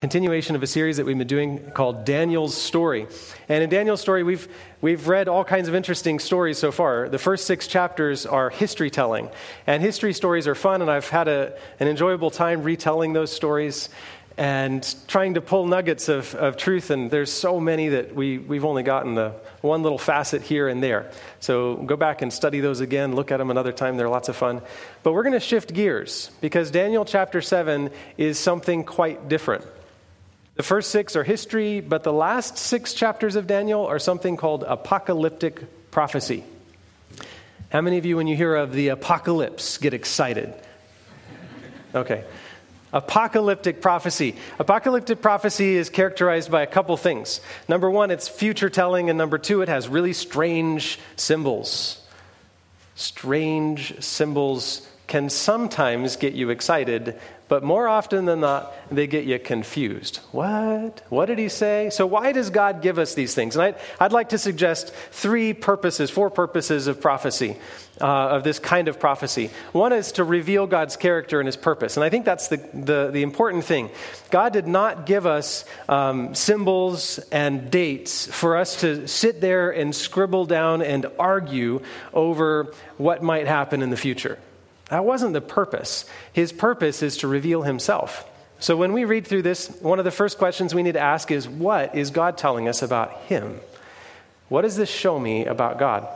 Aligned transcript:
continuation 0.00 0.54
of 0.54 0.62
a 0.62 0.66
series 0.68 0.96
that 0.98 1.04
we've 1.04 1.18
been 1.18 1.26
doing 1.26 1.72
called 1.72 2.04
Daniel's 2.04 2.56
Story. 2.56 3.08
And 3.48 3.64
in 3.64 3.68
Daniel's 3.68 4.00
story, 4.00 4.22
we've, 4.22 4.46
we've 4.80 5.08
read 5.08 5.26
all 5.26 5.42
kinds 5.42 5.66
of 5.66 5.74
interesting 5.74 6.20
stories 6.20 6.56
so 6.56 6.70
far. 6.70 7.08
The 7.08 7.18
first 7.18 7.46
six 7.48 7.66
chapters 7.66 8.24
are 8.24 8.48
history 8.48 8.90
telling. 8.90 9.28
And 9.66 9.82
history 9.82 10.12
stories 10.12 10.46
are 10.46 10.54
fun, 10.54 10.82
and 10.82 10.88
I've 10.88 11.08
had 11.08 11.26
a, 11.26 11.58
an 11.80 11.88
enjoyable 11.88 12.30
time 12.30 12.62
retelling 12.62 13.12
those 13.12 13.32
stories 13.32 13.88
and 14.36 14.94
trying 15.08 15.34
to 15.34 15.40
pull 15.40 15.66
nuggets 15.66 16.08
of, 16.08 16.32
of 16.36 16.56
truth. 16.56 16.90
And 16.90 17.10
there's 17.10 17.32
so 17.32 17.58
many 17.58 17.88
that 17.88 18.14
we, 18.14 18.38
we've 18.38 18.64
only 18.64 18.84
gotten 18.84 19.16
the 19.16 19.30
one 19.62 19.82
little 19.82 19.98
facet 19.98 20.42
here 20.42 20.68
and 20.68 20.80
there. 20.80 21.10
So 21.40 21.74
go 21.74 21.96
back 21.96 22.22
and 22.22 22.32
study 22.32 22.60
those 22.60 22.78
again, 22.78 23.16
look 23.16 23.32
at 23.32 23.38
them 23.38 23.50
another 23.50 23.72
time. 23.72 23.96
They're 23.96 24.08
lots 24.08 24.28
of 24.28 24.36
fun. 24.36 24.62
But 25.02 25.12
we're 25.14 25.24
going 25.24 25.32
to 25.32 25.40
shift 25.40 25.74
gears 25.74 26.30
because 26.40 26.70
Daniel 26.70 27.04
chapter 27.04 27.42
7 27.42 27.90
is 28.16 28.38
something 28.38 28.84
quite 28.84 29.28
different. 29.28 29.66
The 30.58 30.64
first 30.64 30.90
six 30.90 31.14
are 31.14 31.22
history, 31.22 31.80
but 31.80 32.02
the 32.02 32.12
last 32.12 32.58
six 32.58 32.92
chapters 32.92 33.36
of 33.36 33.46
Daniel 33.46 33.86
are 33.86 34.00
something 34.00 34.36
called 34.36 34.64
apocalyptic 34.66 35.92
prophecy. 35.92 36.42
How 37.70 37.80
many 37.80 37.96
of 37.96 38.04
you, 38.04 38.16
when 38.16 38.26
you 38.26 38.34
hear 38.34 38.56
of 38.56 38.72
the 38.72 38.88
apocalypse, 38.88 39.78
get 39.78 39.94
excited? 39.94 40.52
Okay. 41.94 42.24
Apocalyptic 42.92 43.80
prophecy. 43.80 44.34
Apocalyptic 44.58 45.22
prophecy 45.22 45.76
is 45.76 45.90
characterized 45.90 46.50
by 46.50 46.62
a 46.62 46.66
couple 46.66 46.96
things. 46.96 47.40
Number 47.68 47.88
one, 47.88 48.10
it's 48.10 48.26
future 48.26 48.68
telling, 48.68 49.10
and 49.10 49.16
number 49.16 49.38
two, 49.38 49.62
it 49.62 49.68
has 49.68 49.86
really 49.86 50.12
strange 50.12 50.98
symbols. 51.14 52.04
Strange 52.96 54.02
symbols 54.02 54.88
can 55.06 55.30
sometimes 55.30 56.16
get 56.16 56.34
you 56.34 56.50
excited, 56.50 57.16
but 57.48 57.62
more 57.62 57.88
often 57.88 58.26
than 58.26 58.40
not, 58.40 58.74
they 58.90 59.06
get 59.06 59.24
you 59.24 59.38
confused. 59.38 60.18
What? 60.32 61.02
What 61.08 61.26
did 61.26 61.38
he 61.38 61.48
say? 61.48 61.88
So, 61.90 62.06
why 62.06 62.32
does 62.32 62.50
God 62.50 62.82
give 62.82 62.98
us 62.98 63.14
these 63.14 63.34
things? 63.34 63.56
And 63.56 63.62
I'd, 63.62 63.76
I'd 63.98 64.12
like 64.12 64.30
to 64.30 64.38
suggest 64.38 64.92
three 65.10 65.54
purposes, 65.54 66.10
four 66.10 66.28
purposes 66.28 66.86
of 66.86 67.00
prophecy, 67.00 67.56
uh, 68.00 68.06
of 68.06 68.44
this 68.44 68.58
kind 68.58 68.86
of 68.86 69.00
prophecy. 69.00 69.50
One 69.72 69.94
is 69.94 70.12
to 70.12 70.24
reveal 70.24 70.66
God's 70.66 70.96
character 70.96 71.40
and 71.40 71.46
his 71.46 71.56
purpose. 71.56 71.96
And 71.96 72.04
I 72.04 72.10
think 72.10 72.26
that's 72.26 72.48
the, 72.48 72.58
the, 72.74 73.10
the 73.12 73.22
important 73.22 73.64
thing. 73.64 73.90
God 74.30 74.52
did 74.52 74.66
not 74.66 75.06
give 75.06 75.26
us 75.26 75.64
um, 75.88 76.34
symbols 76.34 77.18
and 77.32 77.70
dates 77.70 78.26
for 78.26 78.58
us 78.58 78.80
to 78.82 79.08
sit 79.08 79.40
there 79.40 79.70
and 79.70 79.94
scribble 79.94 80.44
down 80.44 80.82
and 80.82 81.06
argue 81.18 81.80
over 82.12 82.74
what 82.98 83.22
might 83.22 83.46
happen 83.46 83.82
in 83.82 83.88
the 83.88 83.96
future. 83.96 84.38
That 84.88 85.04
wasn't 85.04 85.34
the 85.34 85.40
purpose. 85.40 86.04
His 86.32 86.52
purpose 86.52 87.02
is 87.02 87.18
to 87.18 87.28
reveal 87.28 87.62
himself. 87.62 88.28
So 88.60 88.76
when 88.76 88.92
we 88.92 89.04
read 89.04 89.26
through 89.26 89.42
this, 89.42 89.68
one 89.80 89.98
of 89.98 90.04
the 90.04 90.10
first 90.10 90.38
questions 90.38 90.74
we 90.74 90.82
need 90.82 90.92
to 90.92 91.00
ask 91.00 91.30
is 91.30 91.48
what 91.48 91.94
is 91.94 92.10
God 92.10 92.36
telling 92.36 92.68
us 92.68 92.82
about 92.82 93.12
him? 93.22 93.60
What 94.48 94.62
does 94.62 94.76
this 94.76 94.90
show 94.90 95.18
me 95.18 95.46
about 95.46 95.78
God? 95.78 96.08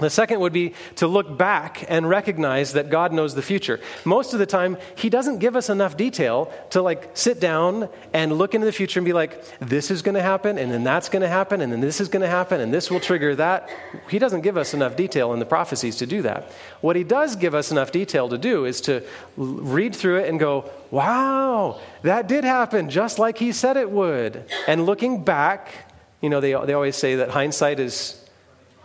The 0.00 0.10
second 0.10 0.40
would 0.40 0.52
be 0.52 0.74
to 0.96 1.06
look 1.06 1.36
back 1.38 1.84
and 1.88 2.08
recognize 2.08 2.72
that 2.72 2.90
God 2.90 3.12
knows 3.12 3.34
the 3.34 3.42
future. 3.42 3.80
Most 4.04 4.32
of 4.32 4.38
the 4.38 4.46
time, 4.46 4.76
He 4.96 5.08
doesn't 5.10 5.38
give 5.38 5.56
us 5.56 5.68
enough 5.68 5.96
detail 5.96 6.52
to 6.70 6.82
like 6.82 7.10
sit 7.14 7.40
down 7.40 7.88
and 8.12 8.32
look 8.32 8.54
into 8.54 8.64
the 8.64 8.72
future 8.72 8.98
and 8.98 9.04
be 9.04 9.12
like, 9.12 9.44
this 9.60 9.90
is 9.90 10.02
going 10.02 10.14
to 10.14 10.22
happen, 10.22 10.58
and 10.58 10.72
then 10.72 10.82
that's 10.84 11.08
going 11.08 11.22
to 11.22 11.28
happen, 11.28 11.60
and 11.60 11.72
then 11.72 11.80
this 11.80 12.00
is 12.00 12.08
going 12.08 12.22
to 12.22 12.28
happen, 12.28 12.60
and 12.60 12.72
this 12.72 12.90
will 12.90 13.00
trigger 13.00 13.36
that. 13.36 13.68
He 14.08 14.18
doesn't 14.18 14.40
give 14.40 14.56
us 14.56 14.74
enough 14.74 14.96
detail 14.96 15.32
in 15.32 15.38
the 15.38 15.46
prophecies 15.46 15.96
to 15.96 16.06
do 16.06 16.22
that. 16.22 16.50
What 16.80 16.96
He 16.96 17.04
does 17.04 17.36
give 17.36 17.54
us 17.54 17.70
enough 17.70 17.92
detail 17.92 18.28
to 18.28 18.38
do 18.38 18.64
is 18.64 18.80
to 18.82 19.02
read 19.36 19.94
through 19.94 20.20
it 20.20 20.28
and 20.28 20.40
go, 20.40 20.70
wow, 20.90 21.80
that 22.02 22.26
did 22.26 22.44
happen 22.44 22.90
just 22.90 23.18
like 23.18 23.38
He 23.38 23.52
said 23.52 23.76
it 23.76 23.90
would. 23.90 24.44
And 24.66 24.86
looking 24.86 25.22
back, 25.24 25.92
you 26.20 26.30
know, 26.30 26.40
they, 26.40 26.52
they 26.64 26.72
always 26.72 26.96
say 26.96 27.16
that 27.16 27.30
hindsight 27.30 27.80
is 27.80 28.19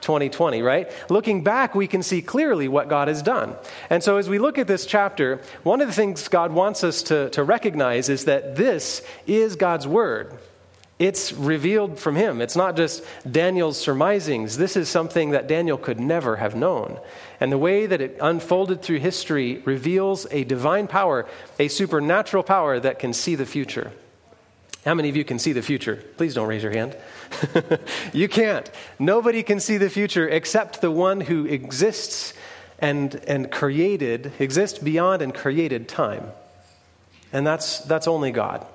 2020, 0.05 0.61
right? 0.61 0.89
Looking 1.09 1.43
back, 1.43 1.75
we 1.75 1.87
can 1.87 2.03
see 2.03 2.21
clearly 2.21 2.67
what 2.67 2.87
God 2.87 3.07
has 3.07 3.21
done. 3.21 3.55
And 3.89 4.03
so, 4.03 4.17
as 4.17 4.29
we 4.29 4.39
look 4.39 4.57
at 4.57 4.67
this 4.67 4.85
chapter, 4.85 5.41
one 5.63 5.81
of 5.81 5.87
the 5.87 5.93
things 5.93 6.27
God 6.27 6.51
wants 6.51 6.83
us 6.83 7.03
to, 7.03 7.29
to 7.31 7.43
recognize 7.43 8.07
is 8.07 8.25
that 8.25 8.55
this 8.55 9.01
is 9.27 9.55
God's 9.55 9.87
Word. 9.87 10.37
It's 10.97 11.33
revealed 11.33 11.99
from 11.99 12.15
Him. 12.15 12.39
It's 12.39 12.55
not 12.55 12.77
just 12.77 13.03
Daniel's 13.29 13.77
surmisings. 13.77 14.57
This 14.57 14.77
is 14.77 14.87
something 14.87 15.31
that 15.31 15.47
Daniel 15.47 15.77
could 15.77 15.99
never 15.99 16.37
have 16.37 16.55
known. 16.55 16.99
And 17.41 17.51
the 17.51 17.57
way 17.57 17.85
that 17.85 17.99
it 17.99 18.17
unfolded 18.21 18.81
through 18.81 18.99
history 18.99 19.61
reveals 19.65 20.25
a 20.31 20.45
divine 20.45 20.87
power, 20.87 21.27
a 21.59 21.67
supernatural 21.67 22.43
power 22.43 22.79
that 22.79 22.99
can 22.99 23.11
see 23.11 23.35
the 23.35 23.45
future. 23.45 23.91
How 24.85 24.93
many 24.93 25.09
of 25.09 25.15
you 25.15 25.25
can 25.25 25.39
see 25.39 25.51
the 25.51 25.63
future? 25.63 26.03
Please 26.15 26.35
don't 26.35 26.47
raise 26.47 26.61
your 26.61 26.71
hand. 26.71 26.95
you 28.13 28.29
can't. 28.29 28.69
Nobody 28.99 29.41
can 29.41 29.59
see 29.59 29.77
the 29.77 29.89
future 29.89 30.29
except 30.29 30.79
the 30.79 30.91
one 30.91 31.21
who 31.21 31.45
exists 31.45 32.35
and, 32.77 33.15
and 33.27 33.51
created, 33.51 34.33
exists 34.37 34.77
beyond 34.77 35.23
and 35.23 35.33
created 35.33 35.89
time. 35.89 36.31
And 37.33 37.47
that's, 37.47 37.79
that's 37.79 38.07
only 38.07 38.31
God. 38.31 38.65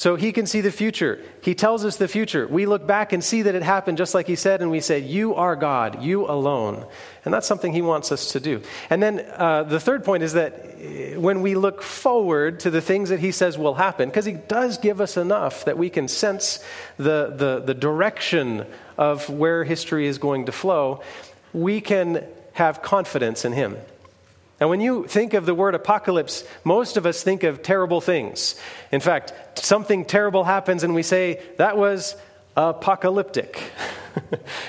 So 0.00 0.16
he 0.16 0.32
can 0.32 0.46
see 0.46 0.62
the 0.62 0.72
future. 0.72 1.22
He 1.42 1.54
tells 1.54 1.84
us 1.84 1.96
the 1.96 2.08
future. 2.08 2.48
We 2.48 2.64
look 2.64 2.86
back 2.86 3.12
and 3.12 3.22
see 3.22 3.42
that 3.42 3.54
it 3.54 3.62
happened 3.62 3.98
just 3.98 4.14
like 4.14 4.26
he 4.26 4.34
said, 4.34 4.62
and 4.62 4.70
we 4.70 4.80
say, 4.80 5.00
You 5.00 5.34
are 5.34 5.54
God, 5.54 6.02
you 6.02 6.24
alone. 6.24 6.86
And 7.26 7.34
that's 7.34 7.46
something 7.46 7.74
he 7.74 7.82
wants 7.82 8.10
us 8.10 8.32
to 8.32 8.40
do. 8.40 8.62
And 8.88 9.02
then 9.02 9.20
uh, 9.36 9.64
the 9.64 9.78
third 9.78 10.02
point 10.02 10.22
is 10.22 10.32
that 10.32 10.54
eh, 10.80 11.16
when 11.16 11.42
we 11.42 11.54
look 11.54 11.82
forward 11.82 12.60
to 12.60 12.70
the 12.70 12.80
things 12.80 13.10
that 13.10 13.20
he 13.20 13.30
says 13.30 13.58
will 13.58 13.74
happen, 13.74 14.08
because 14.08 14.24
he 14.24 14.32
does 14.32 14.78
give 14.78 15.02
us 15.02 15.18
enough 15.18 15.66
that 15.66 15.76
we 15.76 15.90
can 15.90 16.08
sense 16.08 16.64
the, 16.96 17.34
the, 17.36 17.60
the 17.60 17.74
direction 17.74 18.64
of 18.96 19.28
where 19.28 19.64
history 19.64 20.06
is 20.06 20.16
going 20.16 20.46
to 20.46 20.52
flow, 20.52 21.02
we 21.52 21.82
can 21.82 22.24
have 22.54 22.80
confidence 22.80 23.44
in 23.44 23.52
him. 23.52 23.76
And 24.60 24.68
when 24.68 24.82
you 24.82 25.06
think 25.06 25.32
of 25.32 25.46
the 25.46 25.54
word 25.54 25.74
apocalypse, 25.74 26.44
most 26.64 26.98
of 26.98 27.06
us 27.06 27.22
think 27.22 27.42
of 27.42 27.62
terrible 27.62 28.02
things. 28.02 28.54
In 28.92 29.00
fact, 29.00 29.32
something 29.58 30.04
terrible 30.04 30.44
happens 30.44 30.84
and 30.84 30.94
we 30.94 31.02
say, 31.02 31.42
that 31.56 31.78
was 31.78 32.14
apocalyptic. 32.56 33.62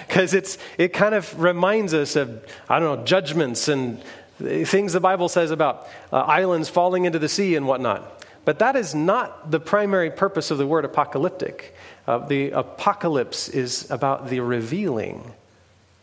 Because 0.07 0.35
it 0.77 0.93
kind 0.93 1.15
of 1.15 1.41
reminds 1.41 1.95
us 1.95 2.15
of, 2.15 2.45
I 2.69 2.79
don't 2.79 2.99
know, 2.99 3.05
judgments 3.05 3.67
and 3.67 3.99
things 4.37 4.93
the 4.93 4.99
Bible 4.99 5.29
says 5.29 5.49
about 5.49 5.87
uh, 6.13 6.17
islands 6.17 6.69
falling 6.69 7.05
into 7.05 7.17
the 7.17 7.27
sea 7.27 7.55
and 7.55 7.67
whatnot. 7.67 8.23
But 8.45 8.59
that 8.59 8.75
is 8.75 8.93
not 8.93 9.49
the 9.49 9.59
primary 9.59 10.11
purpose 10.11 10.51
of 10.51 10.59
the 10.59 10.67
word 10.67 10.85
apocalyptic. 10.85 11.75
Uh, 12.05 12.19
the 12.19 12.51
apocalypse 12.51 13.49
is 13.49 13.89
about 13.89 14.29
the 14.29 14.41
revealing 14.41 15.33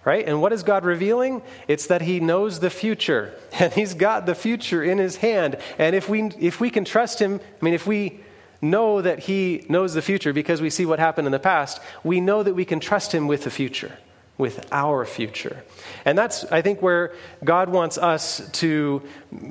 right? 0.09 0.27
And 0.27 0.41
what 0.41 0.55
is 0.55 0.63
God 0.63 0.87
revealing? 0.87 1.43
It's 1.69 1.89
that 1.89 2.01
He 2.01 2.19
knows 2.19 2.61
the 2.61 2.71
future, 2.71 3.35
and 3.53 3.71
He's 3.75 3.93
got 3.93 4.25
the 4.25 4.35
future 4.35 4.83
in 4.83 4.97
His 4.97 5.17
hand. 5.17 5.59
And 5.79 5.95
if 5.95 6.09
we, 6.09 6.31
if 6.41 6.61
we 6.61 6.71
can 6.71 6.87
trust 6.87 7.19
Him, 7.21 7.41
I 7.61 7.65
mean, 7.65 7.75
if 7.75 7.87
we 7.87 8.21
know 8.63 9.03
that 9.03 9.19
He 9.19 9.67
knows 9.69 9.93
the 9.93 10.01
future 10.01 10.33
because 10.33 10.63
we 10.63 10.71
see 10.71 10.87
what 10.87 10.99
happened 10.99 11.27
in 11.27 11.33
the 11.33 11.39
past, 11.39 11.79
we 12.03 12.21
know 12.23 12.43
that 12.43 12.55
we 12.55 12.65
can 12.65 12.81
trust 12.81 13.13
Him 13.13 13.27
with 13.27 13.45
the 13.45 13.51
future, 13.51 13.99
with 14.39 14.67
our 14.73 15.05
future. 15.05 15.63
And 16.07 16.17
that's, 16.17 16.43
I 16.47 16.63
think, 16.63 16.81
where 16.81 17.13
God 17.45 17.69
wants 17.69 17.99
us 17.99 18.41
to 18.63 19.03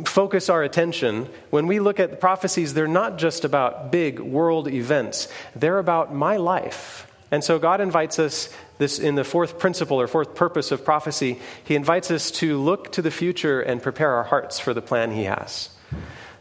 focus 0.06 0.50
our 0.50 0.64
attention. 0.64 1.30
When 1.52 1.68
we 1.68 1.80
look 1.80 2.00
at 2.00 2.10
the 2.10 2.18
prophecies, 2.18 2.74
they're 2.74 2.88
not 2.88 3.20
just 3.20 3.46
about 3.46 3.92
big 3.92 4.20
world 4.20 4.68
events, 4.68 5.28
they're 5.56 5.78
about 5.78 6.16
my 6.16 6.38
life. 6.38 7.08
And 7.32 7.44
so 7.44 7.60
God 7.60 7.82
invites 7.82 8.20
us 8.20 8.50
this 8.78 9.00
in 9.00 9.16
the 9.16 9.24
fourth 9.24 9.60
principle 9.60 10.00
or 10.00 10.08
fourth 10.08 10.36
purpose 10.36 10.72
of 10.72 10.86
prophecy, 10.86 11.40
he 11.64 11.76
invites 11.76 12.12
us 12.12 12.32
to 12.32 12.58
look 12.58 12.92
to 12.94 13.02
the 13.02 13.12
future 13.12 13.60
and 13.60 13.82
prepare 13.82 14.14
our 14.14 14.24
hearts 14.24 14.60
for 14.60 14.74
the 14.74 14.82
plan 14.82 15.12
he 15.12 15.24
has. 15.24 15.70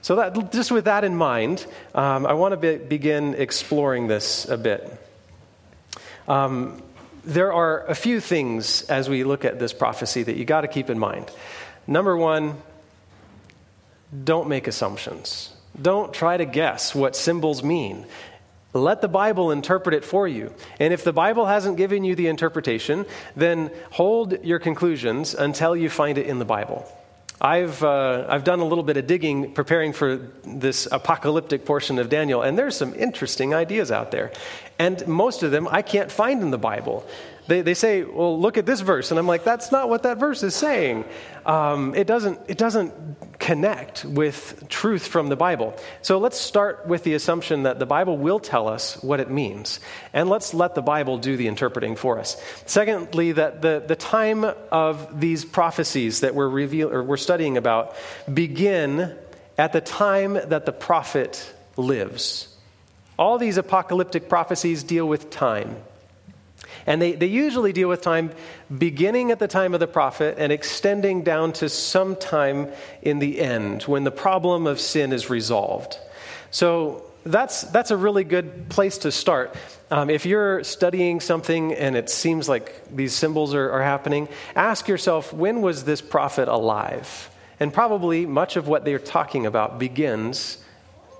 So, 0.03 0.17
that, 0.17 0.53
just 0.53 0.71
with 0.71 0.85
that 0.85 1.03
in 1.03 1.17
mind, 1.17 1.67
um, 1.95 2.27
I 2.27 2.35
want 2.35 2.53
to 2.53 2.57
be, 2.57 2.77
begin 2.77 3.35
exploring 3.35 4.07
this 4.07 4.49
a 4.49 4.57
bit. 4.57 4.97
Um, 6.29 6.81
there 7.25 7.53
are 7.53 7.85
a 7.87 7.95
few 7.95 8.21
things 8.21 8.83
as 8.83 9.09
we 9.09 9.25
look 9.25 9.45
at 9.45 9.59
this 9.59 9.73
prophecy 9.73 10.23
that 10.23 10.37
you 10.37 10.45
got 10.45 10.61
to 10.61 10.69
keep 10.69 10.91
in 10.91 10.99
mind. 10.99 11.29
Number 11.89 12.17
one, 12.17 12.57
don't 14.25 14.49
make 14.49 14.69
assumptions. 14.69 15.53
Don't 15.81 16.15
try 16.15 16.37
to 16.37 16.45
guess 16.45 16.95
what 16.95 17.17
symbols 17.17 17.65
mean. 17.65 18.07
Let 18.73 19.01
the 19.01 19.09
Bible 19.09 19.51
interpret 19.51 19.95
it 19.95 20.05
for 20.05 20.29
you. 20.29 20.53
And 20.79 20.93
if 20.93 21.03
the 21.05 21.13
Bible 21.13 21.47
hasn't 21.47 21.77
given 21.77 22.05
you 22.05 22.15
the 22.15 22.27
interpretation, 22.27 23.07
then 23.35 23.71
hold 23.91 24.45
your 24.45 24.59
conclusions 24.59 25.35
until 25.35 25.75
you 25.75 25.89
find 25.89 26.19
it 26.19 26.27
in 26.27 26.39
the 26.39 26.45
Bible. 26.45 26.87
I've, 27.41 27.83
uh, 27.83 28.27
I've 28.29 28.45
done 28.45 28.61
a 28.61 28.65
little 28.65 28.85
bit 28.85 28.97
of 28.97 29.07
digging 29.07 29.53
preparing 29.53 29.93
for 29.93 30.17
this 30.45 30.89
apocalyptic 30.91 31.67
portion 31.67 31.99
of 31.99 32.09
Daniel, 32.09 32.41
and 32.41 32.59
there's 32.59 32.77
some 32.77 32.95
interesting 32.95 33.55
ideas 33.55 33.91
out 33.91 34.11
there. 34.11 34.33
And 34.79 35.07
most 35.07 35.43
of 35.43 35.51
them 35.51 35.69
I 35.71 35.83
can't 35.83 36.11
find 36.11 36.43
in 36.43 36.51
the 36.51 36.59
Bible. 36.59 37.07
They, 37.49 37.63
they 37.63 37.75
say, 37.75 38.03
well, 38.03 38.39
look 38.41 38.59
at 38.59 38.67
this 38.67 38.81
verse. 38.81 39.11
And 39.11 39.19
I'm 39.19 39.27
like, 39.27 39.45
that's 39.45 39.71
not 39.71 39.89
what 39.89 40.03
that 40.03 40.19
verse 40.19 40.43
is 40.43 40.55
saying. 40.55 41.05
Um, 41.45 41.95
it, 41.95 42.07
doesn't, 42.07 42.41
it 42.49 42.59
doesn't 42.59 43.39
connect 43.39 44.05
with 44.05 44.69
truth 44.69 45.07
from 45.07 45.29
the 45.29 45.37
Bible. 45.37 45.75
So 46.03 46.19
let's 46.19 46.39
start 46.39 46.87
with 46.87 47.05
the 47.05 47.15
assumption 47.15 47.63
that 47.63 47.79
the 47.79 47.87
Bible 47.87 48.19
will 48.19 48.41
tell 48.41 48.67
us 48.67 49.01
what 49.03 49.21
it 49.21 49.31
means. 49.31 49.79
And 50.13 50.29
let's 50.29 50.55
let 50.55 50.75
the 50.75 50.83
Bible 50.83 51.19
do 51.19 51.37
the 51.37 51.47
interpreting 51.47 51.95
for 51.95 52.19
us. 52.19 52.41
Secondly, 52.67 53.33
that 53.33 53.63
the, 53.63 53.85
the 53.87 53.97
time 53.97 54.45
of 54.45 55.21
these 55.21 55.45
prophecies 55.45 56.21
that 56.21 56.35
we're, 56.35 56.49
reveal, 56.49 56.91
or 56.93 57.03
we're 57.03 57.17
studying 57.17 57.57
about 57.57 57.95
begin 58.33 59.17
at 59.57 59.73
the 59.73 59.81
time 59.81 60.35
that 60.35 60.67
the 60.67 60.73
prophet 60.73 61.55
lives. 61.77 62.49
All 63.19 63.39
these 63.39 63.57
apocalyptic 63.57 64.29
prophecies 64.29 64.83
deal 64.83 65.07
with 65.07 65.31
time. 65.31 65.77
And 66.87 67.03
they, 67.03 67.13
they 67.13 67.27
usually 67.27 67.73
deal 67.73 67.89
with 67.89 68.01
time 68.01 68.31
beginning 68.77 69.33
at 69.33 69.39
the 69.39 69.49
time 69.49 69.75
of 69.75 69.81
the 69.81 69.87
prophet 69.87 70.37
and 70.39 70.53
extending 70.53 71.23
down 71.23 71.53
to 71.55 71.69
some 71.69 72.15
time 72.17 72.71
in 73.03 73.19
the 73.19 73.41
end 73.41 73.83
when 73.83 74.05
the 74.05 74.11
problem 74.13 74.67
of 74.67 74.81
sin 74.81 75.13
is 75.13 75.29
resolved. 75.29 75.99
So 76.51 77.05
that's, 77.25 77.63
that's 77.63 77.91
a 77.91 77.97
really 77.97 78.23
good 78.23 78.69
place 78.69 78.99
to 78.99 79.11
start. 79.11 79.57
Um, 79.91 80.11
if 80.11 80.27
you're 80.27 80.63
studying 80.63 81.21
something 81.21 81.75
and 81.75 81.97
it 81.97 82.09
seems 82.09 82.49
like 82.49 82.95
these 82.95 83.15
symbols 83.15 83.53
are, 83.53 83.71
are 83.71 83.83
happening, 83.83 84.29
ask 84.55 84.87
yourself 84.87 85.33
when 85.33 85.63
was 85.63 85.85
this 85.85 86.01
prophet 86.01 86.49
alive? 86.49 87.31
And 87.59 87.73
probably 87.73 88.27
much 88.27 88.57
of 88.57 88.69
what 88.69 88.85
they're 88.85 88.99
talking 88.99 89.47
about 89.47 89.79
begins 89.79 90.59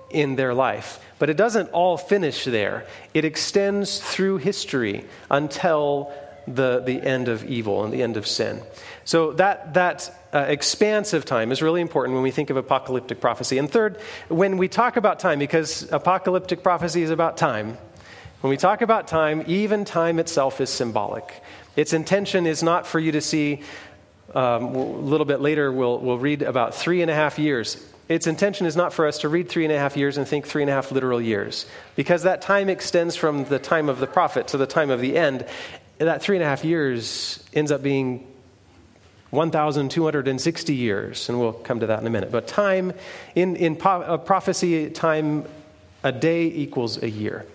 in 0.09 0.35
their 0.35 0.53
life. 0.53 0.99
But 1.19 1.29
it 1.29 1.37
doesn't 1.37 1.69
all 1.69 1.97
finish 1.97 2.45
there, 2.45 2.85
it 3.13 3.25
extends 3.25 3.99
through 3.99 4.37
history 4.37 5.05
until 5.29 6.11
the, 6.47 6.81
the 6.85 7.01
end 7.01 7.27
of 7.27 7.43
evil 7.43 7.83
and 7.83 7.93
the 7.93 8.01
end 8.01 8.17
of 8.17 8.25
sin. 8.25 8.61
So 9.03 9.33
that, 9.33 9.73
that 9.73 10.11
uh, 10.33 10.39
expanse 10.39 11.13
of 11.13 11.25
time 11.25 11.51
is 11.51 11.61
really 11.61 11.81
important 11.81 12.15
when 12.15 12.23
we 12.23 12.31
think 12.31 12.49
of 12.49 12.57
apocalyptic 12.57 13.19
prophecy. 13.19 13.57
And 13.57 13.69
third, 13.69 13.99
when 14.29 14.57
we 14.57 14.67
talk 14.67 14.97
about 14.97 15.19
time, 15.19 15.39
because 15.39 15.91
apocalyptic 15.91 16.63
prophecy 16.63 17.01
is 17.01 17.09
about 17.09 17.37
time, 17.37 17.77
when 18.41 18.49
we 18.49 18.57
talk 18.57 18.81
about 18.81 19.07
time, 19.07 19.43
even 19.47 19.83
time 19.83 20.19
itself 20.19 20.61
is 20.61 20.69
symbolic. 20.69 21.41
Its 21.75 21.91
intention 21.91 22.45
is 22.45 22.63
not 22.63 22.85
for 22.85 22.99
you 22.99 23.11
to 23.13 23.21
see, 23.21 23.61
um, 24.33 24.75
a 24.75 24.83
little 24.83 25.25
bit 25.25 25.41
later, 25.41 25.71
we'll, 25.71 25.99
we'll 25.99 26.19
read 26.19 26.43
about 26.43 26.75
three 26.75 27.01
and 27.01 27.09
a 27.09 27.15
half 27.15 27.39
years 27.39 27.83
its 28.09 28.25
intention 28.25 28.65
is 28.65 28.75
not 28.75 28.93
for 28.93 29.05
us 29.05 29.19
to 29.19 29.29
read 29.29 29.49
three 29.49 29.65
and 29.65 29.73
a 29.73 29.77
half 29.77 29.97
years 29.97 30.17
and 30.17 30.27
think 30.27 30.47
three 30.47 30.61
and 30.61 30.71
a 30.71 30.73
half 30.73 30.91
literal 30.91 31.19
years, 31.19 31.65
because 31.95 32.23
that 32.23 32.41
time 32.41 32.69
extends 32.69 33.15
from 33.15 33.45
the 33.45 33.59
time 33.59 33.89
of 33.89 33.99
the 33.99 34.07
prophet 34.07 34.49
to 34.49 34.57
the 34.57 34.67
time 34.67 34.89
of 34.89 35.01
the 35.01 35.17
end. 35.17 35.45
That 35.97 36.21
three 36.21 36.37
and 36.37 36.43
a 36.43 36.47
half 36.47 36.63
years 36.63 37.43
ends 37.53 37.71
up 37.71 37.83
being 37.83 38.25
1,260 39.31 40.73
years, 40.73 41.27
and 41.27 41.39
we'll 41.39 41.51
come 41.51 41.81
to 41.81 41.87
that 41.87 41.99
in 41.99 42.07
a 42.07 42.09
minute. 42.09 42.31
But 42.31 42.47
time, 42.47 42.93
in, 43.35 43.57
in 43.57 43.75
po- 43.75 44.17
prophecy, 44.19 44.89
time, 44.89 45.45
a 46.01 46.13
day 46.13 46.45
equals 46.45 47.03
a 47.03 47.09
year. 47.09 47.45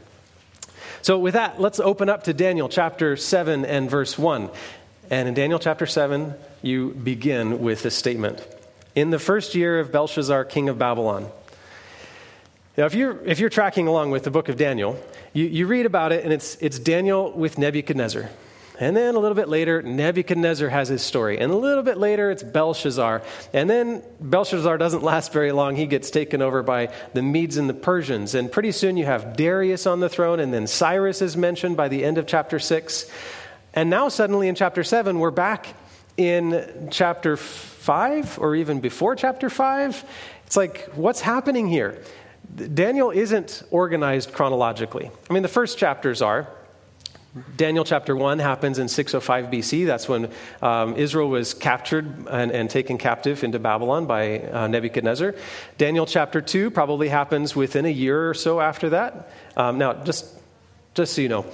So, 1.00 1.18
with 1.18 1.34
that, 1.34 1.60
let's 1.60 1.80
open 1.80 2.10
up 2.10 2.24
to 2.24 2.34
Daniel 2.34 2.68
chapter 2.68 3.16
7 3.16 3.64
and 3.64 3.90
verse 3.90 4.18
1. 4.18 4.50
And 5.10 5.28
in 5.28 5.34
Daniel 5.34 5.58
chapter 5.58 5.86
7, 5.86 6.34
you 6.60 6.90
begin 6.90 7.60
with 7.60 7.82
this 7.82 7.94
statement 7.94 8.46
in 8.94 9.10
the 9.10 9.18
first 9.18 9.54
year 9.54 9.80
of 9.80 9.92
Belshazzar, 9.92 10.44
king 10.44 10.68
of 10.68 10.78
Babylon. 10.78 11.30
Now, 12.76 12.86
if 12.86 12.94
you're, 12.94 13.22
if 13.26 13.38
you're 13.38 13.50
tracking 13.50 13.86
along 13.86 14.10
with 14.10 14.24
the 14.24 14.30
book 14.30 14.48
of 14.48 14.56
Daniel, 14.56 14.98
you, 15.32 15.44
you 15.44 15.66
read 15.66 15.84
about 15.84 16.12
it, 16.12 16.24
and 16.24 16.32
it's, 16.32 16.56
it's 16.60 16.78
Daniel 16.78 17.30
with 17.32 17.58
Nebuchadnezzar. 17.58 18.30
And 18.80 18.96
then 18.96 19.14
a 19.14 19.18
little 19.18 19.34
bit 19.34 19.48
later, 19.48 19.82
Nebuchadnezzar 19.82 20.70
has 20.70 20.88
his 20.88 21.02
story. 21.02 21.38
And 21.38 21.52
a 21.52 21.56
little 21.56 21.82
bit 21.82 21.98
later, 21.98 22.30
it's 22.30 22.42
Belshazzar. 22.42 23.22
And 23.52 23.68
then 23.68 24.02
Belshazzar 24.20 24.78
doesn't 24.78 25.02
last 25.02 25.32
very 25.32 25.52
long. 25.52 25.76
He 25.76 25.86
gets 25.86 26.10
taken 26.10 26.40
over 26.40 26.62
by 26.62 26.92
the 27.12 27.22
Medes 27.22 27.58
and 27.58 27.68
the 27.68 27.74
Persians. 27.74 28.34
And 28.34 28.50
pretty 28.50 28.72
soon 28.72 28.96
you 28.96 29.04
have 29.04 29.36
Darius 29.36 29.86
on 29.86 30.00
the 30.00 30.08
throne, 30.08 30.40
and 30.40 30.52
then 30.52 30.66
Cyrus 30.66 31.20
is 31.20 31.36
mentioned 31.36 31.76
by 31.76 31.88
the 31.88 32.04
end 32.04 32.18
of 32.18 32.26
chapter 32.26 32.58
6. 32.58 33.10
And 33.74 33.90
now, 33.90 34.08
suddenly 34.08 34.48
in 34.48 34.54
chapter 34.54 34.82
7, 34.82 35.18
we're 35.18 35.30
back 35.30 35.66
in 36.16 36.88
chapter 36.90 37.36
5 37.82 38.38
or 38.38 38.54
even 38.54 38.78
before 38.78 39.16
chapter 39.16 39.50
5. 39.50 40.04
It's 40.46 40.56
like, 40.56 40.88
what's 40.94 41.20
happening 41.20 41.66
here? 41.66 42.00
Daniel 42.74 43.10
isn't 43.10 43.64
organized 43.72 44.32
chronologically. 44.32 45.10
I 45.28 45.32
mean, 45.32 45.42
the 45.42 45.48
first 45.48 45.78
chapters 45.78 46.22
are. 46.22 46.46
Daniel 47.56 47.84
chapter 47.84 48.14
1 48.14 48.38
happens 48.38 48.78
in 48.78 48.86
605 48.86 49.46
BC. 49.46 49.84
That's 49.84 50.08
when 50.08 50.30
um, 50.60 50.94
Israel 50.96 51.28
was 51.28 51.54
captured 51.54 52.28
and, 52.30 52.52
and, 52.52 52.70
taken 52.70 52.98
captive 52.98 53.42
into 53.42 53.58
Babylon 53.58 54.06
by 54.06 54.38
uh, 54.40 54.68
Nebuchadnezzar. 54.68 55.34
Daniel 55.76 56.06
chapter 56.06 56.40
2 56.40 56.70
probably 56.70 57.08
happens 57.08 57.56
within 57.56 57.84
a 57.84 57.92
year 57.92 58.28
or 58.28 58.34
so 58.34 58.60
after 58.60 58.90
that. 58.90 59.32
Um, 59.56 59.78
now, 59.78 59.94
just, 60.04 60.26
just 60.94 61.14
so 61.14 61.22
you 61.22 61.28
know, 61.28 61.46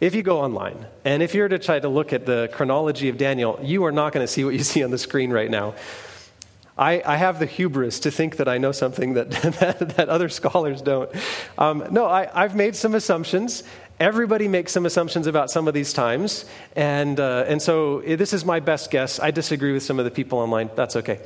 if 0.00 0.14
you 0.14 0.22
go 0.22 0.40
online 0.40 0.86
and 1.04 1.22
if 1.22 1.34
you're 1.34 1.48
to 1.48 1.58
try 1.58 1.78
to 1.78 1.88
look 1.88 2.12
at 2.12 2.26
the 2.26 2.48
chronology 2.52 3.08
of 3.08 3.18
Daniel, 3.18 3.58
you 3.62 3.84
are 3.84 3.92
not 3.92 4.12
going 4.12 4.24
to 4.24 4.32
see 4.32 4.44
what 4.44 4.54
you 4.54 4.62
see 4.62 4.82
on 4.82 4.90
the 4.90 4.98
screen 4.98 5.30
right 5.30 5.50
now. 5.50 5.74
I, 6.78 7.02
I 7.06 7.16
have 7.16 7.38
the 7.38 7.46
hubris 7.46 8.00
to 8.00 8.10
think 8.10 8.36
that 8.36 8.48
I 8.48 8.58
know 8.58 8.72
something 8.72 9.14
that, 9.14 9.30
that, 9.60 9.96
that 9.96 10.08
other 10.08 10.28
scholars 10.28 10.82
don't. 10.82 11.10
Um, 11.56 11.86
no, 11.90 12.06
I, 12.06 12.28
I've 12.34 12.54
made 12.54 12.76
some 12.76 12.94
assumptions, 12.94 13.62
Everybody 13.98 14.46
makes 14.46 14.72
some 14.72 14.84
assumptions 14.84 15.26
about 15.26 15.50
some 15.50 15.68
of 15.68 15.72
these 15.72 15.94
times, 15.94 16.44
and, 16.74 17.18
uh, 17.18 17.46
and 17.48 17.62
so 17.62 18.00
eh, 18.00 18.16
this 18.16 18.34
is 18.34 18.44
my 18.44 18.60
best 18.60 18.90
guess. 18.90 19.18
I 19.18 19.30
disagree 19.30 19.72
with 19.72 19.84
some 19.84 19.98
of 19.98 20.04
the 20.04 20.10
people 20.10 20.38
online. 20.38 20.68
That's 20.74 20.96
okay. 20.96 21.20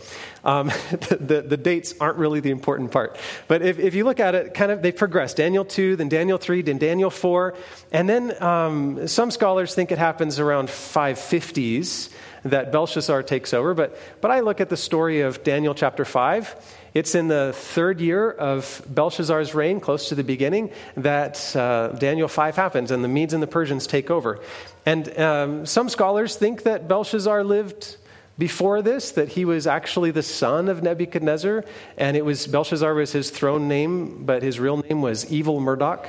Um, 0.44 0.68
the, 0.90 1.18
the, 1.20 1.42
the, 1.42 1.56
dates 1.56 1.96
aren't 2.00 2.18
really 2.18 2.38
the 2.38 2.52
important 2.52 2.92
part. 2.92 3.18
But 3.48 3.62
if, 3.62 3.80
if 3.80 3.96
you 3.96 4.04
look 4.04 4.20
at 4.20 4.36
it, 4.36 4.54
kind 4.54 4.70
of 4.70 4.82
they 4.82 4.92
progress 4.92 5.34
Daniel 5.34 5.64
2, 5.64 5.96
then 5.96 6.08
Daniel 6.08 6.38
3, 6.38 6.62
then 6.62 6.78
Daniel 6.78 7.10
4, 7.10 7.56
and 7.90 8.08
then 8.08 8.40
um, 8.40 9.08
some 9.08 9.32
scholars 9.32 9.74
think 9.74 9.90
it 9.90 9.98
happens 9.98 10.38
around 10.38 10.68
550s 10.68 12.10
that 12.44 12.72
Belshazzar 12.72 13.22
takes 13.22 13.52
over. 13.52 13.74
But, 13.74 13.96
but 14.20 14.30
I 14.30 14.40
look 14.40 14.60
at 14.60 14.68
the 14.68 14.76
story 14.76 15.20
of 15.20 15.42
Daniel 15.44 15.74
chapter 15.74 16.04
5 16.04 16.56
it's 16.92 17.14
in 17.14 17.28
the 17.28 17.52
third 17.54 18.00
year 18.00 18.30
of 18.30 18.82
Belshazzar's 18.88 19.54
reign, 19.54 19.80
close 19.80 20.08
to 20.08 20.14
the 20.14 20.24
beginning, 20.24 20.72
that 20.96 21.54
uh, 21.54 21.88
Daniel 21.88 22.26
5 22.26 22.56
happens 22.56 22.90
and 22.90 23.04
the 23.04 23.08
Medes 23.08 23.32
and 23.32 23.42
the 23.42 23.46
Persians 23.46 23.86
take 23.86 24.10
over. 24.10 24.40
And 24.84 25.16
um, 25.18 25.66
some 25.66 25.88
scholars 25.88 26.34
think 26.36 26.64
that 26.64 26.88
Belshazzar 26.88 27.44
lived 27.44 27.96
before 28.38 28.82
this, 28.82 29.12
that 29.12 29.28
he 29.28 29.44
was 29.44 29.66
actually 29.66 30.10
the 30.10 30.22
son 30.22 30.68
of 30.68 30.82
Nebuchadnezzar, 30.82 31.64
and 31.96 32.16
it 32.16 32.24
was 32.24 32.46
Belshazzar 32.46 32.94
was 32.94 33.12
his 33.12 33.30
throne 33.30 33.68
name, 33.68 34.24
but 34.24 34.42
his 34.42 34.58
real 34.58 34.78
name 34.78 35.02
was 35.02 35.30
Evil 35.30 35.60
Merodach. 35.60 36.08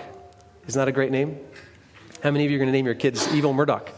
Isn't 0.68 0.80
that 0.80 0.88
a 0.88 0.94
great 0.94 1.12
name? 1.12 1.38
How 2.24 2.32
many 2.32 2.46
of 2.46 2.52
you 2.52 2.58
are 2.58 2.60
going 2.60 2.70
to 2.70 2.74
name 2.74 2.86
your 2.86 2.96
kids 2.96 3.32
Evil 3.34 3.54
Merodach? 3.54 3.90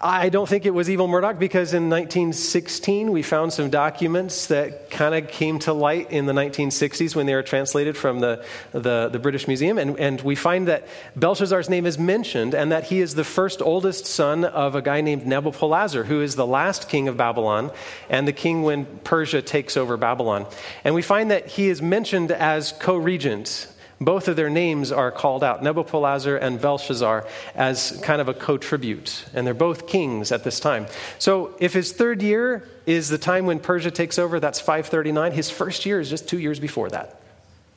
I 0.00 0.28
don't 0.28 0.48
think 0.48 0.66
it 0.66 0.74
was 0.74 0.90
Evil 0.90 1.06
Merodach 1.06 1.38
because 1.38 1.72
in 1.72 1.88
1916 1.88 3.12
we 3.12 3.22
found 3.22 3.52
some 3.52 3.70
documents 3.70 4.48
that 4.48 4.90
kind 4.90 5.14
of 5.14 5.30
came 5.30 5.60
to 5.60 5.72
light 5.72 6.10
in 6.10 6.26
the 6.26 6.32
1960s 6.32 7.14
when 7.14 7.26
they 7.26 7.34
were 7.34 7.44
translated 7.44 7.96
from 7.96 8.18
the, 8.18 8.44
the, 8.72 9.08
the, 9.08 9.20
British 9.20 9.46
Museum. 9.46 9.78
And, 9.78 9.96
and 10.00 10.20
we 10.20 10.34
find 10.34 10.66
that 10.66 10.88
Belshazzar's 11.16 11.70
name 11.70 11.86
is 11.86 11.96
mentioned 11.96 12.54
and 12.54 12.72
that 12.72 12.84
he 12.84 13.00
is 13.00 13.14
the 13.14 13.22
first 13.22 13.62
oldest 13.62 14.04
son 14.04 14.44
of 14.44 14.74
a 14.74 14.82
guy 14.82 15.00
named 15.00 15.22
Nabopolassar, 15.22 16.04
who 16.04 16.22
is 16.22 16.34
the 16.34 16.46
last 16.46 16.88
king 16.88 17.06
of 17.06 17.16
Babylon 17.16 17.70
and 18.10 18.26
the 18.26 18.32
king 18.32 18.64
when 18.64 18.86
Persia 19.04 19.42
takes 19.42 19.76
over 19.76 19.96
Babylon. 19.96 20.46
And 20.82 20.96
we 20.96 21.02
find 21.02 21.30
that 21.30 21.46
he 21.46 21.68
is 21.68 21.80
mentioned 21.80 22.32
as 22.32 22.72
co 22.72 22.96
regent 22.96 23.68
both 24.00 24.28
of 24.28 24.36
their 24.36 24.50
names 24.50 24.90
are 24.92 25.10
called 25.10 25.44
out, 25.44 25.62
Nebuchadnezzar 25.62 26.36
and 26.36 26.60
Belshazzar, 26.60 27.26
as 27.54 28.00
kind 28.02 28.20
of 28.20 28.28
a 28.28 28.34
co 28.34 28.58
tribute. 28.58 29.24
And 29.34 29.46
they're 29.46 29.54
both 29.54 29.86
kings 29.86 30.32
at 30.32 30.44
this 30.44 30.60
time. 30.60 30.86
So 31.18 31.54
if 31.60 31.72
his 31.72 31.92
third 31.92 32.22
year 32.22 32.68
is 32.86 33.08
the 33.08 33.18
time 33.18 33.46
when 33.46 33.60
Persia 33.60 33.90
takes 33.90 34.18
over, 34.18 34.40
that's 34.40 34.60
539. 34.60 35.32
His 35.32 35.50
first 35.50 35.86
year 35.86 36.00
is 36.00 36.10
just 36.10 36.28
two 36.28 36.38
years 36.38 36.60
before 36.60 36.90
that. 36.90 37.20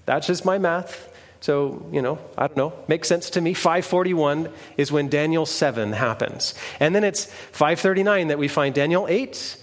That's 0.05 0.27
just 0.27 0.45
my 0.45 0.57
math. 0.57 1.13
So, 1.39 1.88
you 1.91 2.01
know, 2.01 2.17
I 2.38 2.47
don't 2.47 2.57
know, 2.57 2.74
makes 2.88 3.07
sense 3.07 3.29
to 3.31 3.41
me. 3.41 3.53
541 3.53 4.50
is 4.75 4.91
when 4.91 5.07
Daniel 5.07 5.45
7 5.45 5.93
happens. 5.93 6.55
And 6.79 6.95
then 6.95 7.03
it's 7.03 7.25
539 7.25 8.29
that 8.29 8.39
we 8.39 8.47
find 8.47 8.74
Daniel 8.74 9.07
8 9.07 9.57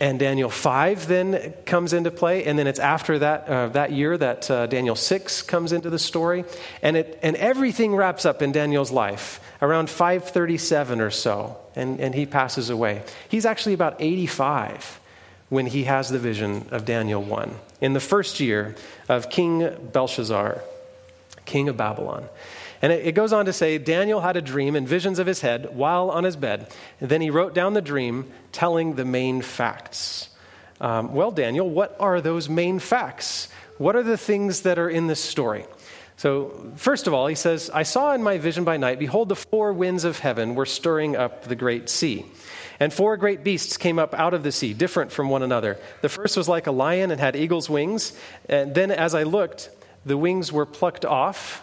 and 0.00 0.18
Daniel 0.18 0.50
5 0.50 1.06
then 1.06 1.54
comes 1.66 1.92
into 1.92 2.10
play, 2.10 2.44
and 2.44 2.58
then 2.58 2.66
it's 2.66 2.80
after 2.80 3.18
that, 3.20 3.48
uh, 3.48 3.68
that 3.68 3.92
year 3.92 4.18
that 4.18 4.50
uh, 4.50 4.66
Daniel 4.66 4.96
6 4.96 5.42
comes 5.42 5.72
into 5.72 5.88
the 5.88 5.98
story. 5.98 6.44
And, 6.82 6.96
it, 6.96 7.18
and 7.22 7.36
everything 7.36 7.94
wraps 7.94 8.24
up 8.24 8.42
in 8.42 8.50
Daniel's 8.50 8.90
life 8.90 9.40
around 9.62 9.88
537 9.88 11.00
or 11.00 11.10
so, 11.10 11.56
and, 11.76 12.00
and 12.00 12.14
he 12.14 12.26
passes 12.26 12.70
away. 12.70 13.02
He's 13.28 13.46
actually 13.46 13.74
about 13.74 13.96
85 14.00 15.00
when 15.48 15.66
he 15.66 15.84
has 15.84 16.08
the 16.08 16.18
vision 16.18 16.66
of 16.70 16.84
Daniel 16.84 17.22
1. 17.22 17.54
In 17.80 17.92
the 17.92 18.00
first 18.00 18.40
year 18.40 18.74
of 19.08 19.30
King 19.30 19.76
Belshazzar, 19.92 20.60
king 21.44 21.68
of 21.68 21.76
Babylon. 21.76 22.28
And 22.84 22.92
it, 22.92 23.06
it 23.06 23.12
goes 23.12 23.32
on 23.32 23.46
to 23.46 23.52
say 23.54 23.78
Daniel 23.78 24.20
had 24.20 24.36
a 24.36 24.42
dream 24.42 24.76
and 24.76 24.86
visions 24.86 25.18
of 25.18 25.26
his 25.26 25.40
head 25.40 25.74
while 25.74 26.10
on 26.10 26.22
his 26.22 26.36
bed. 26.36 26.70
And 27.00 27.08
then 27.08 27.22
he 27.22 27.30
wrote 27.30 27.54
down 27.54 27.72
the 27.72 27.80
dream, 27.80 28.30
telling 28.52 28.96
the 28.96 29.06
main 29.06 29.40
facts. 29.40 30.28
Um, 30.82 31.14
well, 31.14 31.30
Daniel, 31.30 31.66
what 31.66 31.96
are 31.98 32.20
those 32.20 32.46
main 32.46 32.78
facts? 32.78 33.48
What 33.78 33.96
are 33.96 34.02
the 34.02 34.18
things 34.18 34.60
that 34.62 34.78
are 34.78 34.90
in 34.90 35.06
this 35.06 35.18
story? 35.18 35.64
So, 36.18 36.72
first 36.76 37.06
of 37.06 37.14
all, 37.14 37.26
he 37.26 37.34
says, 37.34 37.70
I 37.72 37.84
saw 37.84 38.12
in 38.12 38.22
my 38.22 38.36
vision 38.36 38.64
by 38.64 38.76
night, 38.76 38.98
behold, 38.98 39.30
the 39.30 39.36
four 39.36 39.72
winds 39.72 40.04
of 40.04 40.18
heaven 40.18 40.54
were 40.54 40.66
stirring 40.66 41.16
up 41.16 41.44
the 41.44 41.56
great 41.56 41.88
sea. 41.88 42.26
And 42.78 42.92
four 42.92 43.16
great 43.16 43.42
beasts 43.42 43.78
came 43.78 43.98
up 43.98 44.12
out 44.12 44.34
of 44.34 44.42
the 44.42 44.52
sea, 44.52 44.74
different 44.74 45.10
from 45.10 45.30
one 45.30 45.42
another. 45.42 45.78
The 46.02 46.10
first 46.10 46.36
was 46.36 46.50
like 46.50 46.66
a 46.66 46.70
lion 46.70 47.10
and 47.10 47.18
had 47.18 47.34
eagle's 47.34 47.70
wings. 47.70 48.12
And 48.46 48.74
then, 48.74 48.90
as 48.90 49.14
I 49.14 49.22
looked, 49.22 49.70
the 50.04 50.18
wings 50.18 50.52
were 50.52 50.66
plucked 50.66 51.06
off, 51.06 51.62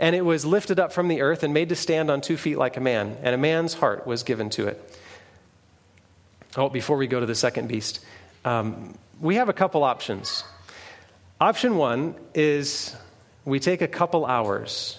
and 0.00 0.16
it 0.16 0.22
was 0.22 0.46
lifted 0.46 0.80
up 0.80 0.92
from 0.92 1.08
the 1.08 1.20
earth 1.20 1.42
and 1.42 1.52
made 1.52 1.68
to 1.68 1.76
stand 1.76 2.10
on 2.10 2.22
two 2.22 2.38
feet 2.38 2.56
like 2.56 2.78
a 2.78 2.80
man, 2.80 3.18
and 3.22 3.34
a 3.34 3.38
man's 3.38 3.74
heart 3.74 4.06
was 4.06 4.22
given 4.22 4.48
to 4.50 4.66
it. 4.66 4.98
Oh, 6.56 6.70
before 6.70 6.96
we 6.96 7.06
go 7.06 7.20
to 7.20 7.26
the 7.26 7.34
second 7.34 7.68
beast, 7.68 8.00
um, 8.44 8.94
we 9.20 9.36
have 9.36 9.50
a 9.50 9.52
couple 9.52 9.84
options. 9.84 10.42
Option 11.38 11.76
one 11.76 12.14
is 12.34 12.96
we 13.44 13.60
take 13.60 13.82
a 13.82 13.88
couple 13.88 14.24
hours 14.24 14.98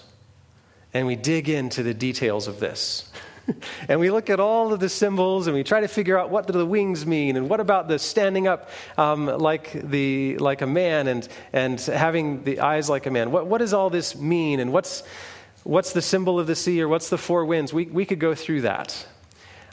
and 0.94 1.06
we 1.06 1.16
dig 1.16 1.48
into 1.48 1.82
the 1.82 1.94
details 1.94 2.46
of 2.46 2.60
this. 2.60 3.10
and 3.88 4.00
we 4.00 4.10
look 4.10 4.30
at 4.30 4.40
all 4.40 4.72
of 4.72 4.80
the 4.80 4.88
symbols 4.88 5.46
and 5.46 5.56
we 5.56 5.62
try 5.62 5.80
to 5.80 5.88
figure 5.88 6.18
out 6.18 6.30
what 6.30 6.46
do 6.46 6.52
the 6.52 6.66
wings 6.66 7.06
mean 7.06 7.36
and 7.36 7.48
what 7.48 7.60
about 7.60 7.88
the 7.88 7.98
standing 7.98 8.46
up 8.46 8.70
um, 8.96 9.26
like, 9.26 9.72
the, 9.72 10.36
like 10.38 10.62
a 10.62 10.66
man 10.66 11.08
and, 11.08 11.28
and 11.52 11.80
having 11.80 12.44
the 12.44 12.60
eyes 12.60 12.88
like 12.88 13.06
a 13.06 13.10
man. 13.10 13.30
What, 13.30 13.46
what 13.46 13.58
does 13.58 13.72
all 13.72 13.90
this 13.90 14.16
mean 14.16 14.60
and 14.60 14.72
what's, 14.72 15.02
what's 15.64 15.92
the 15.92 16.02
symbol 16.02 16.38
of 16.38 16.46
the 16.46 16.56
sea 16.56 16.80
or 16.82 16.88
what's 16.88 17.08
the 17.08 17.18
four 17.18 17.44
winds? 17.44 17.72
We, 17.72 17.86
we 17.86 18.04
could 18.04 18.20
go 18.20 18.34
through 18.34 18.62
that. 18.62 19.06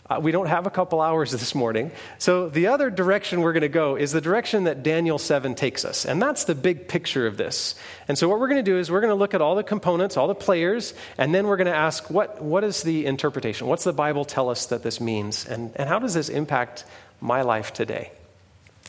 Uh, 0.09 0.19
we 0.19 0.31
don't 0.31 0.47
have 0.47 0.65
a 0.65 0.69
couple 0.71 1.01
hours 1.01 1.31
this 1.39 1.53
morning. 1.53 1.91
So, 2.17 2.49
the 2.49 2.67
other 2.67 2.89
direction 2.89 3.41
we're 3.41 3.53
going 3.53 3.61
to 3.61 3.69
go 3.69 3.95
is 3.95 4.11
the 4.11 4.21
direction 4.21 4.63
that 4.63 4.81
Daniel 4.81 5.17
7 5.17 5.55
takes 5.55 5.85
us. 5.85 6.05
And 6.05 6.21
that's 6.21 6.45
the 6.45 6.55
big 6.55 6.87
picture 6.87 7.27
of 7.27 7.37
this. 7.37 7.75
And 8.07 8.17
so, 8.17 8.27
what 8.27 8.39
we're 8.39 8.47
going 8.47 8.63
to 8.63 8.71
do 8.71 8.77
is 8.77 8.89
we're 8.89 9.01
going 9.01 9.11
to 9.11 9.15
look 9.15 9.33
at 9.33 9.41
all 9.41 9.55
the 9.55 9.63
components, 9.63 10.17
all 10.17 10.27
the 10.27 10.35
players, 10.35 10.93
and 11.17 11.33
then 11.33 11.47
we're 11.47 11.57
going 11.57 11.67
to 11.67 11.75
ask 11.75 12.09
what, 12.09 12.41
what 12.41 12.63
is 12.63 12.81
the 12.83 13.05
interpretation? 13.05 13.67
What's 13.67 13.83
the 13.83 13.93
Bible 13.93 14.25
tell 14.25 14.49
us 14.49 14.67
that 14.67 14.83
this 14.83 14.99
means? 14.99 15.45
And, 15.45 15.71
and 15.75 15.87
how 15.87 15.99
does 15.99 16.13
this 16.13 16.29
impact 16.29 16.85
my 17.21 17.43
life 17.43 17.73
today? 17.73 18.11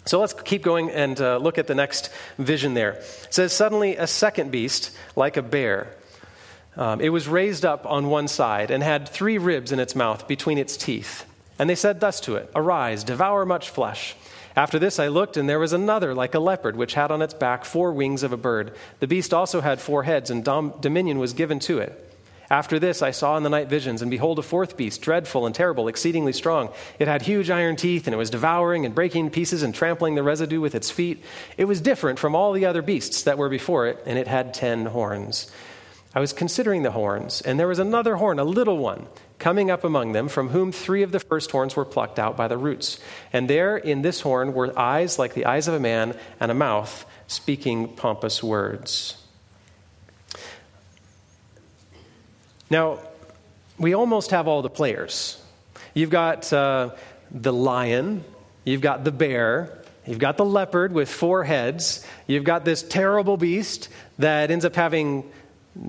So 0.07 0.19
let's 0.21 0.33
keep 0.33 0.62
going 0.62 0.91
and 0.91 1.21
uh, 1.21 1.37
look 1.37 1.59
at 1.59 1.67
the 1.67 1.75
next 1.75 2.11
vision 2.39 2.75
there. 2.75 2.93
It 2.93 3.27
says, 3.31 3.53
Suddenly 3.53 3.97
a 3.97 4.07
second 4.07 4.50
beast, 4.50 4.97
like 5.15 5.37
a 5.37 5.43
bear, 5.43 5.95
um, 6.81 7.01
it 7.01 7.11
was 7.11 7.29
raised 7.29 7.65
up 7.65 7.85
on 7.87 8.09
one 8.09 8.27
side 8.27 8.71
and 8.71 8.83
had 8.83 9.09
three 9.09 9.37
ribs 9.37 9.71
in 9.71 9.79
its 9.79 9.95
mouth 9.95 10.27
between 10.27 10.59
its 10.59 10.77
teeth. 10.79 11.27
And 11.59 11.69
they 11.69 11.75
said 11.75 12.01
thus 12.01 12.21
to 12.23 12.37
it 12.37 12.51
Arise, 12.57 13.05
devour 13.05 13.45
much 13.45 13.69
flesh. 13.69 14.17
After 14.57 14.79
this 14.79 14.99
I 14.99 15.09
looked, 15.09 15.37
and 15.37 15.49
there 15.49 15.59
was 15.59 15.75
another 15.75 16.15
like 16.15 16.35
a 16.35 16.41
leopard, 16.41 16.77
which 16.77 16.95
had 16.95 17.11
on 17.11 17.23
its 17.23 17.35
back 17.35 17.65
four 17.65 17.93
wings 17.93 18.23
of 18.23 18.33
a 18.33 18.39
bird. 18.39 18.75
The 18.99 19.07
beast 19.07 19.35
also 19.35 19.61
had 19.61 19.81
four 19.81 20.05
heads, 20.05 20.31
and 20.31 20.43
dom- 20.43 20.75
dominion 20.81 21.19
was 21.19 21.35
given 21.35 21.61
to 21.61 21.79
it. 21.79 22.07
After 22.49 22.81
this, 22.81 23.01
I 23.01 23.13
saw 23.13 23.37
in 23.37 23.45
the 23.45 23.51
night 23.51 23.69
visions, 23.69 24.03
and 24.03 24.11
behold, 24.11 24.39
a 24.41 24.43
fourth 24.43 24.77
beast, 24.77 25.03
dreadful 25.03 25.47
and 25.47 25.55
terrible, 25.55 25.87
exceedingly 25.87 26.33
strong. 26.33 26.71
It 26.99 27.07
had 27.07 27.23
huge 27.23 27.49
iron 27.49 27.77
teeth, 27.77 28.09
and 28.09 28.15
it 28.15 28.19
was 28.19 28.31
devouring 28.31 28.85
and 28.85 28.95
breaking 28.95 29.31
pieces 29.31 29.63
and 29.63 29.73
trampling 29.73 30.17
the 30.17 30.25
residue 30.25 30.61
with 30.61 30.75
its 30.75 30.91
feet. 30.91 31.23
It 31.57 31.67
was 31.67 31.81
different 31.81 32.19
from 32.19 32.35
all 32.35 32.53
the 32.53 32.67
other 32.67 32.83
beasts 32.83 33.23
that 33.23 33.39
were 33.39 33.49
before 33.51 33.87
it, 33.87 34.03
and 34.05 34.19
it 34.19 34.27
had 34.27 34.53
ten 34.53 34.87
horns. 34.87 35.49
I 36.14 36.19
was 36.19 36.33
considering 36.33 36.83
the 36.83 36.90
horns, 36.90 37.40
and 37.40 37.59
there 37.59 37.69
was 37.69 37.79
another 37.79 38.17
horn, 38.17 38.40
a 38.40 38.45
little 38.45 38.79
one, 38.79 39.07
coming 39.38 39.71
up 39.71 39.85
among 39.85 40.11
them, 40.12 40.29
from 40.29 40.49
whom 40.49 40.73
three 40.73 41.05
of 41.05 41.12
the 41.12 41.21
first 41.21 41.52
horns 41.52 41.76
were 41.76 41.85
plucked 41.85 42.19
out 42.19 42.37
by 42.37 42.49
the 42.49 42.59
roots. 42.59 42.99
And 43.33 43.49
there 43.49 43.76
in 43.76 44.02
this 44.02 44.21
horn 44.21 44.52
were 44.52 44.76
eyes 44.76 45.21
like 45.21 45.35
the 45.35 45.47
eyes 45.47 45.69
of 45.69 45.75
a 45.75 45.81
man, 45.81 46.17
and 46.40 46.50
a 46.50 46.55
mouth 46.55 47.07
speaking 47.29 47.95
pompous 47.95 48.43
words. 48.43 49.17
Now, 52.69 52.99
we 53.79 53.95
almost 53.95 54.33
have 54.33 54.49
all 54.49 54.62
the 54.62 54.71
players. 54.71 55.40
You've 55.95 56.11
got 56.11 56.52
uh, 56.52 56.90
the 57.31 57.52
lion, 57.52 58.25
you've 58.64 58.81
got 58.81 59.05
the 59.05 59.12
bear, 59.12 59.81
You've 60.07 60.19
got 60.19 60.37
the 60.38 60.45
leopard 60.45 60.93
with 60.93 61.09
four 61.09 61.45
heads. 61.45 62.05
You've 62.26 62.45
got 62.45 62.64
this 62.64 62.83
terrible 62.83 63.37
beast 63.37 63.88
that 64.19 64.50
ends 64.50 64.64
up 64.64 64.75
having 64.75 65.31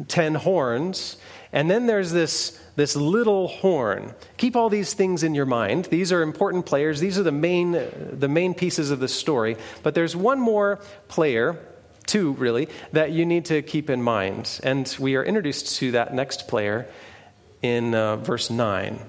ten 0.08 0.36
horns. 0.36 1.18
And 1.54 1.70
then 1.70 1.86
there's 1.86 2.12
this, 2.12 2.60
this 2.76 2.96
little 2.96 3.48
horn. 3.48 4.14
Keep 4.38 4.56
all 4.56 4.70
these 4.70 4.94
things 4.94 5.24
in 5.24 5.36
your 5.36 5.46
mind. 5.46 5.86
These 5.86 6.12
are 6.12 6.22
important 6.22 6.66
players. 6.66 7.00
These 7.00 7.20
are 7.20 7.24
the 7.24 7.32
main, 7.32 7.72
the 7.72 8.30
main 8.30 8.54
pieces 8.54 8.92
of 8.92 9.00
the 9.00 9.08
story. 9.08 9.58
But 9.84 9.94
there's 9.94 10.16
one 10.16 10.40
more 10.40 10.80
player, 11.10 11.60
two 12.06 12.34
really, 12.34 12.70
that 12.94 13.12
you 13.12 13.26
need 13.26 13.46
to 13.46 13.62
keep 13.62 13.90
in 13.90 14.02
mind. 14.02 14.60
And 14.64 14.96
we 15.00 15.16
are 15.16 15.24
introduced 15.24 15.76
to 15.78 15.92
that 15.92 16.14
next 16.14 16.48
player 16.48 16.88
in 17.62 17.94
uh, 17.94 18.16
verse 18.18 18.50
9. 18.50 19.00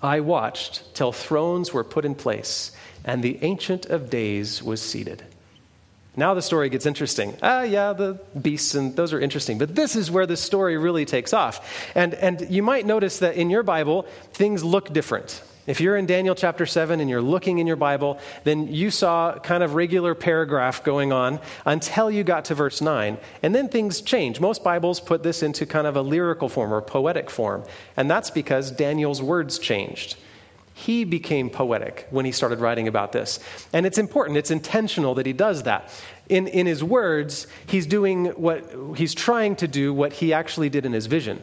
I 0.00 0.20
watched 0.20 0.94
till 0.94 1.10
thrones 1.10 1.72
were 1.72 1.82
put 1.82 2.04
in 2.04 2.14
place, 2.14 2.70
and 3.04 3.22
the 3.22 3.38
Ancient 3.42 3.86
of 3.86 4.10
Days 4.10 4.62
was 4.62 4.80
seated. 4.80 5.24
Now 6.18 6.34
the 6.34 6.42
story 6.42 6.68
gets 6.68 6.84
interesting. 6.84 7.36
Ah, 7.42 7.62
yeah, 7.62 7.92
the 7.92 8.14
beasts 8.42 8.74
and 8.74 8.96
those 8.96 9.12
are 9.12 9.20
interesting, 9.20 9.56
but 9.56 9.76
this 9.76 9.94
is 9.94 10.10
where 10.10 10.26
the 10.26 10.36
story 10.36 10.76
really 10.76 11.04
takes 11.04 11.32
off. 11.32 11.64
And, 11.94 12.12
and 12.14 12.50
you 12.50 12.60
might 12.60 12.86
notice 12.86 13.20
that 13.20 13.36
in 13.36 13.50
your 13.50 13.62
Bible, 13.62 14.04
things 14.32 14.64
look 14.64 14.92
different. 14.92 15.40
If 15.68 15.80
you're 15.80 15.96
in 15.96 16.06
Daniel 16.06 16.34
chapter 16.34 16.66
7 16.66 16.98
and 16.98 17.08
you're 17.08 17.22
looking 17.22 17.58
in 17.58 17.68
your 17.68 17.76
Bible, 17.76 18.18
then 18.42 18.66
you 18.66 18.90
saw 18.90 19.38
kind 19.38 19.62
of 19.62 19.76
regular 19.76 20.16
paragraph 20.16 20.82
going 20.82 21.12
on 21.12 21.38
until 21.64 22.10
you 22.10 22.24
got 22.24 22.46
to 22.46 22.54
verse 22.56 22.80
9. 22.80 23.16
And 23.44 23.54
then 23.54 23.68
things 23.68 24.00
change. 24.00 24.40
Most 24.40 24.64
Bibles 24.64 24.98
put 24.98 25.22
this 25.22 25.42
into 25.44 25.66
kind 25.66 25.86
of 25.86 25.94
a 25.94 26.02
lyrical 26.02 26.48
form 26.48 26.74
or 26.74 26.80
poetic 26.80 27.30
form. 27.30 27.62
And 27.96 28.10
that's 28.10 28.30
because 28.30 28.72
Daniel's 28.72 29.22
words 29.22 29.56
changed. 29.58 30.16
He 30.78 31.02
became 31.02 31.50
poetic 31.50 32.06
when 32.10 32.24
he 32.24 32.30
started 32.30 32.60
writing 32.60 32.86
about 32.86 33.10
this. 33.10 33.40
And 33.72 33.84
it's 33.84 33.98
important, 33.98 34.38
it's 34.38 34.52
intentional 34.52 35.16
that 35.16 35.26
he 35.26 35.32
does 35.32 35.64
that. 35.64 35.90
In, 36.28 36.46
in 36.46 36.66
his 36.66 36.84
words, 36.84 37.48
he's 37.66 37.84
doing 37.84 38.26
what 38.26 38.64
he's 38.96 39.12
trying 39.12 39.56
to 39.56 39.66
do 39.66 39.92
what 39.92 40.12
he 40.12 40.32
actually 40.32 40.68
did 40.68 40.86
in 40.86 40.92
his 40.92 41.06
vision. 41.06 41.42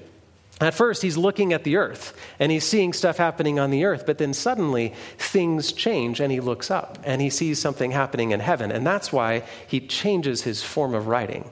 At 0.61 0.73
first, 0.73 1.01
he's 1.01 1.17
looking 1.17 1.51
at 1.51 1.65
the 1.65 1.75
earth 1.75 2.17
and 2.39 2.49
he's 2.49 2.63
seeing 2.63 2.93
stuff 2.93 3.17
happening 3.17 3.59
on 3.59 3.71
the 3.71 3.83
earth, 3.83 4.05
but 4.05 4.19
then 4.19 4.33
suddenly 4.33 4.93
things 5.17 5.73
change 5.73 6.21
and 6.21 6.31
he 6.31 6.39
looks 6.39 6.71
up 6.71 6.97
and 7.03 7.21
he 7.21 7.29
sees 7.29 7.59
something 7.59 7.91
happening 7.91 8.31
in 8.31 8.39
heaven. 8.39 8.71
And 8.71 8.87
that's 8.87 9.11
why 9.11 9.43
he 9.67 9.81
changes 9.81 10.43
his 10.43 10.63
form 10.63 10.93
of 10.93 11.07
writing. 11.07 11.51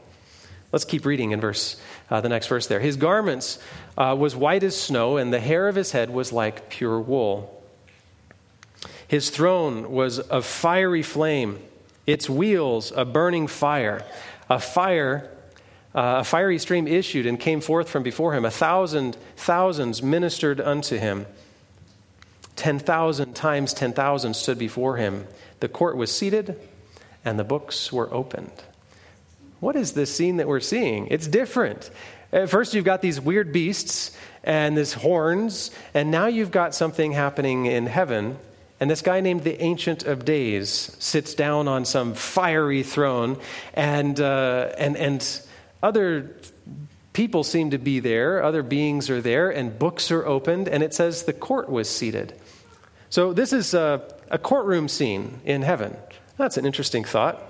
Let's 0.72 0.86
keep 0.86 1.06
reading 1.06 1.32
in 1.32 1.42
verse, 1.42 1.76
uh, 2.10 2.22
the 2.22 2.30
next 2.30 2.48
verse 2.48 2.68
there. 2.68 2.80
His 2.80 2.96
garments 2.96 3.60
uh, 3.98 4.16
was 4.18 4.38
white 4.38 4.64
as 4.64 4.76
snow, 4.80 5.18
and 5.18 5.34
the 5.34 5.42
hair 5.42 5.68
of 5.68 5.76
his 5.76 5.92
head 5.92 6.10
was 6.10 6.32
like 6.32 6.70
pure 6.70 7.00
wool. 7.00 7.63
His 9.08 9.30
throne 9.30 9.92
was 9.92 10.20
of 10.20 10.46
fiery 10.46 11.04
flame, 11.04 11.60
its 12.06 12.30
wheels 12.30 12.92
a 12.96 13.06
burning 13.06 13.48
fire. 13.48 14.04
A 14.50 14.60
fire, 14.60 15.30
uh, 15.96 16.18
a 16.20 16.24
fiery 16.24 16.60
stream 16.60 16.88
issued 16.88 17.26
and 17.26 17.40
came 17.40 17.62
forth 17.62 17.90
from 17.90 18.04
before 18.04 18.36
him. 18.36 18.46
A 18.46 18.52
thousand 18.52 19.18
thousands 19.38 20.04
ministered 20.04 20.60
unto 20.60 20.98
him. 20.98 21.26
Ten 22.56 22.80
thousand 22.80 23.34
times 23.36 23.74
ten 23.74 23.94
thousand 23.94 24.36
stood 24.36 24.60
before 24.60 24.98
him. 24.98 25.28
The 25.60 25.70
court 25.70 25.96
was 25.96 26.12
seated, 26.12 26.60
and 27.24 27.40
the 27.40 27.44
books 27.44 27.92
were 27.92 28.14
opened. 28.14 28.52
What 29.60 29.76
is 29.76 29.94
this 29.94 30.14
scene 30.14 30.38
that 30.38 30.48
we're 30.48 30.60
seeing? 30.60 31.08
It's 31.08 31.28
different. 31.28 31.90
At 32.34 32.50
first, 32.50 32.74
you've 32.74 32.84
got 32.84 33.02
these 33.02 33.22
weird 33.22 33.54
beasts 33.54 34.16
and 34.44 34.78
these 34.78 34.94
horns, 34.94 35.72
and 35.94 36.12
now 36.12 36.26
you've 36.26 36.52
got 36.52 36.76
something 36.76 37.14
happening 37.14 37.66
in 37.68 37.86
heaven 37.86 38.38
and 38.84 38.92
this 38.92 39.02
guy 39.02 39.22
named 39.22 39.46
the 39.46 39.64
Ancient 39.64 40.04
of 40.04 40.26
Days 40.26 40.94
sits 41.00 41.36
down 41.36 41.70
on 41.70 41.86
some 41.86 42.16
fiery 42.16 42.84
throne, 42.84 43.40
and, 43.74 44.20
uh, 44.20 44.74
and, 44.78 44.98
and 44.98 45.42
other 45.82 46.36
people 47.14 47.46
seem 47.46 47.72
to 47.72 47.78
be 47.78 48.02
there, 48.02 48.44
other 48.44 48.62
beings 48.62 49.10
are 49.10 49.22
there, 49.22 49.50
and 49.50 49.80
books 49.80 50.12
are 50.12 50.26
opened, 50.26 50.68
and 50.68 50.84
it 50.84 50.94
says 50.94 51.24
the 51.24 51.32
court 51.32 51.70
was 51.70 51.90
seated. 51.90 52.34
So 53.10 53.32
this 53.32 53.54
is 53.54 53.74
a, 53.74 54.02
a 54.30 54.38
courtroom 54.38 54.90
scene 54.90 55.40
in 55.46 55.62
heaven. 55.62 55.96
That's 56.36 56.58
an 56.58 56.66
interesting 56.66 57.06
thought. 57.06 57.42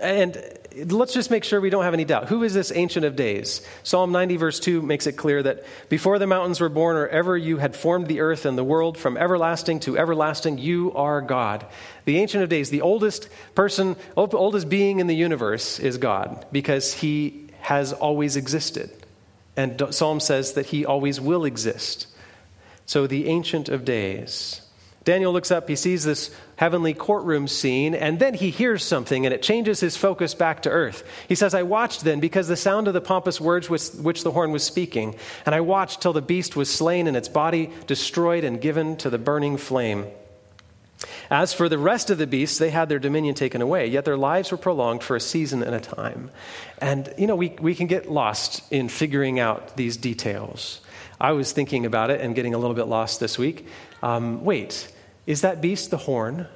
And 0.00 0.40
let's 0.76 1.14
just 1.14 1.30
make 1.30 1.44
sure 1.44 1.60
we 1.60 1.70
don't 1.70 1.84
have 1.84 1.94
any 1.94 2.04
doubt. 2.04 2.28
Who 2.28 2.42
is 2.42 2.54
this 2.54 2.70
Ancient 2.72 3.04
of 3.04 3.16
Days? 3.16 3.66
Psalm 3.82 4.12
90, 4.12 4.36
verse 4.36 4.60
2 4.60 4.82
makes 4.82 5.06
it 5.06 5.12
clear 5.12 5.42
that 5.42 5.64
before 5.88 6.18
the 6.18 6.26
mountains 6.26 6.60
were 6.60 6.68
born, 6.68 6.96
or 6.96 7.08
ever 7.08 7.36
you 7.36 7.58
had 7.58 7.74
formed 7.74 8.06
the 8.06 8.20
earth 8.20 8.44
and 8.44 8.56
the 8.56 8.64
world, 8.64 8.98
from 8.98 9.16
everlasting 9.16 9.80
to 9.80 9.98
everlasting, 9.98 10.58
you 10.58 10.92
are 10.94 11.20
God. 11.20 11.66
The 12.04 12.18
Ancient 12.18 12.42
of 12.42 12.48
Days, 12.48 12.70
the 12.70 12.82
oldest 12.82 13.28
person, 13.54 13.96
oldest 14.16 14.68
being 14.68 15.00
in 15.00 15.06
the 15.06 15.16
universe 15.16 15.78
is 15.78 15.98
God 15.98 16.46
because 16.52 16.92
he 16.92 17.48
has 17.60 17.92
always 17.92 18.36
existed. 18.36 18.90
And 19.56 19.82
Psalm 19.90 20.20
says 20.20 20.52
that 20.52 20.66
he 20.66 20.86
always 20.86 21.20
will 21.20 21.44
exist. 21.44 22.06
So 22.86 23.06
the 23.06 23.26
Ancient 23.26 23.68
of 23.68 23.84
Days. 23.84 24.62
Daniel 25.08 25.32
looks 25.32 25.50
up, 25.50 25.66
he 25.70 25.74
sees 25.74 26.04
this 26.04 26.30
heavenly 26.56 26.92
courtroom 26.92 27.48
scene, 27.48 27.94
and 27.94 28.18
then 28.18 28.34
he 28.34 28.50
hears 28.50 28.84
something, 28.84 29.24
and 29.24 29.34
it 29.34 29.40
changes 29.40 29.80
his 29.80 29.96
focus 29.96 30.34
back 30.34 30.64
to 30.64 30.68
earth. 30.68 31.02
He 31.28 31.34
says, 31.34 31.54
I 31.54 31.62
watched 31.62 32.04
then, 32.04 32.20
because 32.20 32.46
the 32.46 32.56
sound 32.56 32.88
of 32.88 32.92
the 32.92 33.00
pompous 33.00 33.40
words 33.40 33.70
which 33.70 34.22
the 34.22 34.30
horn 34.30 34.52
was 34.52 34.62
speaking, 34.64 35.14
and 35.46 35.54
I 35.54 35.62
watched 35.62 36.02
till 36.02 36.12
the 36.12 36.20
beast 36.20 36.56
was 36.56 36.70
slain 36.70 37.06
and 37.06 37.16
its 37.16 37.30
body 37.30 37.70
destroyed 37.86 38.44
and 38.44 38.60
given 38.60 38.98
to 38.98 39.08
the 39.08 39.16
burning 39.16 39.56
flame. 39.56 40.04
As 41.30 41.54
for 41.54 41.70
the 41.70 41.78
rest 41.78 42.10
of 42.10 42.18
the 42.18 42.26
beasts, 42.26 42.58
they 42.58 42.68
had 42.68 42.90
their 42.90 42.98
dominion 42.98 43.34
taken 43.34 43.62
away, 43.62 43.86
yet 43.86 44.04
their 44.04 44.18
lives 44.18 44.52
were 44.52 44.58
prolonged 44.58 45.02
for 45.02 45.16
a 45.16 45.20
season 45.20 45.62
and 45.62 45.74
a 45.74 45.80
time. 45.80 46.30
And, 46.82 47.14
you 47.16 47.26
know, 47.26 47.36
we, 47.36 47.56
we 47.62 47.74
can 47.74 47.86
get 47.86 48.10
lost 48.10 48.62
in 48.70 48.90
figuring 48.90 49.40
out 49.40 49.74
these 49.74 49.96
details. 49.96 50.82
I 51.18 51.32
was 51.32 51.52
thinking 51.52 51.86
about 51.86 52.10
it 52.10 52.20
and 52.20 52.34
getting 52.34 52.52
a 52.52 52.58
little 52.58 52.76
bit 52.76 52.88
lost 52.88 53.20
this 53.20 53.38
week. 53.38 53.66
Um, 54.02 54.44
wait, 54.44 54.92
is 55.28 55.42
that 55.42 55.60
beast 55.60 55.90
the 55.90 55.98
horn? 55.98 56.46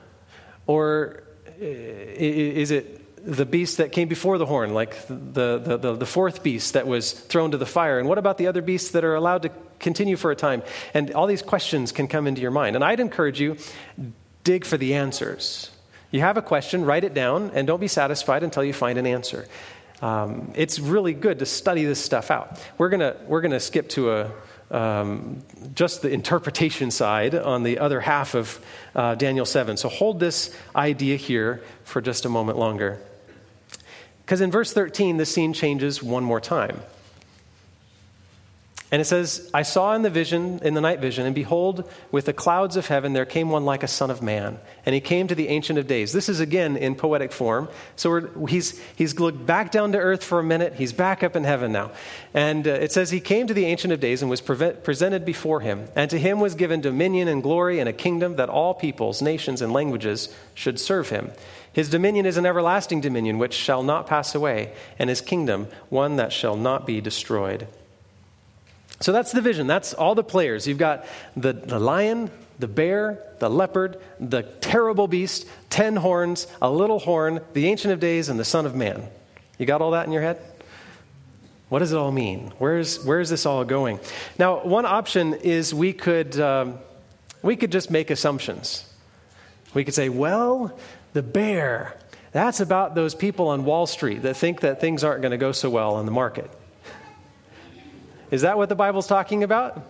Or 0.67 1.25
is 1.59 2.71
it 2.71 2.99
the 3.25 3.45
beast 3.45 3.76
that 3.76 3.93
came 3.93 4.09
before 4.09 4.38
the 4.38 4.47
horn, 4.47 4.73
like 4.73 5.07
the, 5.09 5.59
the, 5.59 5.76
the, 5.76 5.97
the, 5.97 6.07
fourth 6.07 6.43
beast 6.43 6.73
that 6.73 6.87
was 6.87 7.12
thrown 7.12 7.50
to 7.50 7.59
the 7.59 7.67
fire? 7.67 7.99
And 7.99 8.09
what 8.09 8.17
about 8.17 8.38
the 8.38 8.47
other 8.47 8.62
beasts 8.62 8.93
that 8.93 9.05
are 9.05 9.14
allowed 9.14 9.43
to 9.43 9.50
continue 9.79 10.17
for 10.17 10.31
a 10.31 10.37
time? 10.37 10.62
And 10.95 11.12
all 11.12 11.26
these 11.26 11.43
questions 11.43 11.93
can 11.93 12.09
come 12.09 12.26
into 12.26 12.41
your 12.41 12.50
mind. 12.50 12.75
And 12.75 12.83
I'd 12.83 12.99
encourage 12.99 13.38
you, 13.38 13.59
dig 14.43 14.64
for 14.64 14.79
the 14.79 14.95
answers. 14.95 15.71
You 16.11 16.21
have 16.21 16.38
a 16.38 16.43
question, 16.43 16.87
write 16.87 17.05
it 17.05 17.12
down, 17.12 17.50
and 17.52 17.67
don't 17.67 17.81
be 17.81 17.88
satisfied 17.88 18.43
until 18.43 18.64
you 18.64 18.73
find 18.73 18.99
an 18.99 19.07
answer. 19.07 19.49
Um, 20.00 20.50
it's 20.57 20.79
really 20.79 21.12
good 21.12 21.41
to 21.41 21.47
study 21.47 21.85
this 21.85 22.02
stuff 22.02 22.31
out. 22.31 22.59
We're 22.79 22.88
going 22.88 23.00
to 23.00 23.17
we're 23.29 23.43
gonna 23.43 23.61
skip 23.61 23.91
to 23.91 24.12
a, 24.12 24.31
um, 24.73 25.43
just 25.75 26.02
the 26.02 26.11
interpretation 26.11 26.91
side 26.91 27.35
on 27.35 27.62
the 27.62 27.79
other 27.79 28.00
half 28.00 28.35
of 28.35 28.64
uh, 28.95 29.14
Daniel 29.14 29.47
7. 29.47 29.76
So 29.76 29.88
hold 29.88 30.19
this 30.19 30.57
idea 30.75 31.17
here 31.17 31.62
for 31.85 32.00
just 32.00 32.25
a 32.25 32.29
moment 32.29 32.59
longer. 32.59 32.99
Because 34.25 34.41
in 34.41 34.50
verse 34.50 34.73
13, 34.73 35.19
the 35.19 35.26
scene 35.26 35.52
changes 35.52 36.02
one 36.02 36.25
more 36.25 36.41
time. 36.41 36.81
And 38.93 39.01
it 39.01 39.07
says, 39.07 39.51
I 39.55 39.63
saw 39.63 39.95
in 39.95 40.03
the 40.03 40.11
vision, 40.11 40.59
in 40.63 40.75
the 40.75 40.81
night 40.83 41.01
vision, 41.01 41.25
and 41.25 41.35
behold, 41.35 41.91
with 42.11 42.27
the 42.27 42.35
clouds 42.35 42.77
of 42.77 42.89
heaven 42.89 43.15
there 43.15 43.25
came 43.25 43.49
one 43.49 43.65
like 43.65 43.83
a 43.83 43.89
son 43.89 44.11
of 44.11 44.21
man. 44.21 44.59
And 44.85 44.95
he 44.95 45.01
came 45.01 45.29
to 45.29 45.35
the 45.35 45.49
Ancient 45.49 45.79
of 45.79 45.87
Days. 45.87 46.13
This 46.13 46.29
is 46.29 46.41
again 46.41 46.77
in 46.77 46.95
poetic 46.95 47.33
form. 47.33 47.71
So 47.97 48.21
he's, 48.47 48.79
he's 48.95 49.19
looked 49.19 49.47
back 49.47 49.71
down 49.71 49.93
to 49.93 49.99
earth 49.99 50.23
for 50.23 50.39
a 50.39 50.45
minute. 50.45 50.75
He's 50.75 50.93
back 50.93 51.23
up 51.23 51.37
in 51.37 51.45
heaven 51.45 51.73
now. 51.73 51.93
And 52.35 52.69
uh, 52.69 52.73
it 52.73 52.93
says, 52.93 53.11
He 53.11 53.21
came 53.21 53.47
to 53.47 53.55
the 53.55 53.65
Ancient 53.65 53.95
of 53.95 54.01
Days 54.01 54.21
and 54.21 54.31
was 54.31 54.43
pre- 54.43 54.73
presented 54.73 55.25
before 55.25 55.61
him. 55.61 55.89
And 55.97 56.11
to 56.11 56.19
him 56.19 56.39
was 56.39 56.55
given 56.55 56.83
dominion 56.83 57.29
and 57.29 57.43
glory 57.43 57.81
and 57.81 57.89
a 57.89 57.95
kingdom 57.95 58.37
that 58.37 58.51
all 58.51 58.75
peoples, 58.75 59.23
nations, 59.23 59.63
and 59.63 59.73
languages 59.73 60.29
should 60.53 60.79
serve 60.79 61.09
him. 61.09 61.33
His 61.73 61.89
dominion 61.89 62.27
is 62.27 62.37
an 62.37 62.45
everlasting 62.45 63.01
dominion 63.01 63.39
which 63.39 63.55
shall 63.55 63.83
not 63.83 64.07
pass 64.07 64.35
away, 64.35 64.75
and 64.99 65.09
his 65.09 65.23
kingdom 65.23 65.69
one 65.89 66.17
that 66.17 66.31
shall 66.31 66.57
not 66.57 66.87
be 66.87 67.01
destroyed. 67.01 67.67
So 69.02 69.11
that's 69.12 69.32
the 69.32 69.40
vision. 69.40 69.66
That's 69.66 69.94
all 69.94 70.14
the 70.14 70.23
players. 70.23 70.66
You've 70.66 70.78
got 70.78 71.04
the, 71.37 71.52
the 71.52 71.80
lion, 71.80 72.30
the 72.59 72.68
bear, 72.68 73.18
the 73.40 73.50
leopard, 73.50 74.00
the 74.21 74.42
terrible 74.42 75.09
beast, 75.09 75.47
ten 75.71 75.97
horns, 75.97 76.47
a 76.62 76.71
little 76.71 77.00
horn, 77.00 77.40
the 77.52 77.66
Ancient 77.66 77.92
of 77.92 77.99
Days, 77.99 78.28
and 78.28 78.38
the 78.38 78.44
Son 78.44 78.64
of 78.64 78.76
Man. 78.76 79.02
You 79.59 79.66
got 79.66 79.82
all 79.82 79.90
that 79.90 80.06
in 80.06 80.12
your 80.12 80.23
head? 80.23 80.40
What 81.68 81.80
does 81.80 81.92
it 81.92 81.97
all 81.97 82.12
mean? 82.12 82.52
Where's, 82.59 83.04
where's 83.04 83.28
this 83.28 83.44
all 83.44 83.64
going? 83.64 83.99
Now, 84.38 84.62
one 84.62 84.87
option 84.87 85.35
is 85.35 85.75
we 85.75 85.92
could, 85.92 86.38
um, 86.38 86.78
we 87.42 87.56
could 87.56 87.73
just 87.73 87.90
make 87.90 88.11
assumptions. 88.11 88.88
We 89.75 89.82
could 89.82 89.94
say, 89.94 90.11
well, 90.11 90.78
the 91.12 91.23
bear, 91.23 91.97
that's 92.30 92.61
about 92.61 92.94
those 92.94 93.14
people 93.14 93.49
on 93.49 93.64
Wall 93.64 93.87
Street 93.87 94.23
that 94.23 94.37
think 94.37 94.61
that 94.61 94.80
things 94.80 95.02
aren't 95.02 95.23
going 95.23 95.32
to 95.32 95.38
go 95.38 95.50
so 95.50 95.71
well 95.71 95.99
in 95.99 96.06
the 96.06 96.12
market. 96.12 96.50
Is 98.33 98.43
that 98.43 98.57
what 98.57 98.69
the 98.71 98.75
Bible's 98.75 99.07
talking 99.07 99.45
about? 99.45 99.87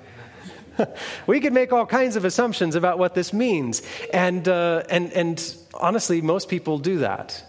we 1.26 1.40
could 1.40 1.52
make 1.52 1.72
all 1.72 1.86
kinds 1.86 2.16
of 2.16 2.24
assumptions 2.24 2.74
about 2.74 2.98
what 2.98 3.14
this 3.14 3.32
means. 3.32 3.82
And, 4.12 4.46
uh, 4.48 4.82
and, 4.90 5.12
and 5.12 5.56
honestly, 5.72 6.20
most 6.20 6.48
people 6.48 6.78
do 6.78 6.98
that. 6.98 7.42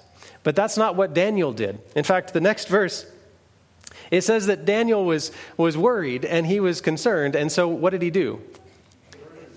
But 0.43 0.55
that's 0.55 0.77
not 0.77 0.95
what 0.95 1.13
Daniel 1.13 1.51
did. 1.51 1.79
In 1.95 2.03
fact, 2.03 2.33
the 2.33 2.41
next 2.41 2.67
verse, 2.67 3.05
it 4.11 4.21
says 4.21 4.45
that 4.45 4.65
Daniel 4.65 5.03
was, 5.03 5.31
was 5.57 5.75
worried 5.75 6.25
and 6.25 6.45
he 6.45 6.59
was 6.59 6.79
concerned. 6.79 7.35
And 7.35 7.51
so 7.51 7.67
what 7.67 7.89
did 7.89 8.03
he 8.03 8.11
do? 8.11 8.39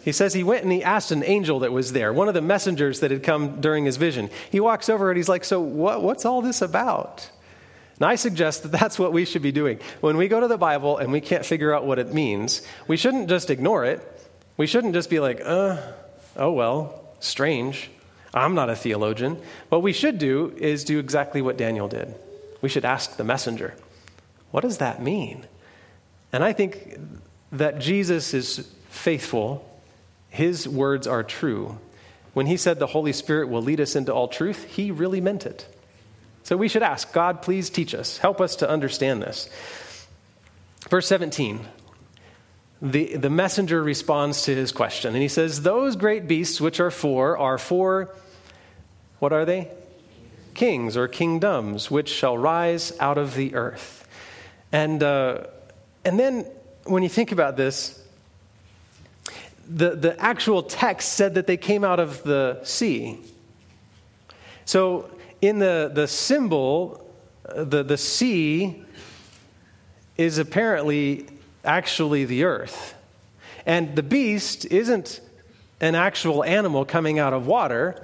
He 0.05 0.13
says 0.13 0.33
he 0.33 0.45
went 0.45 0.63
and 0.63 0.73
he 0.73 0.83
asked 0.83 1.11
an 1.11 1.23
angel 1.25 1.59
that 1.61 1.73
was 1.73 1.93
there, 1.93 2.13
one 2.13 2.29
of 2.29 2.35
the 2.35 2.41
messengers 2.41 3.01
that 3.01 3.11
had 3.11 3.25
come 3.25 3.61
during 3.61 3.85
his 3.85 3.99
vision. 3.99 4.31
He 4.51 4.61
walks 4.61 4.89
over 4.89 5.11
and 5.11 5.17
he's 5.17 5.29
like, 5.29 5.45
So, 5.45 5.61
what, 5.61 6.01
what's 6.01 6.25
all 6.25 6.41
this 6.41 6.63
about? 6.63 7.29
And 7.99 8.05
I 8.05 8.17
suggest 8.17 8.63
that 8.63 8.73
that's 8.73 8.99
what 8.99 9.13
we 9.13 9.25
should 9.25 9.43
be 9.43 9.53
doing. 9.53 9.81
When 10.01 10.17
we 10.17 10.29
go 10.29 10.41
to 10.41 10.49
the 10.49 10.59
Bible 10.59 10.99
and 10.99 11.13
we 11.13 11.21
can't 11.21 11.45
figure 11.45 11.75
out 11.75 11.87
what 11.87 11.99
it 11.99 12.13
means, 12.13 12.63
we 12.87 12.97
shouldn't 12.97 13.29
just 13.29 13.51
ignore 13.51 13.85
it. 13.85 14.01
We 14.57 14.67
shouldn't 14.67 14.95
just 14.95 15.09
be 15.09 15.21
like, 15.21 15.41
uh, 15.45 15.81
oh 16.37 16.53
well, 16.53 17.05
strange. 17.21 17.91
I'm 18.35 18.55
not 18.55 18.69
a 18.69 18.77
theologian. 18.77 19.41
What 19.71 19.83
we 19.83 19.95
should 19.95 20.19
do 20.19 20.55
is 20.59 20.85
do 20.85 20.99
exactly 20.99 21.41
what 21.41 21.57
Daniel 21.57 21.89
did. 21.89 22.15
We 22.61 22.69
should 22.69 22.85
ask 22.85 23.17
the 23.17 23.25
messenger, 23.25 23.75
what 24.51 24.61
does 24.61 24.79
that 24.79 25.03
mean? 25.03 25.47
And 26.33 26.45
I 26.45 26.53
think 26.53 26.99
that 27.53 27.79
Jesus 27.79 28.35
is 28.35 28.71
faithful, 28.91 29.67
his 30.29 30.69
words 30.69 31.07
are 31.07 31.23
true. 31.23 31.79
When 32.35 32.47
he 32.47 32.59
said 32.59 32.79
the 32.79 32.89
Holy 32.89 33.13
Spirit 33.13 33.49
will 33.49 33.63
lead 33.63 33.81
us 33.81 33.97
into 33.97 34.13
all 34.13 34.29
truth, 34.29 34.65
he 34.65 34.91
really 34.91 35.23
meant 35.23 35.47
it. 35.47 35.67
So 36.47 36.57
we 36.57 36.69
should 36.69 36.85
ask, 36.85 37.13
God, 37.13 37.43
please 37.43 37.71
teach 37.71 37.93
us. 37.93 38.19
Help 38.19 38.41
us 38.41 38.55
to 38.57 38.71
understand 38.71 39.21
this. 39.21 39.51
Verse 40.89 41.09
17. 41.09 41.59
The, 42.81 43.17
the 43.17 43.31
messenger 43.31 43.83
responds 43.83 44.43
to 44.43 44.55
his 44.55 44.71
question, 44.71 45.13
and 45.15 45.21
he 45.21 45.27
says, 45.27 45.63
Those 45.63 45.97
great 45.97 46.29
beasts 46.29 46.61
which 46.61 46.79
are 46.79 46.93
four 46.93 47.37
are 47.37 47.59
four, 47.59 48.15
what 49.19 49.33
are 49.33 49.45
they? 49.45 49.73
Kings 50.55 50.97
or 50.97 51.09
kingdoms, 51.09 51.91
which 51.91 52.11
shall 52.11 52.39
rise 52.39 52.97
out 53.01 53.19
of 53.19 53.35
the 53.35 53.57
earth. 53.57 54.07
And, 54.71 55.03
uh, 55.03 55.49
and 56.05 56.17
then 56.17 56.47
when 56.85 57.03
you 57.03 57.09
think 57.09 57.33
about 57.33 57.57
this, 57.57 58.01
the, 59.69 59.97
the 59.97 60.21
actual 60.21 60.63
text 60.63 61.15
said 61.15 61.35
that 61.35 61.49
they 61.49 61.57
came 61.57 61.83
out 61.83 61.99
of 61.99 62.23
the 62.23 62.61
sea. 62.63 63.19
So 64.65 65.11
in 65.41 65.59
the, 65.59 65.91
the 65.93 66.09
symbol, 66.09 67.09
uh, 67.49 67.65
the, 67.65 67.83
the 67.83 67.97
sea 67.97 68.83
is 70.17 70.39
apparently 70.39 71.27
actually 71.65 72.25
the 72.25 72.45
earth. 72.45 72.95
And 73.67 73.97
the 73.97 74.03
beast 74.03 74.65
isn't 74.67 75.21
an 75.81 75.95
actual 75.95 76.43
animal 76.45 76.85
coming 76.85 77.19
out 77.19 77.33
of 77.33 77.47
water, 77.47 78.03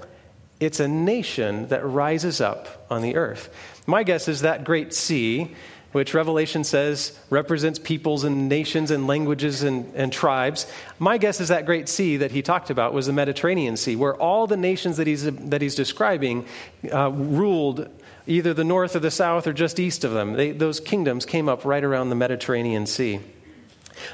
it's 0.60 0.78
a 0.78 0.88
nation 0.88 1.68
that 1.68 1.84
rises 1.84 2.40
up 2.40 2.86
on 2.90 3.02
the 3.02 3.16
earth. 3.16 3.52
My 3.86 4.02
guess 4.02 4.28
is 4.28 4.42
that 4.42 4.64
great 4.64 4.92
sea 4.92 5.54
which 5.92 6.14
Revelation 6.14 6.64
says 6.64 7.18
represents 7.31 7.78
peoples 7.78 8.24
and 8.24 8.48
nations 8.48 8.90
and 8.90 9.07
languages 9.07 9.62
and, 9.62 9.92
and 9.94 10.12
tribes. 10.12 10.66
My 10.98 11.18
guess 11.18 11.40
is 11.40 11.48
that 11.48 11.66
great 11.66 11.88
sea 11.88 12.16
that 12.18 12.33
he 12.33 12.42
talked 12.42 12.70
about 12.70 12.92
was 12.92 13.07
the 13.07 13.12
Mediterranean 13.12 13.76
Sea, 13.76 13.96
where 13.96 14.14
all 14.14 14.46
the 14.46 14.57
nations 14.57 14.96
that 14.96 15.07
he's, 15.07 15.24
that 15.24 15.62
he's 15.62 15.74
describing 15.74 16.46
uh, 16.92 17.11
ruled 17.11 17.88
either 18.26 18.55
the 18.55 18.64
north 18.64 18.96
or 18.96 19.00
the 19.00 19.11
south 19.11 19.46
or 19.46 19.52
just 19.52 19.78
east 19.78 20.05
of 20.05 20.12
them. 20.12 20.35
They, 20.35 20.52
those 20.52 20.81
kingdoms 20.81 21.26
came 21.26 21.48
up 21.48 21.64
right 21.64 21.83
around 21.83 22.09
the 22.09 22.14
Mediterranean 22.14 22.87
Sea. 22.87 23.20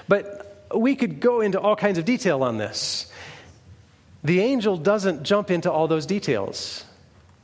But 0.09 0.67
we 0.75 0.97
could 0.97 1.21
go 1.21 1.41
into 1.41 1.61
all 1.61 1.77
kinds 1.77 1.99
of 1.99 2.05
detail 2.05 2.43
on 2.43 2.59
this. 2.59 3.11
The 4.25 4.41
angel 4.41 4.77
doesn't 4.77 5.23
jump 5.23 5.51
into 5.51 5.71
all 5.71 5.89
those 5.89 6.07
details. 6.07 6.85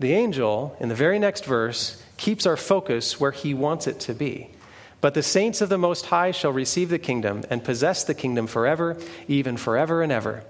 The 0.00 0.12
angel, 0.12 0.76
in 0.80 0.88
the 0.88 0.94
very 0.94 1.18
next 1.18 1.44
verse, 1.44 2.02
keeps 2.16 2.46
our 2.46 2.56
focus 2.56 3.20
where 3.20 3.32
He 3.32 3.54
wants 3.54 3.86
it 3.86 4.00
to 4.00 4.14
be. 4.14 4.50
But 5.00 5.14
the 5.14 5.22
saints 5.22 5.60
of 5.60 5.68
the 5.68 5.78
Most 5.78 6.06
High 6.06 6.30
shall 6.30 6.52
receive 6.52 6.88
the 6.88 6.98
kingdom 6.98 7.44
and 7.50 7.62
possess 7.62 8.04
the 8.04 8.14
kingdom 8.14 8.46
forever, 8.46 8.96
even 9.28 9.56
forever 9.56 10.02
and 10.02 10.10
ever. 10.10 10.44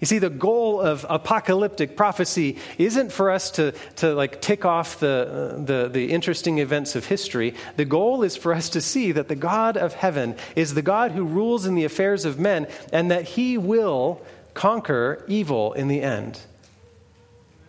You 0.00 0.06
see, 0.06 0.18
the 0.18 0.28
goal 0.28 0.80
of 0.80 1.06
apocalyptic 1.08 1.96
prophecy 1.96 2.58
isn't 2.76 3.12
for 3.12 3.30
us 3.30 3.50
to, 3.52 3.72
to 3.96 4.14
like 4.14 4.42
tick 4.42 4.66
off 4.66 5.00
the, 5.00 5.62
the, 5.64 5.88
the 5.88 6.12
interesting 6.12 6.58
events 6.58 6.94
of 6.94 7.06
history. 7.06 7.54
The 7.76 7.86
goal 7.86 8.22
is 8.22 8.36
for 8.36 8.52
us 8.52 8.68
to 8.68 8.82
see 8.82 9.12
that 9.12 9.28
the 9.28 9.36
God 9.36 9.78
of 9.78 9.94
heaven 9.94 10.36
is 10.54 10.74
the 10.74 10.82
God 10.82 11.12
who 11.12 11.24
rules 11.24 11.64
in 11.64 11.74
the 11.74 11.84
affairs 11.84 12.26
of 12.26 12.38
men 12.38 12.66
and 12.92 13.10
that 13.10 13.24
he 13.24 13.56
will 13.56 14.20
conquer 14.52 15.24
evil 15.28 15.72
in 15.72 15.88
the 15.88 16.02
end. 16.02 16.40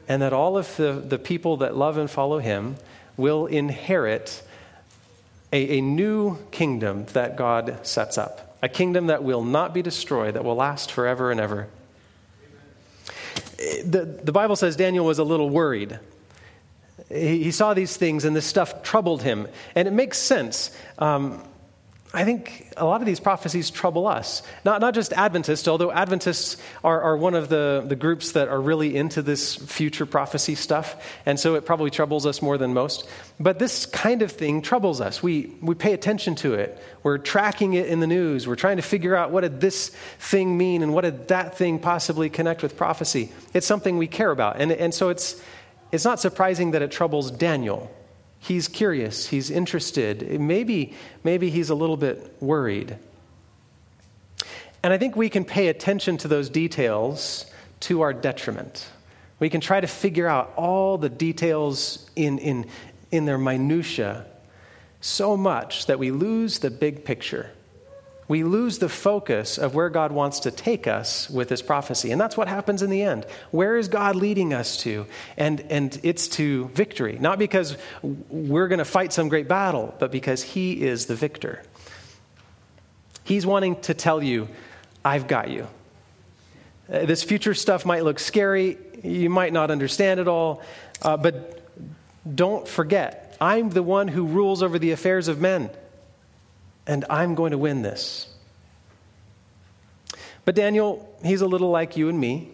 And 0.10 0.21
that 0.21 0.34
all 0.34 0.58
of 0.58 0.75
the, 0.75 0.93
the 0.93 1.17
people 1.17 1.55
that 1.58 1.77
love 1.77 1.97
and 1.97 2.12
follow 2.12 2.39
him 2.39 2.75
will 3.17 3.45
inherit 3.45 4.43
a, 5.54 5.78
a 5.78 5.82
new 5.82 6.38
kingdom 6.51 7.06
that 7.13 7.36
God 7.36 7.80
sets 7.84 8.17
up. 8.17 8.58
A 8.62 8.69
kingdom 8.69 9.08
that 9.08 9.23
will 9.23 9.43
not 9.43 9.73
be 9.73 9.82
destroyed, 9.82 10.34
that 10.36 10.43
will 10.43 10.56
last 10.56 10.91
forever 10.91 11.32
and 11.32 11.39
ever 11.39 11.67
the, 13.58 14.19
the 14.23 14.32
Bible 14.32 14.56
says 14.56 14.75
Daniel 14.75 15.06
was 15.06 15.19
a 15.19 15.23
little 15.23 15.49
worried. 15.49 15.99
He, 17.10 17.51
saw 17.51 17.73
these 17.73 17.95
things 17.97 18.25
and 18.25 18.36
this 18.36 18.45
stuff 18.45 18.84
troubled 18.84 19.21
him. 19.21 19.47
And 19.75 19.88
it 19.88 19.91
makes 19.91 20.17
sense. 20.17 20.75
Um, 20.97 21.43
I 22.15 22.23
think 22.23 22.71
a 22.78 22.86
lot 22.86 23.01
of 23.01 23.06
these 23.06 23.19
prophecies 23.19 23.69
trouble 23.69 24.08
us. 24.08 24.41
Not, 24.63 24.82
not 24.82 24.93
just 24.93 25.12
Adventists, 25.13 25.67
although 25.67 25.91
Adventists 25.91 26.58
are, 26.84 27.01
are 27.01 27.17
one 27.17 27.36
of 27.36 27.49
the, 27.49 27.84
the 27.86 27.95
groups 27.95 28.32
that 28.32 28.47
are 28.47 28.60
really 28.60 28.95
into 28.95 29.21
this 29.21 29.56
future 29.56 30.06
prophecy 30.06 30.56
stuff, 30.56 30.95
and 31.25 31.39
so 31.39 31.56
it 31.56 31.65
probably 31.65 31.91
troubles 31.91 32.25
us 32.25 32.41
more 32.41 32.58
than 32.58 32.73
most. 32.73 33.08
But 33.39 33.60
this 33.60 33.86
kind 33.86 34.21
of 34.21 34.32
thing 34.32 34.62
troubles 34.62 35.01
us. 35.01 35.21
We, 35.21 35.54
we 35.62 35.75
pay 35.75 35.93
attention 35.93 36.36
to 36.36 36.54
it. 36.54 36.82
We're 37.04 37.17
tracking 37.17 37.73
it 37.73 37.88
in 37.88 37.99
the 37.99 38.08
news. 38.08 38.47
We're 38.47 38.56
trying 38.56 38.78
to 38.78 38.84
figure 38.84 39.15
out 39.15 39.32
what 39.32 39.41
did 39.41 39.60
this 39.60 39.89
thing 40.19 40.58
mean 40.58 40.84
and 40.84 40.93
what 40.93 41.01
did 41.01 41.28
that 41.28 41.58
thing 41.58 41.80
possibly 41.80 42.30
connect 42.30 42.63
with 42.63 42.78
prophecy. 42.78 43.32
It's 43.54 43.67
something 43.67 43.97
we 43.97 44.08
care 44.08 44.32
about. 44.32 44.62
And, 44.62 44.71
and 44.71 44.93
so 44.93 45.10
it's, 45.10 45.41
it's 45.91 46.06
not 46.06 46.19
surprising 46.21 46.71
that 46.71 46.82
it 46.82 46.91
troubles 46.91 47.30
Daniel 47.30 47.91
He's 48.45 48.67
curious, 48.67 49.25
he's 49.25 49.49
interested. 49.49 50.39
Maybe, 50.39 50.93
maybe 51.23 51.49
he's 51.49 51.71
a 51.71 51.75
little 51.75 51.97
bit 51.97 52.36
worried. 52.39 52.95
And 54.84 54.93
I 54.93 54.99
think 54.99 55.15
we 55.15 55.29
can 55.29 55.45
pay 55.45 55.69
attention 55.69 56.17
to 56.17 56.27
those 56.27 56.47
details 56.47 57.47
to 57.81 58.01
our 58.01 58.13
detriment. 58.13 58.88
We 59.39 59.49
can 59.49 59.62
try 59.62 59.81
to 59.81 59.88
figure 59.88 60.27
out 60.27 60.53
all 60.58 60.99
the 60.99 61.10
details 61.10 62.08
in, 62.15 62.38
in, 62.38 62.67
in 63.10 63.25
their 63.25 63.39
minutiae 63.39 64.27
so 65.01 65.36
much 65.36 65.88
that 65.88 65.97
we 65.97 66.12
lose 66.12 66.60
the 66.60 66.69
big 66.69 67.03
picture 67.03 67.49
we 68.27 68.43
lose 68.43 68.79
the 68.79 68.89
focus 68.89 69.57
of 69.57 69.75
where 69.75 69.89
God 69.89 70.11
wants 70.11 70.41
to 70.41 70.51
take 70.51 70.88
us 70.88 71.29
with 71.29 71.47
this 71.47 71.61
prophecy. 71.61 72.11
And 72.11 72.19
that's 72.19 72.35
what 72.35 72.47
happens 72.47 72.81
in 72.81 72.89
the 72.89 73.03
end. 73.03 73.25
Where 73.51 73.77
is 73.77 73.88
God 73.88 74.15
leading 74.15 74.53
us 74.53 74.77
to? 74.77 75.05
And, 75.38 75.61
and 75.69 75.99
it's 76.01 76.27
to 76.29 76.67
victory, 76.69 77.17
not 77.19 77.38
because 77.38 77.77
we're 78.01 78.67
going 78.67 78.79
to 78.79 78.85
fight 78.85 79.13
some 79.13 79.29
great 79.29 79.47
battle, 79.47 79.93
but 79.99 80.11
because 80.11 80.41
He 80.41 80.81
is 80.81 81.05
the 81.05 81.15
victor. 81.15 81.61
He's 83.23 83.45
wanting 83.45 83.79
to 83.81 83.93
tell 83.93 84.23
you, 84.23 84.47
I've 85.03 85.27
got 85.27 85.49
you. 85.49 85.67
Uh, 86.91 87.05
this 87.05 87.23
future 87.23 87.53
stuff 87.53 87.85
might 87.85 88.03
look 88.03 88.17
scary. 88.17 88.77
You 89.03 89.29
might 89.29 89.53
not 89.53 89.69
understand 89.69 90.19
it 90.19 90.27
all. 90.27 90.63
Uh, 91.01 91.17
but 91.17 91.61
don't 92.35 92.67
forget, 92.67 93.38
I'm 93.39 93.69
the 93.69 93.83
one 93.83 94.07
who 94.07 94.25
rules 94.25 94.63
over 94.63 94.79
the 94.79 94.91
affairs 94.91 95.27
of 95.27 95.39
men 95.39 95.69
and 96.88 97.06
I'm 97.10 97.36
going 97.36 97.52
to 97.52 97.58
win 97.58 97.82
this. 97.82 98.28
But 100.45 100.56
Daniel, 100.56 101.10
he's 101.24 101.41
a 101.41 101.48
little 101.48 101.71
like 101.71 101.98
you 101.98 102.08
and 102.08 102.19
me, 102.19 102.50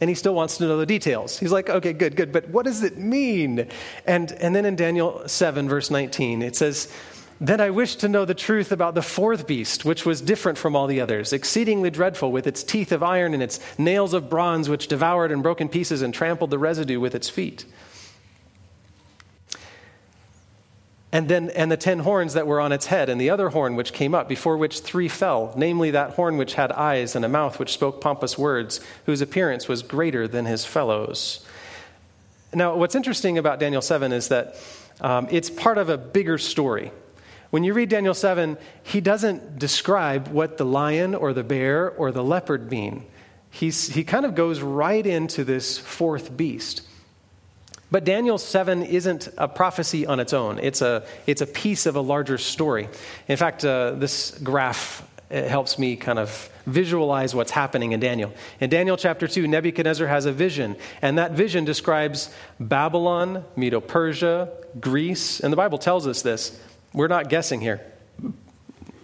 and 0.00 0.10
he 0.10 0.14
still 0.14 0.34
wants 0.34 0.58
to 0.58 0.64
know 0.64 0.76
the 0.76 0.86
details. 0.86 1.38
He's 1.38 1.52
like, 1.52 1.70
okay, 1.70 1.94
good, 1.94 2.16
good, 2.16 2.30
but 2.30 2.48
what 2.50 2.66
does 2.66 2.82
it 2.82 2.98
mean? 2.98 3.68
And, 4.06 4.30
and 4.32 4.54
then 4.54 4.66
in 4.66 4.76
Daniel 4.76 5.26
7, 5.26 5.68
verse 5.68 5.90
19, 5.90 6.42
it 6.42 6.54
says, 6.54 6.92
Then 7.40 7.62
I 7.62 7.70
wished 7.70 8.00
to 8.00 8.08
know 8.08 8.26
the 8.26 8.34
truth 8.34 8.72
about 8.72 8.94
the 8.94 9.00
fourth 9.00 9.46
beast, 9.46 9.86
which 9.86 10.04
was 10.04 10.20
different 10.20 10.58
from 10.58 10.76
all 10.76 10.86
the 10.86 11.00
others, 11.00 11.32
exceedingly 11.32 11.88
dreadful, 11.88 12.30
with 12.30 12.46
its 12.46 12.62
teeth 12.62 12.92
of 12.92 13.02
iron 13.02 13.32
and 13.32 13.42
its 13.42 13.58
nails 13.78 14.12
of 14.12 14.28
bronze, 14.28 14.68
which 14.68 14.88
devoured 14.88 15.32
and 15.32 15.42
broke 15.42 15.62
in 15.62 15.70
pieces 15.70 16.02
and 16.02 16.12
trampled 16.12 16.50
the 16.50 16.58
residue 16.58 17.00
with 17.00 17.14
its 17.14 17.30
feet. 17.30 17.64
And 21.16 21.30
then 21.30 21.48
and 21.56 21.72
the 21.72 21.78
ten 21.78 22.00
horns 22.00 22.34
that 22.34 22.46
were 22.46 22.60
on 22.60 22.72
its 22.72 22.86
head 22.86 23.08
and 23.08 23.18
the 23.18 23.30
other 23.30 23.48
horn 23.48 23.74
which 23.74 23.94
came 23.94 24.14
up 24.14 24.28
before 24.28 24.58
which 24.58 24.80
three 24.80 25.08
fell 25.08 25.50
namely 25.56 25.90
that 25.92 26.10
horn 26.10 26.36
which 26.36 26.52
had 26.52 26.70
eyes 26.72 27.16
and 27.16 27.24
a 27.24 27.28
mouth 27.28 27.58
which 27.58 27.72
spoke 27.72 28.02
pompous 28.02 28.36
words 28.36 28.80
whose 29.06 29.22
appearance 29.22 29.66
was 29.66 29.80
greater 29.82 30.28
than 30.28 30.44
his 30.44 30.66
fellows. 30.66 31.42
Now 32.52 32.76
what's 32.76 32.94
interesting 32.94 33.38
about 33.38 33.58
daniel 33.58 33.80
7 33.80 34.12
is 34.12 34.28
that 34.28 34.56
um, 35.00 35.26
it's 35.30 35.48
part 35.48 35.78
of 35.78 35.88
a 35.88 35.96
bigger 35.96 36.36
story. 36.36 36.92
When 37.48 37.64
you 37.64 37.72
read 37.72 37.88
daniel 37.88 38.12
7 38.12 38.58
he 38.82 39.00
doesn't 39.00 39.58
describe 39.58 40.28
what 40.28 40.58
the 40.58 40.66
lion 40.66 41.14
or 41.14 41.32
the 41.32 41.44
bear 41.44 41.88
or 41.92 42.12
the 42.12 42.22
leopard 42.22 42.70
mean. 42.70 43.06
He's, 43.50 43.88
he 43.88 44.04
kind 44.04 44.26
of 44.26 44.34
goes 44.34 44.60
right 44.60 45.06
into 45.06 45.44
this 45.44 45.78
fourth 45.78 46.36
beast 46.36 46.82
but 47.90 48.04
Daniel 48.04 48.38
7 48.38 48.82
isn't 48.82 49.28
a 49.38 49.48
prophecy 49.48 50.06
on 50.06 50.20
its 50.20 50.32
own, 50.32 50.58
it's 50.58 50.82
a, 50.82 51.04
it's 51.26 51.40
a 51.40 51.46
piece 51.46 51.86
of 51.86 51.96
a 51.96 52.00
larger 52.00 52.38
story. 52.38 52.88
In 53.28 53.36
fact, 53.36 53.64
uh, 53.64 53.92
this 53.92 54.36
graph 54.42 55.06
helps 55.30 55.78
me 55.78 55.96
kind 55.96 56.18
of 56.18 56.50
visualize 56.66 57.34
what's 57.34 57.50
happening 57.50 57.92
in 57.92 58.00
Daniel. 58.00 58.32
In 58.60 58.70
Daniel 58.70 58.96
chapter 58.96 59.26
2, 59.26 59.46
Nebuchadnezzar 59.46 60.06
has 60.06 60.26
a 60.26 60.32
vision, 60.32 60.76
and 61.02 61.18
that 61.18 61.32
vision 61.32 61.64
describes 61.64 62.32
Babylon, 62.60 63.44
Medo 63.56 63.80
Persia, 63.80 64.50
Greece, 64.80 65.40
and 65.40 65.52
the 65.52 65.56
Bible 65.56 65.78
tells 65.78 66.06
us 66.06 66.22
this. 66.22 66.60
We're 66.92 67.08
not 67.08 67.28
guessing 67.28 67.60
here 67.60 67.80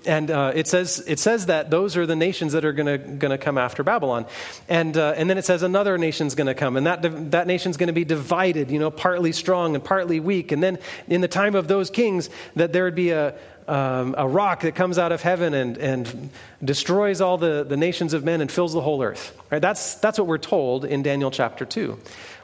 and 0.06 0.30
uh, 0.30 0.52
it 0.54 0.66
says 0.66 1.02
it 1.06 1.18
says 1.18 1.46
that 1.46 1.70
those 1.70 1.96
are 1.96 2.06
the 2.06 2.16
nations 2.16 2.52
that 2.52 2.64
are 2.64 2.72
going 2.72 3.18
to 3.18 3.38
come 3.38 3.58
after 3.58 3.82
Babylon, 3.82 4.26
and 4.68 4.96
uh, 4.96 5.14
and 5.16 5.28
then 5.28 5.38
it 5.38 5.44
says 5.44 5.62
another 5.62 5.98
nation's 5.98 6.34
going 6.34 6.46
to 6.46 6.54
come, 6.54 6.76
and 6.76 6.86
that 6.86 7.30
that 7.32 7.46
nation's 7.46 7.76
going 7.76 7.88
to 7.88 7.92
be 7.92 8.04
divided, 8.04 8.70
you 8.70 8.78
know, 8.78 8.90
partly 8.90 9.32
strong 9.32 9.74
and 9.74 9.84
partly 9.84 10.20
weak, 10.20 10.52
and 10.52 10.62
then 10.62 10.78
in 11.08 11.20
the 11.20 11.28
time 11.28 11.54
of 11.54 11.68
those 11.68 11.90
kings, 11.90 12.30
that 12.56 12.72
there 12.72 12.84
would 12.84 12.94
be 12.94 13.10
a 13.10 13.34
um, 13.68 14.14
a 14.18 14.26
rock 14.26 14.60
that 14.62 14.74
comes 14.74 14.98
out 14.98 15.12
of 15.12 15.22
heaven 15.22 15.54
and, 15.54 15.78
and 15.78 16.30
destroys 16.62 17.20
all 17.20 17.38
the, 17.38 17.64
the 17.64 17.76
nations 17.76 18.12
of 18.12 18.24
men 18.24 18.40
and 18.40 18.50
fills 18.50 18.72
the 18.72 18.80
whole 18.80 19.02
earth. 19.02 19.36
Right? 19.50 19.62
That's, 19.62 19.94
that's 19.96 20.18
what 20.18 20.26
we're 20.26 20.38
told 20.38 20.84
in 20.84 21.02
Daniel 21.02 21.30
chapter 21.30 21.64
2. 21.64 21.98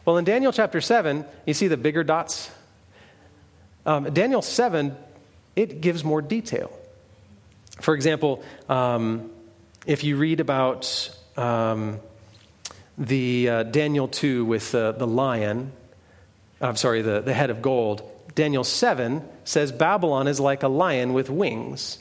Well, 0.05 0.17
in 0.17 0.25
Daniel 0.25 0.53
chapter 0.53 0.81
7, 0.81 1.25
you 1.45 1.55
see 1.55 1.69
the 1.69 1.77
bigger 1.77 2.05
dots? 2.05 2.51
Um, 3.85 4.05
Daniel 4.13 4.43
7, 4.43 4.97
it 5.57 5.81
gives 5.81 6.05
more 6.05 6.23
detail. 6.23 6.71
For 7.81 7.95
example, 7.95 8.43
um, 8.69 9.31
if 9.87 10.05
you 10.05 10.17
read 10.17 10.41
about 10.41 11.11
um, 11.37 12.01
the 12.97 13.49
uh, 13.49 13.63
Daniel 13.63 14.09
2 14.09 14.45
with 14.45 14.75
uh, 14.75 14.93
the 14.93 15.07
lion, 15.07 15.73
I'm 16.61 16.77
sorry, 16.77 17.03
the, 17.03 17.21
the 17.21 17.33
head 17.33 17.51
of 17.51 17.63
gold, 17.63 18.03
Daniel 18.35 18.65
7 18.65 19.27
says 19.45 19.73
Babylon 19.73 20.29
is 20.29 20.41
like 20.41 20.63
a 20.63 20.69
lion 20.69 21.13
with 21.13 21.31
wings. 21.31 21.99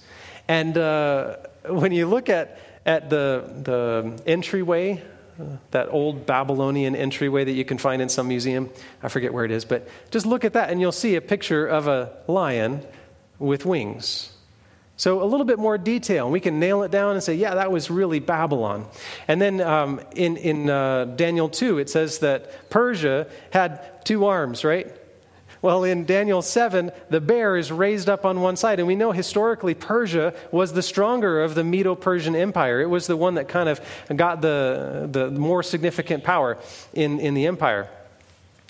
And 0.48 0.78
uh, 0.78 1.38
when 1.68 1.92
you 1.92 2.08
look 2.08 2.30
at, 2.30 2.60
at 2.86 3.10
the, 3.10 3.44
the 3.64 4.22
entryway, 4.26 5.04
uh, 5.40 5.44
that 5.72 5.90
old 5.90 6.26
Babylonian 6.26 6.96
entryway 6.96 7.44
that 7.44 7.52
you 7.52 7.66
can 7.66 7.78
find 7.78 8.02
in 8.02 8.10
some 8.10 8.28
museum, 8.28 8.70
I 9.04 9.10
forget 9.10 9.34
where 9.34 9.46
it 9.46 9.52
is, 9.52 9.66
but 9.66 9.88
just 10.10 10.26
look 10.26 10.46
at 10.46 10.54
that 10.54 10.70
and 10.70 10.82
you'll 10.82 10.92
see 10.92 11.16
a 11.16 11.22
picture 11.22 11.66
of 11.68 11.88
a 11.88 12.18
lion 12.28 12.86
with 13.40 13.66
wings. 13.66 14.32
So, 14.98 15.22
a 15.22 15.26
little 15.26 15.46
bit 15.46 15.60
more 15.60 15.78
detail, 15.78 16.26
and 16.26 16.34
we 16.34 16.40
can 16.40 16.60
nail 16.60 16.82
it 16.82 16.90
down 16.90 17.14
and 17.14 17.24
say, 17.24 17.36
yeah, 17.36 17.54
that 17.54 17.72
was 17.72 17.92
really 17.92 18.20
Babylon. 18.20 18.88
And 19.28 19.40
then 19.40 19.62
um, 19.62 20.02
in, 20.16 20.38
in 20.38 20.72
uh, 20.72 21.06
Daniel 21.06 21.50
2, 21.50 21.78
it 21.78 21.88
says 21.88 22.18
that 22.20 22.70
Persia 22.72 23.28
had 23.52 24.04
two 24.06 24.26
arms, 24.26 24.66
right? 24.66 24.92
Well, 25.62 25.84
in 25.84 26.06
Daniel 26.06 26.42
7, 26.42 26.92
the 27.10 27.22
bear 27.22 27.58
is 27.58 27.72
raised 27.72 28.10
up 28.10 28.26
on 28.26 28.42
one 28.42 28.56
side. 28.56 28.80
And 28.80 28.88
we 28.88 28.96
know 28.96 29.12
historically 29.12 29.76
Persia 29.76 30.34
was 30.52 30.74
the 30.74 30.84
stronger 30.84 31.44
of 31.44 31.56
the 31.56 31.64
Medo 31.64 31.96
Persian 31.96 32.36
Empire. 32.36 32.82
It 32.82 32.90
was 32.90 33.08
the 33.08 33.18
one 33.18 33.36
that 33.36 33.48
kind 33.48 33.70
of 33.70 33.82
got 34.16 34.42
the, 34.42 35.08
the 35.12 35.30
more 35.32 35.64
significant 35.64 36.24
power 36.24 36.58
in, 36.94 37.20
in 37.20 37.34
the 37.34 37.48
empire. 37.48 37.90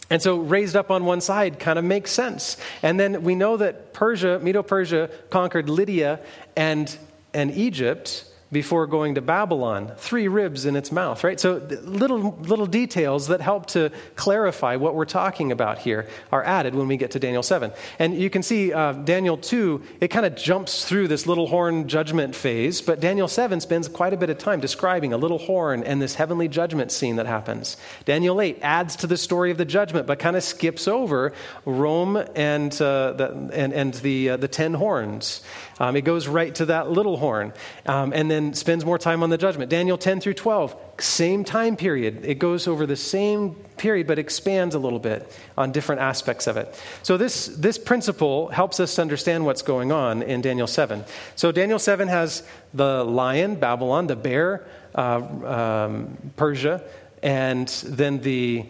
And 0.10 0.22
so 0.22 0.38
raised 0.38 0.76
up 0.76 0.90
on 0.90 1.06
one 1.06 1.22
side 1.22 1.60
kind 1.60 1.78
of 1.78 1.86
makes 1.86 2.12
sense. 2.12 2.58
And 2.82 3.00
then 3.00 3.24
we 3.24 3.36
know 3.36 3.58
that 3.58 3.94
Persia, 3.94 4.40
Medo 4.40 4.64
Persia, 4.64 5.10
conquered 5.30 5.70
Lydia 5.70 6.20
and, 6.56 6.96
and 7.34 7.52
Egypt 7.52 8.24
before 8.52 8.88
going 8.88 9.16
to 9.16 9.22
Babylon, 9.22 9.92
three 9.98 10.28
ribs 10.28 10.66
in 10.66 10.76
its 10.76 10.92
mouth, 10.92 11.24
right? 11.24 11.40
So 11.40 11.56
little, 11.84 12.38
little 12.40 12.66
details 12.66 13.28
that 13.28 13.42
help 13.42 13.66
to 13.68 13.92
clarify 14.16 14.78
what 14.78 14.96
we're 14.96 15.06
talking 15.06 15.52
about 15.52 15.80
here 15.80 16.08
are 16.32 16.44
added 16.44 16.74
when 16.74 16.88
we 16.88 16.96
get 16.96 17.12
to 17.12 17.20
Daniel 17.20 17.44
7. 17.44 17.72
And 18.00 18.16
you 18.16 18.30
can 18.30 18.44
see 18.44 18.72
uh, 18.72 18.94
Daniel 18.94 19.38
2, 19.38 19.84
it 20.00 20.08
kind 20.08 20.26
of 20.26 20.36
jumps 20.36 20.86
through 20.86 21.10
this 21.10 21.28
little 21.28 21.48
horn 21.48 21.90
judgment 21.90 22.36
phase, 22.36 22.82
but 22.82 23.02
Daniel 23.02 23.28
7 23.28 23.60
spends 23.60 23.90
quite 23.90 24.14
a 24.14 24.18
bit 24.18 24.30
of 24.30 24.38
time 24.38 24.62
describing 24.62 25.12
a 25.12 25.18
little 25.18 25.40
horn 25.40 25.84
and 25.84 26.02
this 26.02 26.16
heavenly 26.16 26.48
judgment 26.48 26.92
scene 26.92 27.18
that 27.18 27.26
happens. 27.26 27.76
Daniel 28.06 28.40
8 28.40 28.60
adds 28.62 28.96
to 28.98 29.08
the 29.08 29.18
story 29.18 29.52
of 29.52 29.58
the 29.58 29.66
judgment, 29.66 30.08
but 30.08 30.20
kind 30.20 30.38
of 30.38 30.44
skips 30.44 30.88
over 30.88 31.34
Rome 31.66 32.16
and, 32.36 32.74
uh, 32.82 33.12
the, 33.14 33.50
and, 33.54 33.74
and 33.74 33.94
the, 33.96 34.30
uh, 34.30 34.38
the 34.38 34.48
ten 34.48 34.74
horns. 34.74 35.42
Um, 35.80 35.96
it 35.96 36.02
goes 36.02 36.28
right 36.28 36.54
to 36.56 36.66
that 36.68 36.90
little 36.90 37.18
horn 37.18 37.54
um, 37.86 38.14
and 38.14 38.32
then 38.32 38.37
spends 38.54 38.86
more 38.86 38.98
time 38.98 39.24
on 39.24 39.30
the 39.30 39.38
judgment. 39.38 39.70
Daniel 39.70 39.98
10 39.98 40.20
through 40.22 40.34
12, 40.34 40.76
same 41.00 41.44
time 41.44 41.76
period. 41.76 42.26
It 42.26 42.36
goes 42.36 42.68
over 42.68 42.86
the 42.86 42.96
same 42.96 43.56
period 43.78 44.08
but 44.08 44.18
expands 44.20 44.76
a 44.76 44.80
little 44.80 45.00
bit 45.00 45.32
on 45.58 45.72
different 45.72 46.02
aspects 46.02 46.48
of 46.48 46.58
it. 46.58 46.74
So, 47.04 47.18
this, 47.18 47.48
this 47.48 47.78
principle 47.78 48.50
helps 48.50 48.80
us 48.80 49.00
understand 49.00 49.46
what's 49.46 49.62
going 49.62 49.92
on 49.92 50.24
in 50.24 50.42
Daniel 50.42 50.68
7. 50.68 51.04
So, 51.36 51.52
Daniel 51.52 51.80
7 51.80 52.08
has 52.08 52.44
the 52.74 53.04
lion, 53.04 53.56
Babylon, 53.56 54.08
the 54.08 54.16
bear, 54.16 54.68
uh, 54.96 55.88
um, 55.88 56.18
Persia, 56.36 56.84
and 57.22 57.68
then 57.86 58.20
the 58.20 58.66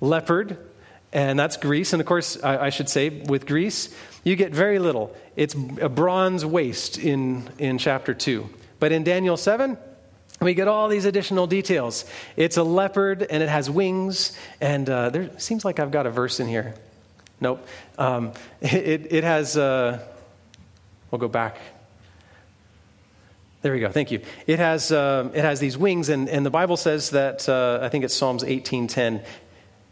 leopard, 0.00 0.58
and 1.12 1.38
that's 1.38 1.56
Greece. 1.56 1.92
And 1.92 2.00
of 2.00 2.06
course, 2.06 2.42
I, 2.42 2.66
I, 2.66 2.70
should 2.70 2.88
say, 2.88 3.08
with 3.08 3.46
Greece, 3.46 3.94
you 4.24 4.36
get 4.36 4.52
very 4.52 4.78
little. 4.78 5.16
It's 5.36 5.54
a 5.80 5.88
bronze 5.88 6.44
waist 6.44 6.98
in, 6.98 7.48
in 7.58 7.78
chapter 7.78 8.14
2. 8.14 8.48
But 8.78 8.92
in 8.92 9.04
Daniel 9.04 9.36
7, 9.36 9.76
we 10.40 10.54
get 10.54 10.68
all 10.68 10.88
these 10.88 11.04
additional 11.04 11.46
details. 11.46 12.04
It's 12.36 12.56
a 12.56 12.62
leopard 12.62 13.26
and 13.28 13.42
it 13.42 13.48
has 13.48 13.68
wings. 13.68 14.36
And 14.60 14.88
uh, 14.88 15.10
there 15.10 15.30
seems 15.38 15.64
like 15.64 15.80
I've 15.80 15.90
got 15.90 16.06
a 16.06 16.10
verse 16.10 16.40
in 16.40 16.46
here. 16.46 16.74
Nope. 17.40 17.66
Um, 17.98 18.32
it, 18.60 19.12
it 19.12 19.24
has, 19.24 19.56
uh, 19.56 20.04
we'll 21.10 21.18
go 21.18 21.28
back. 21.28 21.58
There 23.60 23.72
we 23.72 23.80
go. 23.80 23.90
Thank 23.90 24.12
you. 24.12 24.20
It 24.46 24.60
has, 24.60 24.92
uh, 24.92 25.30
it 25.34 25.42
has 25.42 25.58
these 25.58 25.76
wings, 25.76 26.10
and, 26.10 26.28
and 26.28 26.46
the 26.46 26.50
Bible 26.50 26.76
says 26.76 27.10
that, 27.10 27.48
uh, 27.48 27.80
I 27.82 27.88
think 27.88 28.04
it's 28.04 28.14
Psalms 28.14 28.44
18.10, 28.44 29.24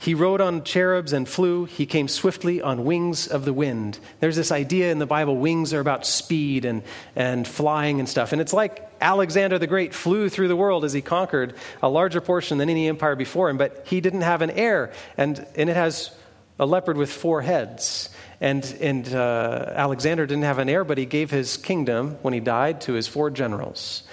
he 0.07 0.15
rode 0.15 0.41
on 0.41 0.63
cherubs 0.63 1.13
and 1.13 1.29
flew. 1.29 1.65
He 1.65 1.85
came 1.85 2.07
swiftly 2.07 2.63
on 2.63 2.85
wings 2.85 3.27
of 3.27 3.45
the 3.45 3.53
wind. 3.53 3.99
There's 4.21 4.37
this 4.37 4.53
idea 4.53 4.93
in 4.93 5.01
the 5.01 5.05
Bible 5.05 5.37
wings 5.37 5.75
are 5.75 5.81
about 5.81 6.07
speed 6.07 6.65
and, 6.65 6.85
and 7.17 7.45
flying 7.47 7.99
and 7.99 8.09
stuff. 8.09 8.31
And 8.31 8.41
it's 8.41 8.53
like 8.53 8.89
Alexander 9.01 9.59
the 9.59 9.67
Great 9.67 9.93
flew 9.93 10.29
through 10.29 10.47
the 10.47 10.55
world 10.55 10.85
as 10.85 10.93
he 10.93 11.03
conquered 11.03 11.57
a 11.83 11.89
larger 11.89 12.21
portion 12.21 12.59
than 12.59 12.71
any 12.71 12.87
empire 12.87 13.17
before 13.17 13.51
him, 13.51 13.59
but 13.59 13.85
he 13.89 14.01
didn't 14.01 14.21
have 14.21 14.43
an 14.43 14.53
heir. 14.53 14.93
And, 15.17 15.45
and 15.57 15.69
it 15.69 15.75
has 15.75 16.15
a 16.61 16.67
leopard 16.67 16.97
with 16.97 17.11
four 17.11 17.43
heads. 17.43 18.09
And, 18.41 18.65
and 18.81 19.13
uh, 19.13 19.73
Alexander 19.75 20.25
didn't 20.25 20.45
have 20.45 20.61
an 20.61 20.69
heir, 20.69 20.85
but 20.85 20.99
he 20.99 21.07
gave 21.07 21.33
his 21.33 21.57
kingdom 21.57 22.17
when 22.23 22.33
he 22.33 22.39
died 22.39 22.83
to 22.83 22.93
his 22.93 23.09
four 23.09 23.29
generals. 23.29 24.05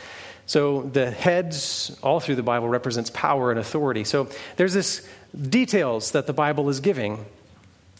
So 0.47 0.81
the 0.81 1.11
heads 1.11 1.95
all 2.01 2.19
through 2.19 2.37
the 2.37 2.41
Bible 2.41 2.67
represents 2.67 3.11
power 3.11 3.51
and 3.51 3.59
authority. 3.59 4.05
So 4.05 4.27
there's 4.55 4.73
this 4.73 5.07
details 5.39 6.11
that 6.11 6.27
the 6.27 6.33
Bible 6.33 6.69
is 6.69 6.79
giving. 6.79 7.25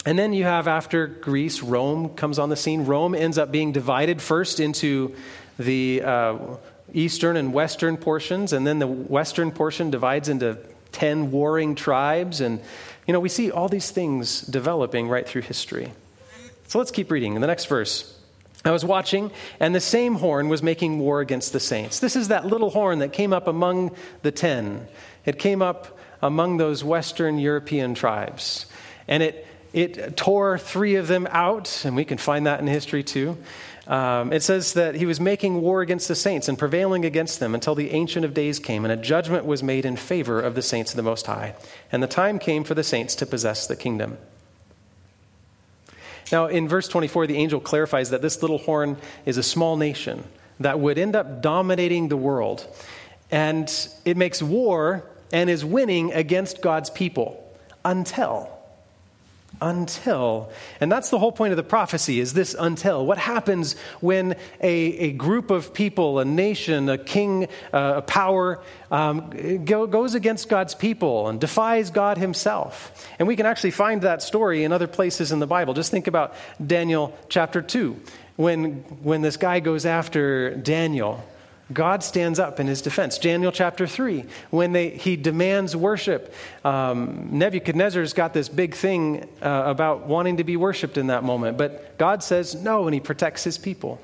And 0.06 0.20
then 0.20 0.34
you 0.34 0.44
have 0.44 0.68
after 0.68 1.08
Greece, 1.08 1.62
Rome 1.62 2.10
comes 2.10 2.40
on 2.40 2.50
the 2.50 2.56
scene. 2.56 2.86
Rome 2.86 3.16
ends 3.16 3.38
up 3.38 3.52
being 3.52 3.72
divided 3.72 4.22
first 4.22 4.60
into 4.60 5.16
the 5.58 6.02
uh, 6.04 6.38
eastern 6.94 7.38
and 7.38 7.54
western 7.54 7.98
portions, 7.98 8.54
and 8.54 8.68
then 8.68 8.80
the 8.80 8.88
western 8.88 9.52
portion 9.52 9.92
divides 9.92 10.30
into 10.30 10.58
10 10.92 11.32
warring 11.32 11.76
tribes. 11.76 12.42
And, 12.42 12.60
you 13.08 13.14
know, 13.14 13.20
we 13.20 13.30
see 13.30 13.50
all 13.50 13.70
these 13.70 13.92
things 13.92 14.42
developing 14.42 15.08
right 15.08 15.28
through 15.28 15.44
history. 15.44 15.92
So 16.68 16.80
let's 16.80 16.92
keep 16.92 17.12
reading. 17.12 17.36
In 17.36 17.42
the 17.42 17.48
next 17.48 17.66
verse, 17.66 18.18
I 18.66 18.72
was 18.72 18.84
watching, 18.84 19.32
and 19.60 19.76
the 19.76 19.82
same 19.82 20.16
horn 20.16 20.50
was 20.50 20.64
making 20.64 21.00
war 21.00 21.22
against 21.22 21.54
the 21.54 21.60
saints. 21.60 22.00
This 22.00 22.16
is 22.16 22.30
that 22.30 22.46
little 22.46 22.70
horn 22.70 23.00
that 23.00 23.14
came 23.14 23.34
up 23.34 23.48
among 23.48 23.96
the 24.22 24.32
10. 24.32 24.88
It 25.26 25.40
came 25.40 25.62
up 25.62 25.98
among 26.24 26.56
those 26.56 26.86
Western 26.86 27.38
European 27.38 27.94
tribes. 27.94 28.66
And 29.10 29.22
it, 29.22 29.46
it 29.74 30.16
tore 30.16 30.58
three 30.58 30.96
of 30.96 31.10
them 31.10 31.28
out, 31.30 31.84
and 31.84 31.98
we 31.98 32.06
can 32.06 32.18
find 32.18 32.48
that 32.48 32.62
in 32.62 32.68
history 32.68 33.04
too. 33.04 33.38
Um, 33.88 34.32
it 34.32 34.42
says 34.42 34.74
that 34.74 34.96
he 34.96 35.06
was 35.06 35.20
making 35.20 35.60
war 35.60 35.82
against 35.82 36.08
the 36.08 36.16
saints 36.16 36.48
and 36.48 36.58
prevailing 36.58 37.04
against 37.04 37.42
them 37.42 37.54
until 37.54 37.76
the 37.76 37.92
Ancient 37.92 38.24
of 38.24 38.34
Days 38.34 38.58
came, 38.58 38.86
and 38.86 38.94
a 38.94 38.96
judgment 38.96 39.46
was 39.46 39.62
made 39.62 39.84
in 39.84 39.98
favor 39.98 40.40
of 40.40 40.56
the 40.56 40.62
saints 40.62 40.92
of 40.92 40.96
the 40.96 41.04
Most 41.04 41.26
High. 41.26 41.56
And 41.92 42.02
the 42.02 42.08
time 42.08 42.40
came 42.40 42.64
for 42.64 42.74
the 42.74 42.86
saints 42.86 43.16
to 43.16 43.26
possess 43.26 43.68
the 43.68 43.76
kingdom. 43.76 44.18
Now, 46.32 46.48
in 46.48 46.70
verse 46.70 46.88
24, 46.88 47.28
the 47.28 47.36
angel 47.36 47.60
clarifies 47.60 48.12
that 48.12 48.22
this 48.22 48.42
little 48.42 48.60
horn 48.60 48.96
is 49.26 49.38
a 49.38 49.44
small 49.44 49.76
nation 49.76 50.24
that 50.62 50.80
would 50.80 50.98
end 50.98 51.18
up 51.18 51.42
dominating 51.42 52.08
the 52.08 52.16
world. 52.16 52.66
And 53.30 53.70
it 54.06 54.16
makes 54.16 54.42
war 54.42 55.04
and 55.34 55.50
is 55.50 55.66
winning 55.66 56.14
against 56.14 56.62
God's 56.62 56.90
people 56.90 57.44
until 57.84 58.50
until 59.62 60.52
and 60.82 60.92
that's 60.92 61.10
the 61.10 61.20
whole 61.20 61.32
point 61.32 61.52
of 61.52 61.58
the 61.58 61.64
prophecy 61.64 62.20
is 62.20 62.34
this 62.34 62.56
until. 62.58 63.06
What 63.06 63.18
happens 63.18 63.76
when 64.02 64.36
a, 64.60 64.72
a 64.72 65.12
group 65.12 65.52
of 65.52 65.74
people 65.74 66.20
a 66.20 66.26
nation 66.26 66.90
a 66.90 66.98
king 66.98 67.46
uh, 67.72 67.94
a 67.98 68.02
power 68.02 68.62
um, 68.90 69.64
go, 69.64 69.86
goes 69.88 70.16
against 70.16 70.50
god's 70.50 70.76
people 70.76 71.28
and 71.28 71.40
defies 71.40 71.92
god 71.92 72.18
himself? 72.18 73.08
And 73.20 73.28
we 73.28 73.36
can 73.36 73.46
actually 73.46 73.72
find 73.72 74.02
that 74.02 74.22
story 74.22 74.64
in 74.64 74.72
other 74.72 74.88
places 74.88 75.32
in 75.32 75.40
the 75.40 75.48
bible. 75.48 75.74
Just 75.74 75.92
think 75.92 76.08
about 76.08 76.34
daniel 76.66 77.18
chapter 77.30 77.62
2 77.62 78.00
when 78.36 78.74
when 79.04 79.22
this 79.22 79.38
guy 79.38 79.60
goes 79.60 79.86
after 79.86 80.56
daniel 80.56 81.24
God 81.72 82.04
stands 82.04 82.40
up 82.40 82.60
in 82.60 82.68
his 82.68 82.82
defense. 82.82 83.18
Daniel 83.18 83.52
chapter 83.52 83.88
3, 83.88 84.26
when 84.50 84.74
they, 84.74 84.90
he 84.90 85.16
demands 85.16 85.76
worship, 85.76 86.34
um, 86.66 87.30
Nebuchadnezzar's 87.38 88.14
got 88.14 88.34
this 88.34 88.50
big 88.50 88.76
thing 88.76 89.30
uh, 89.42 89.64
about 89.66 90.08
wanting 90.08 90.38
to 90.38 90.44
be 90.44 90.58
worshiped 90.58 90.98
in 90.98 91.08
that 91.08 91.24
moment, 91.24 91.58
but 91.58 91.98
God 91.98 92.22
says 92.22 92.54
no, 92.54 92.86
and 92.88 92.94
he 92.94 93.00
protects 93.00 93.44
his 93.44 93.58
people. 93.58 94.02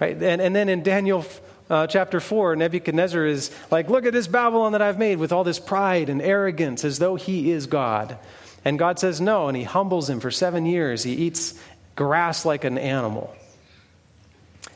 Right? 0.00 0.20
And, 0.22 0.42
and 0.42 0.54
then 0.54 0.68
in 0.68 0.82
Daniel 0.82 1.24
uh, 1.70 1.86
chapter 1.86 2.20
4, 2.20 2.56
Nebuchadnezzar 2.56 3.24
is 3.24 3.50
like, 3.70 3.88
Look 3.88 4.04
at 4.04 4.12
this 4.12 4.26
Babylon 4.26 4.72
that 4.72 4.82
I've 4.82 4.98
made 4.98 5.18
with 5.18 5.32
all 5.32 5.44
this 5.44 5.58
pride 5.58 6.10
and 6.10 6.20
arrogance 6.20 6.84
as 6.84 6.98
though 6.98 7.16
he 7.16 7.50
is 7.50 7.66
God. 7.66 8.18
And 8.64 8.78
God 8.78 8.98
says 8.98 9.20
no, 9.20 9.48
and 9.48 9.56
he 9.56 9.64
humbles 9.64 10.10
him 10.10 10.20
for 10.20 10.30
seven 10.30 10.66
years. 10.66 11.02
He 11.02 11.14
eats 11.14 11.58
grass 11.96 12.44
like 12.44 12.64
an 12.64 12.78
animal. 12.78 13.34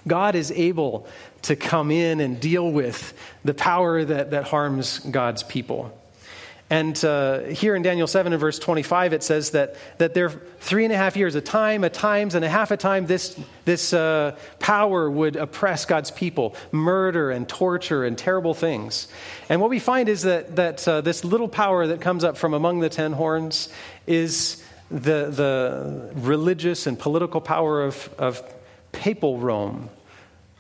God 0.06 0.34
is 0.34 0.50
able 0.52 1.06
to 1.46 1.56
come 1.56 1.90
in 1.90 2.20
and 2.20 2.40
deal 2.40 2.70
with 2.70 3.14
the 3.44 3.54
power 3.54 4.04
that, 4.04 4.30
that 4.32 4.44
harms 4.44 4.98
God's 4.98 5.42
people. 5.42 5.96
And 6.68 7.02
uh, 7.04 7.42
here 7.42 7.76
in 7.76 7.82
Daniel 7.82 8.08
7 8.08 8.32
and 8.32 8.40
verse 8.40 8.58
25, 8.58 9.12
it 9.12 9.22
says 9.22 9.50
that, 9.50 9.76
that 9.98 10.14
there 10.14 10.30
three 10.30 10.82
and 10.82 10.92
a 10.92 10.96
half 10.96 11.16
years, 11.16 11.36
a 11.36 11.40
time, 11.40 11.84
a 11.84 11.90
times, 11.90 12.34
and 12.34 12.44
a 12.44 12.48
half 12.48 12.72
a 12.72 12.76
time, 12.76 13.06
this, 13.06 13.38
this 13.64 13.92
uh, 13.92 14.36
power 14.58 15.08
would 15.08 15.36
oppress 15.36 15.84
God's 15.84 16.10
people, 16.10 16.56
murder 16.72 17.30
and 17.30 17.48
torture 17.48 18.04
and 18.04 18.18
terrible 18.18 18.52
things. 18.52 19.06
And 19.48 19.60
what 19.60 19.70
we 19.70 19.78
find 19.78 20.08
is 20.08 20.22
that, 20.22 20.56
that 20.56 20.86
uh, 20.88 21.02
this 21.02 21.24
little 21.24 21.48
power 21.48 21.86
that 21.86 22.00
comes 22.00 22.24
up 22.24 22.36
from 22.36 22.52
among 22.52 22.80
the 22.80 22.88
ten 22.88 23.12
horns 23.12 23.68
is 24.08 24.60
the, 24.90 25.30
the 25.30 26.10
religious 26.16 26.88
and 26.88 26.98
political 26.98 27.40
power 27.40 27.84
of, 27.84 28.12
of 28.18 28.42
papal 28.90 29.38
Rome 29.38 29.88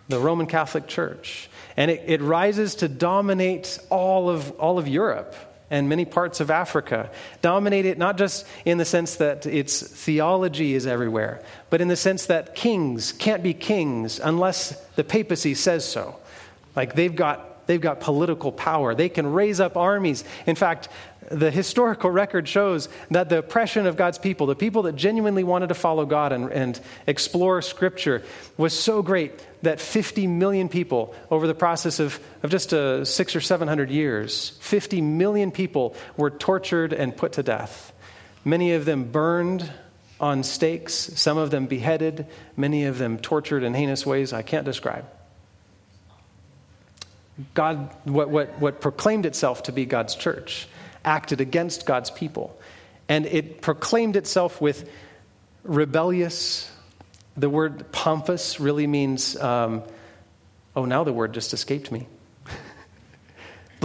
the 0.08 0.18
Roman 0.18 0.46
Catholic 0.46 0.86
Church. 0.86 1.48
And 1.76 1.90
it, 1.90 2.04
it, 2.06 2.22
rises 2.22 2.76
to 2.76 2.88
dominate 2.88 3.78
all 3.90 4.30
of, 4.30 4.50
all 4.52 4.78
of 4.78 4.88
Europe 4.88 5.34
and 5.70 5.88
many 5.88 6.04
parts 6.04 6.40
of 6.40 6.50
Africa. 6.50 7.10
Dominate 7.42 7.86
it 7.86 7.98
not 7.98 8.16
just 8.16 8.46
in 8.64 8.78
the 8.78 8.84
sense 8.84 9.16
that 9.16 9.46
its 9.46 9.82
theology 9.82 10.74
is 10.74 10.86
everywhere, 10.86 11.42
but 11.70 11.80
in 11.80 11.88
the 11.88 11.96
sense 11.96 12.26
that 12.26 12.54
kings 12.54 13.12
can't 13.12 13.42
be 13.42 13.52
kings 13.52 14.20
unless 14.20 14.78
the 14.94 15.04
papacy 15.04 15.54
says 15.54 15.86
so. 15.86 16.16
Like 16.76 16.94
they've 16.94 17.14
got, 17.14 17.66
they've 17.66 17.80
got 17.80 18.00
political 18.00 18.52
power, 18.52 18.94
they 18.94 19.08
can 19.08 19.32
raise 19.32 19.60
up 19.60 19.76
armies. 19.76 20.24
In 20.46 20.54
fact, 20.54 20.88
the 21.30 21.50
historical 21.50 22.10
record 22.10 22.48
shows 22.48 22.88
that 23.10 23.28
the 23.28 23.38
oppression 23.38 23.86
of 23.86 23.96
God's 23.96 24.18
people, 24.18 24.46
the 24.46 24.54
people 24.54 24.82
that 24.82 24.96
genuinely 24.96 25.44
wanted 25.44 25.68
to 25.68 25.74
follow 25.74 26.06
God 26.06 26.32
and, 26.32 26.50
and, 26.52 26.80
explore 27.06 27.62
Scripture, 27.62 28.22
was 28.56 28.78
so 28.78 29.02
great 29.02 29.32
that 29.62 29.80
50 29.80 30.26
million 30.26 30.68
people, 30.68 31.14
over 31.30 31.46
the 31.46 31.54
process 31.54 31.98
of, 32.00 32.20
of 32.42 32.50
just 32.50 32.72
uh, 32.72 33.04
six 33.04 33.34
or 33.34 33.40
seven 33.40 33.68
hundred 33.68 33.90
years, 33.90 34.50
50 34.60 35.00
million 35.00 35.50
people 35.50 35.96
were 36.16 36.30
tortured 36.30 36.92
and 36.92 37.16
put 37.16 37.32
to 37.32 37.42
death. 37.42 37.92
Many 38.44 38.72
of 38.72 38.84
them 38.84 39.04
burned 39.04 39.70
on 40.20 40.42
stakes, 40.42 40.94
some 40.94 41.36
of 41.36 41.50
them 41.50 41.66
beheaded, 41.66 42.26
many 42.56 42.84
of 42.84 42.98
them 42.98 43.18
tortured 43.18 43.62
in 43.62 43.74
heinous 43.74 44.06
ways 44.06 44.32
I 44.32 44.42
can't 44.42 44.64
describe. 44.64 45.04
God, 47.54 47.94
what, 48.04 48.30
what, 48.30 48.58
what 48.58 48.80
proclaimed 48.80 49.26
itself 49.26 49.64
to 49.64 49.72
be 49.72 49.84
God's 49.84 50.14
church, 50.14 50.68
acted 51.06 51.40
against 51.40 51.86
God's 51.86 52.10
people. 52.10 52.58
And 53.08 53.24
it 53.24 53.62
proclaimed 53.62 54.16
itself 54.16 54.60
with 54.60 54.90
rebellious, 55.62 56.70
the 57.36 57.48
word 57.48 57.90
pompous 57.92 58.60
really 58.60 58.86
means, 58.86 59.36
um, 59.36 59.82
oh, 60.74 60.84
now 60.84 61.04
the 61.04 61.12
word 61.12 61.32
just 61.32 61.54
escaped 61.54 61.90
me 61.92 62.08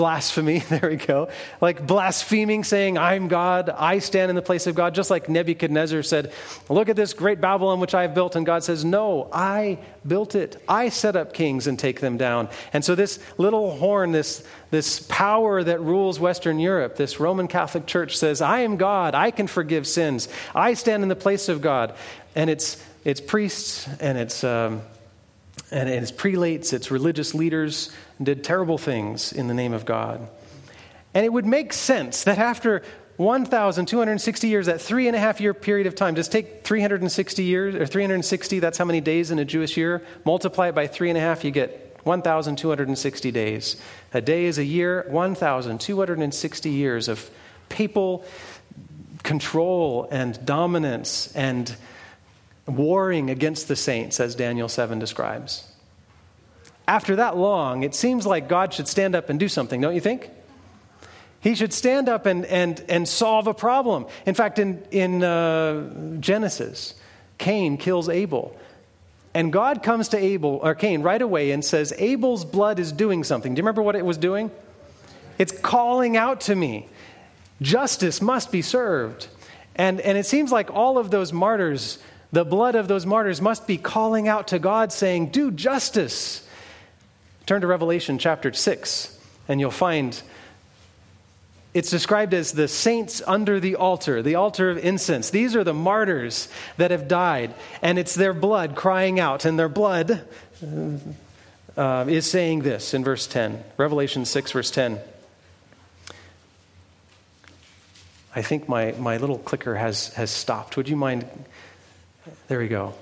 blasphemy, 0.02 0.58
there 0.70 0.90
we 0.90 0.96
go. 0.96 1.30
Like 1.62 1.86
blaspheming, 1.86 2.64
saying, 2.64 2.98
I'm 2.98 3.28
God, 3.28 3.70
I 3.70 4.00
stand 4.00 4.32
in 4.32 4.36
the 4.36 4.42
place 4.42 4.66
of 4.66 4.74
God, 4.74 4.96
just 4.96 5.12
like 5.12 5.30
Nebuchadnezzar 5.30 6.02
said, 6.02 6.34
Look 6.70 6.90
at 6.90 6.96
this 6.96 7.14
great 7.14 7.40
Babylon 7.40 7.80
which 7.80 7.94
I 7.94 8.02
have 8.02 8.16
built. 8.16 8.36
And 8.36 8.44
God 8.44 8.64
says, 8.64 8.84
No, 8.84 9.30
I 9.32 9.78
built 10.08 10.34
it. 10.34 10.60
I 10.68 10.90
set 10.90 11.16
up 11.16 11.34
kings 11.34 11.68
and 11.68 11.78
take 11.78 12.00
them 12.00 12.18
down. 12.18 12.50
And 12.74 12.84
so 12.84 12.96
this 12.96 13.20
little 13.38 13.78
horn, 13.78 14.12
this, 14.12 14.44
this 14.72 15.02
power 15.02 15.64
that 15.64 15.80
rules 15.82 16.20
Western 16.20 16.58
Europe, 16.58 16.96
this 16.96 17.20
Roman 17.20 17.48
Catholic 17.48 17.86
Church 17.86 18.18
says, 18.18 18.42
I 18.42 18.62
am 18.62 18.78
God, 18.78 19.14
I 19.14 19.30
can 19.30 19.46
forgive 19.46 19.86
sins, 19.86 20.30
I 20.56 20.74
stand 20.74 21.04
in 21.04 21.10
the 21.10 21.16
place 21.16 21.48
of 21.48 21.62
God. 21.62 21.94
And 22.34 22.50
it's, 22.50 22.84
it's 23.06 23.22
priests 23.22 23.88
and 24.00 24.18
it's. 24.18 24.44
Um, 24.44 24.82
and 25.70 25.88
its 25.88 26.12
prelates, 26.12 26.74
its 26.74 26.92
religious 26.92 27.34
leaders 27.34 27.92
did 28.26 28.44
terrible 28.44 28.78
things 28.78 29.32
in 29.32 29.48
the 29.48 29.54
name 29.54 29.74
of 29.74 29.86
God. 29.86 30.28
And 31.14 31.26
it 31.26 31.34
would 31.34 31.46
make 31.46 31.74
sense 31.74 32.24
that 32.24 32.38
after 32.38 32.84
1,260 33.18 34.48
years, 34.48 34.66
that 34.66 34.82
three 34.82 35.08
and 35.08 35.16
a 35.16 35.20
half 35.20 35.40
year 35.42 35.54
period 35.54 35.88
of 35.88 35.96
time, 35.96 36.16
just 36.16 36.32
take 36.32 36.64
360 36.64 37.44
years, 37.44 37.76
or 37.76 37.86
360, 37.86 38.60
that's 38.60 38.78
how 38.78 38.86
many 38.86 39.02
days 39.02 39.32
in 39.32 39.40
a 39.40 39.46
Jewish 39.46 39.78
year, 39.78 40.02
multiply 40.26 40.70
it 40.70 40.76
by 40.76 40.88
three 40.88 41.10
and 41.10 41.18
a 41.18 41.22
half, 41.22 41.44
you 41.44 41.52
get 41.52 42.00
1,260 42.04 43.32
days. 43.32 43.82
A 44.14 44.22
day 44.22 44.46
is 44.46 44.58
a 44.58 44.64
year, 44.64 45.06
1,260 45.10 46.70
years 46.70 47.08
of 47.08 47.30
papal 47.70 48.26
control 49.24 50.08
and 50.12 50.44
dominance 50.46 51.32
and 51.36 51.76
warring 52.66 53.30
against 53.30 53.68
the 53.68 53.76
saints, 53.76 54.20
as 54.20 54.36
Daniel 54.36 54.68
7 54.68 54.98
describes. 54.98 55.71
After 56.88 57.18
that 57.18 57.38
long, 57.38 57.84
it 57.84 57.96
seems 57.96 58.26
like 58.26 58.48
God 58.50 58.74
should 58.74 58.88
stand 58.88 59.16
up 59.16 59.30
and 59.30 59.40
do 59.40 59.48
something, 59.48 59.80
don't 59.82 59.96
you 59.96 60.02
think? 60.02 60.30
He 61.40 61.56
should 61.56 61.74
stand 61.74 62.10
up 62.10 62.26
and, 62.26 62.46
and, 62.46 62.84
and 62.88 63.08
solve 63.08 63.48
a 63.48 63.54
problem. 63.54 64.06
In 64.26 64.36
fact, 64.36 64.60
in, 64.60 64.84
in 64.92 65.24
uh, 65.24 66.20
Genesis, 66.20 66.94
Cain 67.38 67.78
kills 67.78 68.10
Abel. 68.10 68.56
And 69.34 69.52
God 69.52 69.82
comes 69.82 70.10
to 70.10 70.18
Abel, 70.18 70.60
or 70.62 70.76
Cain, 70.76 71.02
right 71.02 71.22
away 71.22 71.52
and 71.52 71.64
says, 71.64 71.94
Abel's 71.98 72.44
blood 72.44 72.80
is 72.80 72.92
doing 72.92 73.24
something. 73.24 73.54
Do 73.54 73.60
you 73.60 73.64
remember 73.64 73.82
what 73.82 73.96
it 73.96 74.06
was 74.06 74.18
doing? 74.18 74.52
It's 75.38 75.52
calling 75.52 76.18
out 76.18 76.42
to 76.42 76.56
me. 76.56 76.88
Justice 77.62 78.22
must 78.22 78.52
be 78.52 78.62
served. 78.62 79.28
And, 79.76 80.02
and 80.02 80.18
it 80.18 80.26
seems 80.26 80.52
like 80.52 80.70
all 80.72 80.98
of 80.98 81.10
those 81.10 81.32
martyrs 81.32 81.98
the 82.32 82.46
blood 82.46 82.76
of 82.76 82.88
those 82.88 83.06
martyrs 83.06 83.42
must 83.42 83.68
be 83.68 83.78
calling 83.78 84.28
out 84.28 84.50
to 84.50 84.60
God, 84.60 84.92
saying, 84.92 85.28
Do 85.28 85.52
justice. 85.52 86.48
Turn 87.46 87.62
to 87.62 87.68
Revelation 87.68 88.18
chapter 88.18 88.54
6, 88.54 89.18
and 89.48 89.60
you'll 89.60 89.72
find 89.72 90.22
it's 91.74 91.90
described 91.90 92.34
as 92.34 92.52
the 92.52 92.68
saints 92.68 93.22
under 93.26 93.60
the 93.60 93.76
altar, 93.76 94.22
the 94.22 94.36
altar 94.36 94.70
of 94.70 94.78
incense. 94.78 95.30
These 95.30 95.56
are 95.56 95.64
the 95.64 95.74
martyrs 95.74 96.50
that 96.76 96.92
have 96.92 97.08
died, 97.08 97.54
and 97.82 97.98
it's 97.98 98.14
their 98.14 98.34
blood 98.34 98.76
crying 98.76 99.20
out, 99.20 99.46
and 99.46 99.58
their 99.58 99.70
blood 99.70 100.22
uh, 101.78 102.06
is 102.10 102.30
saying 102.30 102.64
this 102.64 102.94
in 102.94 103.06
verse 103.06 103.26
10. 103.26 103.64
Revelation 103.78 104.26
6, 104.26 104.52
verse 104.52 104.70
10. 104.70 105.00
I 108.36 108.42
think 108.42 108.68
my, 108.68 108.92
my 108.94 109.18
little 109.18 109.38
clicker 109.38 109.76
has, 109.76 110.10
has 110.14 110.30
stopped. 110.30 110.76
Would 110.76 110.90
you 110.90 110.98
mind 110.98 111.26
there 112.48 112.60
we 112.60 112.68
go. 112.68 112.94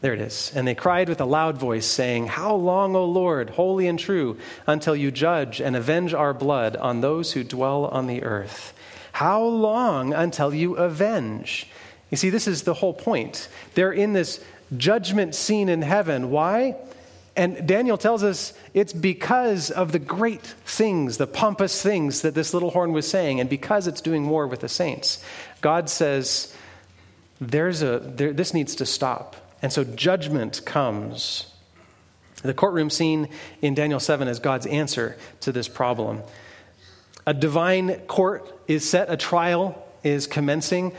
There 0.00 0.14
it 0.14 0.20
is. 0.20 0.52
And 0.54 0.66
they 0.66 0.76
cried 0.76 1.08
with 1.08 1.20
a 1.20 1.24
loud 1.24 1.58
voice, 1.58 1.86
saying, 1.86 2.28
How 2.28 2.54
long, 2.54 2.94
O 2.94 3.04
Lord, 3.04 3.50
holy 3.50 3.88
and 3.88 3.98
true, 3.98 4.38
until 4.66 4.94
you 4.94 5.10
judge 5.10 5.60
and 5.60 5.74
avenge 5.74 6.14
our 6.14 6.32
blood 6.32 6.76
on 6.76 7.00
those 7.00 7.32
who 7.32 7.42
dwell 7.42 7.86
on 7.86 8.06
the 8.06 8.22
earth? 8.22 8.74
How 9.12 9.42
long 9.42 10.14
until 10.14 10.54
you 10.54 10.76
avenge? 10.76 11.66
You 12.10 12.16
see, 12.16 12.30
this 12.30 12.46
is 12.46 12.62
the 12.62 12.74
whole 12.74 12.94
point. 12.94 13.48
They're 13.74 13.92
in 13.92 14.12
this 14.12 14.42
judgment 14.76 15.34
scene 15.34 15.68
in 15.68 15.82
heaven. 15.82 16.30
Why? 16.30 16.76
And 17.34 17.66
Daniel 17.66 17.98
tells 17.98 18.22
us 18.22 18.52
it's 18.74 18.92
because 18.92 19.70
of 19.72 19.90
the 19.90 19.98
great 19.98 20.42
things, 20.42 21.18
the 21.18 21.26
pompous 21.26 21.82
things 21.82 22.22
that 22.22 22.34
this 22.34 22.54
little 22.54 22.70
horn 22.70 22.92
was 22.92 23.08
saying, 23.08 23.40
and 23.40 23.50
because 23.50 23.88
it's 23.88 24.00
doing 24.00 24.28
war 24.28 24.46
with 24.46 24.60
the 24.60 24.68
saints. 24.68 25.22
God 25.60 25.90
says, 25.90 26.54
There's 27.40 27.82
a, 27.82 27.98
there, 27.98 28.32
this 28.32 28.54
needs 28.54 28.76
to 28.76 28.86
stop. 28.86 29.36
And 29.62 29.72
so 29.72 29.84
judgment 29.84 30.64
comes. 30.64 31.52
The 32.42 32.54
courtroom 32.54 32.90
scene 32.90 33.28
in 33.62 33.74
Daniel 33.74 34.00
7 34.00 34.28
is 34.28 34.38
God's 34.38 34.66
answer 34.66 35.16
to 35.40 35.52
this 35.52 35.68
problem. 35.68 36.22
A 37.26 37.34
divine 37.34 37.96
court 38.06 38.60
is 38.68 38.88
set, 38.88 39.10
a 39.10 39.16
trial 39.16 39.84
is 40.04 40.26
commencing, 40.26 40.92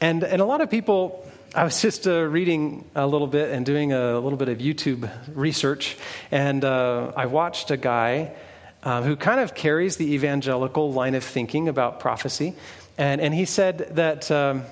and, 0.00 0.24
and 0.24 0.40
a 0.40 0.44
lot 0.44 0.60
of 0.60 0.70
people 0.70 1.26
I 1.54 1.64
was 1.64 1.80
just 1.80 2.06
uh, 2.06 2.20
reading 2.20 2.84
a 2.94 3.06
little 3.06 3.26
bit 3.26 3.50
and 3.50 3.64
doing 3.64 3.94
a 3.94 4.18
little 4.20 4.36
bit 4.36 4.50
of 4.50 4.58
YouTube 4.58 5.08
research, 5.34 5.96
and 6.30 6.62
uh, 6.62 7.12
I 7.16 7.24
watched 7.26 7.70
a 7.70 7.78
guy 7.78 8.34
uh, 8.82 9.02
who 9.02 9.16
kind 9.16 9.40
of 9.40 9.54
carries 9.54 9.96
the 9.96 10.12
evangelical 10.12 10.92
line 10.92 11.14
of 11.14 11.24
thinking 11.24 11.66
about 11.66 11.98
prophecy. 11.98 12.54
And, 12.98 13.22
and 13.22 13.32
he 13.32 13.46
said 13.46 13.96
that 13.96 14.30
um, 14.30 14.64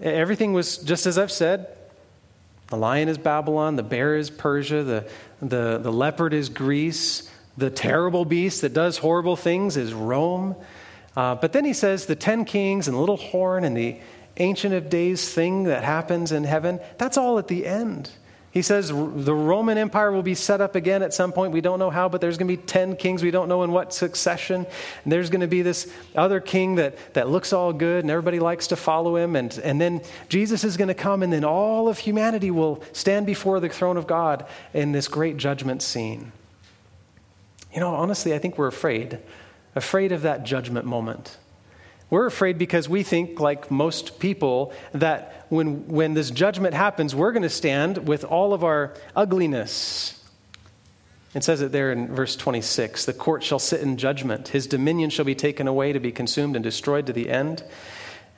everything 0.00 0.54
was 0.54 0.78
just 0.78 1.04
as 1.04 1.18
I've 1.18 1.30
said. 1.30 1.73
The 2.68 2.76
lion 2.76 3.08
is 3.08 3.18
Babylon, 3.18 3.76
the 3.76 3.82
bear 3.82 4.16
is 4.16 4.30
Persia, 4.30 4.82
the, 4.82 5.08
the, 5.40 5.78
the 5.78 5.92
leopard 5.92 6.32
is 6.32 6.48
Greece, 6.48 7.30
the 7.56 7.70
terrible 7.70 8.24
beast 8.24 8.62
that 8.62 8.72
does 8.72 8.98
horrible 8.98 9.36
things 9.36 9.76
is 9.76 9.92
Rome. 9.92 10.56
Uh, 11.16 11.34
but 11.34 11.52
then 11.52 11.64
he 11.64 11.72
says 11.72 12.06
the 12.06 12.16
ten 12.16 12.44
kings 12.44 12.88
and 12.88 12.96
the 12.96 13.00
little 13.00 13.16
horn 13.16 13.64
and 13.64 13.76
the 13.76 13.98
Ancient 14.38 14.74
of 14.74 14.90
Days 14.90 15.32
thing 15.32 15.64
that 15.64 15.84
happens 15.84 16.32
in 16.32 16.42
heaven, 16.44 16.80
that's 16.98 17.16
all 17.16 17.38
at 17.38 17.46
the 17.46 17.66
end. 17.66 18.10
He 18.54 18.62
says 18.62 18.86
the 18.88 19.34
Roman 19.34 19.78
Empire 19.78 20.12
will 20.12 20.22
be 20.22 20.36
set 20.36 20.60
up 20.60 20.76
again 20.76 21.02
at 21.02 21.12
some 21.12 21.32
point. 21.32 21.52
We 21.52 21.60
don't 21.60 21.80
know 21.80 21.90
how, 21.90 22.08
but 22.08 22.20
there's 22.20 22.38
going 22.38 22.46
to 22.46 22.56
be 22.56 22.62
10 22.62 22.94
kings. 22.94 23.20
We 23.20 23.32
don't 23.32 23.48
know 23.48 23.64
in 23.64 23.72
what 23.72 23.92
succession. 23.92 24.64
And 25.02 25.12
there's 25.12 25.28
going 25.28 25.40
to 25.40 25.48
be 25.48 25.62
this 25.62 25.92
other 26.14 26.38
king 26.38 26.76
that, 26.76 26.96
that 27.14 27.28
looks 27.28 27.52
all 27.52 27.72
good 27.72 28.04
and 28.04 28.12
everybody 28.12 28.38
likes 28.38 28.68
to 28.68 28.76
follow 28.76 29.16
him. 29.16 29.34
And, 29.34 29.58
and 29.58 29.80
then 29.80 30.02
Jesus 30.28 30.62
is 30.62 30.76
going 30.76 30.86
to 30.86 30.94
come, 30.94 31.24
and 31.24 31.32
then 31.32 31.44
all 31.44 31.88
of 31.88 31.98
humanity 31.98 32.52
will 32.52 32.80
stand 32.92 33.26
before 33.26 33.58
the 33.58 33.68
throne 33.68 33.96
of 33.96 34.06
God 34.06 34.46
in 34.72 34.92
this 34.92 35.08
great 35.08 35.36
judgment 35.36 35.82
scene. 35.82 36.30
You 37.72 37.80
know, 37.80 37.92
honestly, 37.92 38.34
I 38.34 38.38
think 38.38 38.56
we're 38.56 38.68
afraid, 38.68 39.18
afraid 39.74 40.12
of 40.12 40.22
that 40.22 40.44
judgment 40.44 40.86
moment. 40.86 41.38
We're 42.14 42.26
afraid 42.26 42.58
because 42.58 42.88
we 42.88 43.02
think, 43.02 43.40
like 43.40 43.72
most 43.72 44.20
people, 44.20 44.72
that 44.92 45.46
when, 45.48 45.88
when 45.88 46.14
this 46.14 46.30
judgment 46.30 46.72
happens, 46.72 47.12
we're 47.12 47.32
going 47.32 47.42
to 47.42 47.50
stand 47.50 48.06
with 48.06 48.22
all 48.22 48.54
of 48.54 48.62
our 48.62 48.94
ugliness. 49.16 50.24
It 51.34 51.42
says 51.42 51.60
it 51.60 51.72
there 51.72 51.90
in 51.90 52.14
verse 52.14 52.36
26 52.36 53.06
The 53.06 53.14
court 53.14 53.42
shall 53.42 53.58
sit 53.58 53.80
in 53.80 53.96
judgment, 53.96 54.46
his 54.46 54.68
dominion 54.68 55.10
shall 55.10 55.24
be 55.24 55.34
taken 55.34 55.66
away 55.66 55.92
to 55.92 55.98
be 55.98 56.12
consumed 56.12 56.54
and 56.54 56.62
destroyed 56.62 57.06
to 57.06 57.12
the 57.12 57.28
end. 57.28 57.64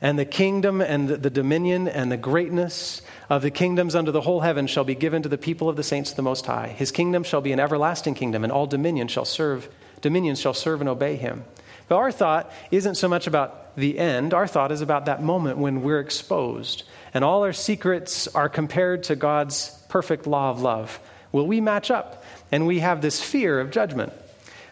And 0.00 0.18
the 0.18 0.24
kingdom 0.24 0.80
and 0.80 1.10
the 1.10 1.28
dominion 1.28 1.86
and 1.86 2.10
the 2.10 2.16
greatness 2.16 3.02
of 3.28 3.42
the 3.42 3.50
kingdoms 3.50 3.94
under 3.94 4.10
the 4.10 4.22
whole 4.22 4.40
heaven 4.40 4.66
shall 4.68 4.84
be 4.84 4.94
given 4.94 5.22
to 5.22 5.28
the 5.28 5.36
people 5.36 5.68
of 5.68 5.76
the 5.76 5.82
saints 5.82 6.08
of 6.08 6.16
the 6.16 6.22
Most 6.22 6.46
High. 6.46 6.68
His 6.68 6.92
kingdom 6.92 7.24
shall 7.24 7.42
be 7.42 7.52
an 7.52 7.60
everlasting 7.60 8.14
kingdom, 8.14 8.42
and 8.42 8.50
all 8.50 8.66
dominion 8.66 9.08
shall 9.08 9.26
serve, 9.26 9.68
dominions 10.00 10.40
shall 10.40 10.54
serve 10.54 10.80
and 10.80 10.88
obey 10.88 11.16
him. 11.16 11.44
But 11.88 11.96
our 11.96 12.10
thought 12.10 12.50
isn't 12.70 12.94
so 12.94 13.06
much 13.06 13.26
about 13.26 13.65
the 13.76 13.98
end, 13.98 14.34
our 14.34 14.46
thought 14.46 14.72
is 14.72 14.80
about 14.80 15.06
that 15.06 15.22
moment 15.22 15.58
when 15.58 15.82
we're 15.82 16.00
exposed 16.00 16.84
and 17.16 17.24
all 17.24 17.44
our 17.44 17.52
secrets 17.54 18.28
are 18.28 18.48
compared 18.48 19.04
to 19.04 19.16
God's 19.16 19.70
perfect 19.88 20.26
law 20.26 20.50
of 20.50 20.60
love. 20.60 21.00
Will 21.32 21.46
we 21.46 21.62
match 21.62 21.90
up? 21.90 22.22
And 22.52 22.66
we 22.66 22.80
have 22.80 23.00
this 23.00 23.22
fear 23.22 23.58
of 23.58 23.70
judgment. 23.70 24.12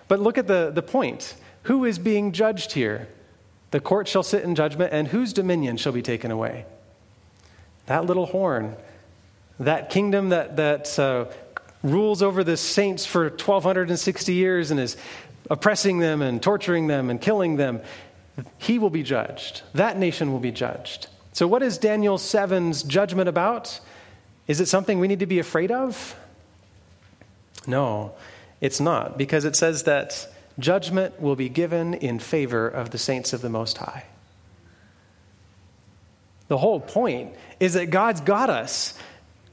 But 0.09 0.21
look 0.21 0.37
at 0.37 0.47
the, 0.47 0.71
the 0.71 0.83
point. 0.83 1.37
Who 1.63 1.87
is 1.87 1.99
being 1.99 2.33
judged 2.33 2.73
here? 2.73 3.09
The 3.71 3.81
court 3.81 4.09
shall 4.09 4.23
sit 4.23 4.45
in 4.45 4.55
judgment, 4.55 4.93
and 4.93 5.09
whose 5.09 5.33
dominion 5.33 5.79
shall 5.79 5.93
be 5.93 6.03
taken 6.03 6.31
away? 6.31 6.67
That 7.87 8.05
little 8.05 8.27
horn, 8.27 8.77
that 9.59 9.89
kingdom 9.89 10.29
that, 10.29 10.57
that 10.57 10.99
uh, 10.99 11.27
rules 11.83 12.23
over 12.23 12.45
the 12.45 12.59
saints 12.59 13.07
for 13.07 13.25
1,260 13.25 14.35
years 14.35 14.71
and 14.71 14.79
is 14.79 14.99
oppressing 15.51 15.99
them 15.99 16.21
and 16.21 16.43
torturing 16.43 16.89
them 16.89 17.09
and 17.09 17.21
killing 17.23 17.57
them, 17.57 17.81
he 18.59 18.79
will 18.79 18.91
be 18.91 19.03
judged. 19.03 19.63
That 19.75 19.99
nation 19.99 20.33
will 20.33 20.41
be 20.41 20.53
judged. 20.53 21.09
So, 21.33 21.47
what 21.47 21.63
is 21.63 21.79
Daniel 21.79 22.19
7's 22.19 22.83
judgment 22.83 23.29
about? 23.29 23.81
Is 24.47 24.61
it 24.61 24.67
something 24.67 24.99
we 24.99 25.09
need 25.09 25.21
to 25.21 25.27
be 25.27 25.39
afraid 25.39 25.71
of? 25.71 26.17
No, 27.67 28.13
it's 28.61 28.81
not, 28.81 29.17
because 29.17 29.45
it 29.45 29.57
says 29.57 29.85
that 29.85 30.29
judgment 30.59 31.21
will 31.21 31.37
be 31.37 31.49
given 31.49 31.95
in 31.95 32.19
favor 32.19 32.69
of 32.69 32.91
the 32.91 32.99
saints 32.99 33.33
of 33.33 33.41
the 33.41 33.49
Most 33.49 33.79
High. 33.79 34.05
The 36.49 36.59
whole 36.59 36.81
point 36.81 37.35
is 37.59 37.75
that 37.75 37.87
God's 37.87 38.21
got 38.21 38.51
us. 38.51 38.99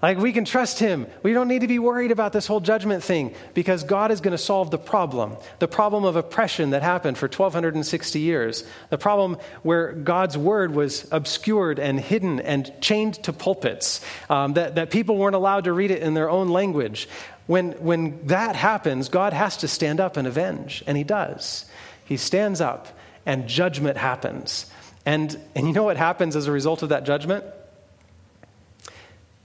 Like 0.02 0.18
we 0.18 0.34
can 0.34 0.46
trust 0.46 0.80
him. 0.80 1.06
We 1.22 1.34
don't 1.34 1.48
need 1.48 1.62
to 1.62 1.68
be 1.68 1.78
worried 1.78 2.12
about 2.12 2.34
this 2.34 2.48
whole 2.48 2.60
judgment 2.60 3.04
thing 3.04 3.36
because 3.54 3.84
God 3.84 4.12
is 4.12 4.20
going 4.20 4.32
to 4.32 4.38
solve 4.38 4.72
the 4.72 4.80
problem. 4.80 5.38
The 5.60 5.68
problem 5.68 6.06
of 6.06 6.16
oppression 6.16 6.72
that 6.72 6.82
happened 6.82 7.18
for 7.18 7.28
1260 7.28 8.20
years. 8.20 8.64
The 8.90 8.98
problem 8.98 9.38
where 9.62 9.94
God's 9.94 10.38
word 10.38 10.74
was 10.74 11.08
obscured 11.12 11.78
and 11.78 12.00
hidden 12.00 12.40
and 12.40 12.72
chained 12.82 13.16
to 13.24 13.34
pulpits. 13.34 14.02
Um, 14.30 14.54
that, 14.54 14.76
that 14.76 14.90
people 14.90 15.18
weren't 15.18 15.36
allowed 15.36 15.66
to 15.66 15.74
read 15.74 15.92
it 15.92 16.02
in 16.02 16.16
their 16.16 16.30
own 16.30 16.50
language. 16.50 17.08
When, 17.46 17.74
when 17.74 18.26
that 18.28 18.56
happens, 18.56 19.10
God 19.10 19.34
has 19.34 19.58
to 19.58 19.68
stand 19.68 20.00
up 20.00 20.18
and 20.18 20.28
avenge. 20.28 20.84
And 20.88 20.98
he 20.98 21.04
does. 21.04 21.66
He 22.06 22.18
stands 22.18 22.60
up 22.60 22.88
and 23.26 23.48
judgment 23.48 23.98
happens. 23.98 24.66
And, 25.06 25.38
and 25.56 25.68
you 25.68 25.74
know 25.74 25.84
what 25.84 25.98
happens 25.98 26.36
as 26.36 26.48
a 26.48 26.52
result 26.52 26.82
of 26.82 26.90
that 26.90 27.06
judgment? 27.06 27.44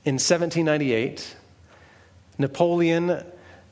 In 0.06 0.14
1798, 0.14 1.36
Napoleon 2.38 3.24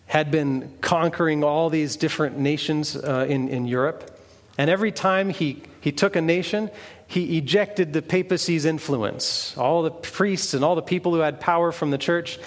had 0.07 0.33
been 0.33 0.77
conquering 0.81 1.45
all 1.45 1.71
these 1.71 1.95
different 1.95 2.37
nations 2.37 2.97
uh, 2.97 3.25
in, 3.29 3.49
in 3.49 3.67
Europe. 3.67 4.19
And 4.59 4.69
every 4.69 4.91
time 4.91 5.31
he, 5.31 5.63
he 5.81 5.93
took 5.93 6.17
a 6.17 6.21
nation, 6.21 6.71
he 7.07 7.39
ejected 7.39 7.93
the 7.93 8.03
papacy's 8.03 8.65
influence. 8.65 9.57
All 9.57 9.83
the 9.83 9.91
priests 9.91 10.55
and 10.55 10.65
all 10.65 10.75
the 10.75 10.83
people 10.83 11.13
who 11.15 11.21
had 11.21 11.39
power 11.39 11.71
from 11.71 11.91
the 11.91 11.99
church, 11.99 12.39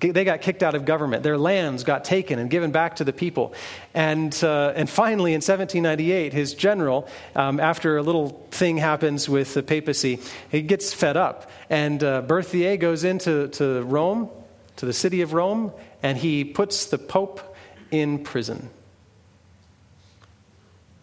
they 0.00 0.24
got 0.24 0.40
kicked 0.40 0.62
out 0.62 0.74
of 0.74 0.84
government. 0.84 1.22
Their 1.22 1.36
lands 1.36 1.84
got 1.84 2.04
taken 2.04 2.38
and 2.38 2.50
given 2.50 2.72
back 2.72 2.96
to 2.96 3.04
the 3.04 3.12
people. 3.12 3.54
And, 3.94 4.36
uh, 4.42 4.72
and 4.74 4.88
finally, 4.88 5.32
in 5.32 5.38
1798, 5.38 6.32
his 6.32 6.54
general, 6.54 7.08
um, 7.36 7.60
after 7.60 7.98
a 7.98 8.02
little 8.02 8.46
thing 8.50 8.78
happens 8.78 9.28
with 9.28 9.54
the 9.54 9.62
papacy, 9.62 10.18
he 10.50 10.62
gets 10.62 10.94
fed 10.94 11.16
up. 11.16 11.50
And 11.68 12.02
uh, 12.02 12.22
Berthier 12.22 12.78
goes 12.78 13.04
into 13.04 13.48
to 13.48 13.82
Rome, 13.82 14.30
to 14.76 14.86
the 14.86 14.94
city 14.94 15.20
of 15.20 15.34
Rome, 15.34 15.72
and 16.02 16.16
he 16.16 16.44
puts 16.44 16.86
the 16.86 16.98
Pope 16.98 17.54
in 17.90 18.24
prison. 18.24 18.70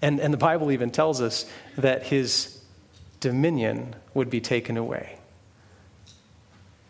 And, 0.01 0.19
and 0.19 0.33
the 0.33 0.37
Bible 0.37 0.71
even 0.71 0.91
tells 0.91 1.21
us 1.21 1.45
that 1.77 2.03
his 2.03 2.56
dominion 3.19 3.95
would 4.13 4.29
be 4.29 4.41
taken 4.41 4.77
away. 4.77 5.17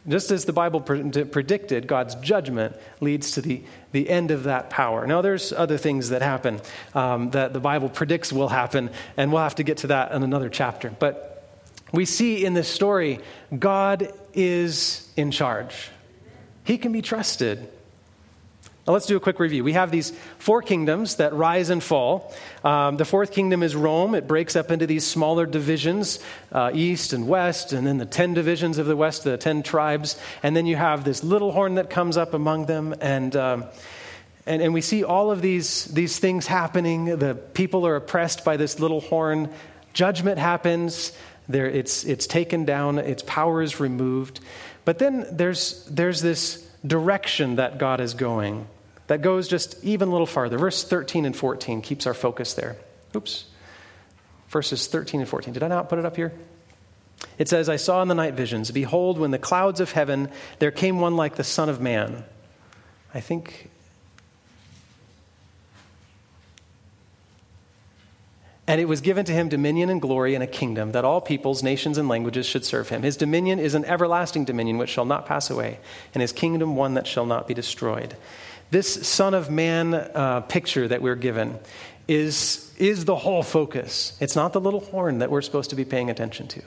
Just 0.07 0.31
as 0.31 0.45
the 0.45 0.53
Bible 0.53 0.79
predicted, 0.79 1.85
God's 1.85 2.15
judgment 2.15 2.77
leads 3.01 3.31
to 3.31 3.41
the, 3.41 3.61
the 3.91 4.09
end 4.09 4.31
of 4.31 4.43
that 4.43 4.69
power. 4.69 5.05
Now, 5.05 5.21
there's 5.21 5.51
other 5.51 5.77
things 5.77 6.09
that 6.09 6.21
happen 6.21 6.61
um, 6.95 7.31
that 7.31 7.51
the 7.51 7.59
Bible 7.59 7.89
predicts 7.89 8.31
will 8.31 8.47
happen, 8.47 8.89
and 9.17 9.33
we'll 9.33 9.43
have 9.43 9.55
to 9.55 9.63
get 9.63 9.77
to 9.79 9.87
that 9.87 10.13
in 10.13 10.23
another 10.23 10.47
chapter. 10.47 10.89
But 10.97 11.45
we 11.91 12.05
see 12.05 12.45
in 12.45 12.53
this 12.53 12.69
story 12.69 13.19
God 13.57 14.13
is 14.33 15.11
in 15.17 15.31
charge, 15.31 15.89
He 16.63 16.77
can 16.77 16.93
be 16.93 17.01
trusted. 17.01 17.69
Now, 18.87 18.93
let's 18.93 19.05
do 19.05 19.17
a 19.17 19.19
quick 19.19 19.41
review. 19.41 19.65
We 19.65 19.73
have 19.73 19.91
these 19.91 20.13
four 20.39 20.61
kingdoms 20.61 21.17
that 21.17 21.33
rise 21.33 21.69
and 21.69 21.83
fall. 21.83 22.33
Um, 22.63 22.95
the 22.95 23.03
fourth 23.03 23.33
kingdom 23.33 23.61
is 23.61 23.75
Rome. 23.75 24.15
It 24.15 24.29
breaks 24.29 24.55
up 24.55 24.71
into 24.71 24.87
these 24.87 25.05
smaller 25.05 25.45
divisions, 25.45 26.19
uh, 26.53 26.71
east 26.73 27.11
and 27.11 27.27
west, 27.27 27.73
and 27.73 27.85
then 27.85 27.97
the 27.97 28.05
ten 28.05 28.33
divisions 28.33 28.77
of 28.77 28.85
the 28.85 28.95
west, 28.95 29.25
the 29.25 29.35
ten 29.35 29.61
tribes. 29.61 30.17
And 30.41 30.55
then 30.55 30.65
you 30.65 30.77
have 30.77 31.03
this 31.03 31.21
little 31.21 31.51
horn 31.51 31.75
that 31.75 31.89
comes 31.89 32.15
up 32.15 32.33
among 32.33 32.67
them. 32.67 32.95
And, 33.01 33.35
um, 33.35 33.65
and, 34.45 34.61
and 34.61 34.73
we 34.73 34.79
see 34.79 35.03
all 35.03 35.31
of 35.31 35.41
these, 35.41 35.83
these 35.85 36.17
things 36.17 36.47
happening. 36.47 37.17
The 37.17 37.35
people 37.35 37.85
are 37.85 37.97
oppressed 37.97 38.45
by 38.45 38.55
this 38.55 38.79
little 38.79 39.01
horn. 39.01 39.49
Judgment 39.91 40.39
happens. 40.39 41.11
There, 41.49 41.67
it's, 41.67 42.05
it's 42.05 42.25
taken 42.25 42.63
down, 42.63 42.99
its 42.99 43.23
power 43.23 43.61
is 43.61 43.81
removed. 43.81 44.39
But 44.85 44.97
then 44.99 45.25
there's, 45.29 45.83
there's 45.91 46.21
this 46.21 46.65
direction 46.85 47.57
that 47.57 47.79
God 47.79 47.99
is 47.99 48.13
going 48.13 48.65
that 49.07 49.21
goes 49.21 49.47
just 49.47 49.83
even 49.83 50.09
a 50.09 50.11
little 50.11 50.27
farther. 50.27 50.57
Verse 50.57 50.83
13 50.83 51.25
and 51.25 51.35
14 51.35 51.81
keeps 51.81 52.05
our 52.05 52.13
focus 52.13 52.53
there. 52.53 52.77
Oops. 53.15 53.45
Verses 54.49 54.87
13 54.87 55.21
and 55.21 55.29
14. 55.29 55.53
Did 55.53 55.63
I 55.63 55.67
not 55.67 55.89
put 55.89 55.99
it 55.99 56.05
up 56.05 56.15
here? 56.15 56.33
It 57.37 57.47
says, 57.47 57.67
I 57.67 57.77
saw 57.77 58.01
in 58.01 58.07
the 58.07 58.15
night 58.15 58.35
visions, 58.35 58.69
behold, 58.71 59.17
when 59.17 59.31
the 59.31 59.39
clouds 59.39 59.79
of 59.79 59.91
heaven, 59.91 60.29
there 60.59 60.71
came 60.71 60.99
one 60.99 61.15
like 61.15 61.35
the 61.35 61.43
Son 61.43 61.69
of 61.69 61.81
Man. 61.81 62.23
I 63.13 63.19
think 63.19 63.69
And 68.69 68.81
it 68.81 68.85
was 68.85 68.99
given 68.99 69.23
to 69.25 69.31
him 69.31 69.47
dominion 69.47 69.89
and 69.89 70.01
glory 70.01 70.35
and 70.35 70.43
a 70.43 70.47
kingdom, 70.47 70.91
that 70.91 71.05
all 71.05 71.21
peoples, 71.21 71.63
nations, 71.63 71.97
and 71.97 72.09
languages 72.09 72.45
should 72.45 72.65
serve 72.65 72.89
him. 72.89 73.01
His 73.01 73.15
dominion 73.15 73.59
is 73.59 73.75
an 73.75 73.85
everlasting 73.85 74.43
dominion 74.43 74.77
which 74.77 74.89
shall 74.89 75.05
not 75.05 75.25
pass 75.25 75.49
away, 75.49 75.79
and 76.13 76.19
his 76.21 76.33
kingdom 76.33 76.75
one 76.75 76.95
that 76.95 77.07
shall 77.07 77.25
not 77.25 77.47
be 77.47 77.53
destroyed. 77.53 78.17
This 78.69 79.07
Son 79.07 79.33
of 79.33 79.49
Man 79.49 79.93
uh, 79.93 80.41
picture 80.41 80.87
that 80.87 81.01
we're 81.01 81.15
given 81.15 81.59
is, 82.07 82.73
is 82.77 83.05
the 83.05 83.15
whole 83.15 83.43
focus. 83.43 84.17
It's 84.19 84.35
not 84.35 84.53
the 84.53 84.61
little 84.61 84.81
horn 84.81 85.19
that 85.19 85.31
we're 85.31 85.41
supposed 85.41 85.69
to 85.69 85.75
be 85.75 85.85
paying 85.85 86.09
attention 86.09 86.47
to, 86.49 86.61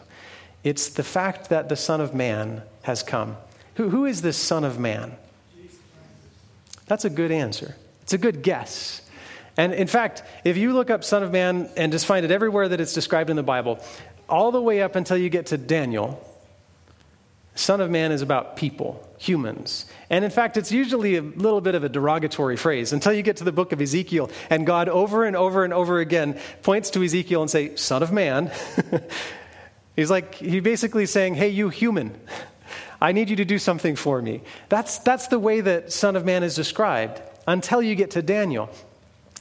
it's 0.63 0.91
the 0.91 1.03
fact 1.03 1.51
that 1.51 1.69
the 1.69 1.77
Son 1.77 2.01
of 2.01 2.15
Man 2.15 2.63
has 2.83 3.03
come. 3.03 3.37
Who, 3.77 3.89
who 3.89 4.05
is 4.05 4.23
this 4.23 4.37
Son 4.37 4.65
of 4.65 4.79
Man? 4.79 5.17
That's 6.87 7.05
a 7.05 7.11
good 7.11 7.31
answer. 7.31 7.77
It's 8.03 8.13
a 8.13 8.19
good 8.19 8.43
guess. 8.43 9.03
And 9.57 9.73
in 9.73 9.87
fact, 9.87 10.23
if 10.45 10.57
you 10.57 10.73
look 10.73 10.91
up 10.91 11.05
Son 11.05 11.23
of 11.23 11.33
Man 11.33 11.71
and 11.77 11.93
just 11.93 12.07
find 12.07 12.25
it 12.25 12.31
everywhere 12.31 12.69
that 12.69 12.81
it's 12.81 12.93
described 12.93 13.31
in 13.31 13.37
the 13.37 13.43
Bible, 13.43 13.79
all 14.29 14.53
the 14.53 14.61
way 14.61 14.83
up 14.83 14.97
until 14.97 15.17
you 15.17 15.29
get 15.29 15.47
to 15.47 15.59
Daniel, 15.59 16.27
Son 17.55 17.81
of 17.81 17.91
Man 17.91 18.13
is 18.13 18.23
about 18.23 18.57
people, 18.57 19.07
humans. 19.19 19.87
And 20.09 20.25
in 20.25 20.31
fact, 20.31 20.57
it's 20.57 20.73
usually 20.73 21.17
a 21.17 21.23
little 21.23 21.61
bit 21.61 21.75
of 21.75 21.85
a 21.85 21.89
derogatory 21.89 22.57
phrase 22.57 22.93
until 22.93 23.13
you 23.13 23.23
get 23.23 23.37
to 23.39 23.45
the 23.45 23.53
book 23.53 23.73
of 23.73 23.81
Ezekiel. 23.81 24.31
And 24.49 24.67
God, 24.67 24.89
over 24.89 25.25
and 25.25 25.37
over 25.37 25.65
and 25.65 25.73
over 25.73 26.01
again, 26.01 26.39
points 26.63 26.91
to 26.91 27.03
Ezekiel 27.03 27.43
and 27.43 27.51
say, 27.51 27.77
Son 27.77 28.03
of 28.03 28.13
Man. 28.13 28.51
He's 29.97 30.11
like, 30.11 30.37
he's 30.37 30.63
basically 30.63 31.05
saying, 31.05 31.35
Hey, 31.35 31.49
you 31.49 31.69
human, 31.69 32.19
I 33.03 33.13
need 33.13 33.29
you 33.29 33.37
to 33.37 33.45
do 33.45 33.59
something 33.59 33.97
for 33.97 34.23
me. 34.23 34.43
That's, 34.69 34.99
that's 34.99 35.29
the 35.29 35.39
way 35.39 35.61
that 35.61 35.93
Son 35.93 36.17
of 36.17 36.25
Man 36.25 36.43
is 36.43 36.55
described 36.55 37.21
until 37.47 37.83
you 37.83 37.95
get 37.95 38.13
to 38.13 38.23
Daniel. 38.23 38.71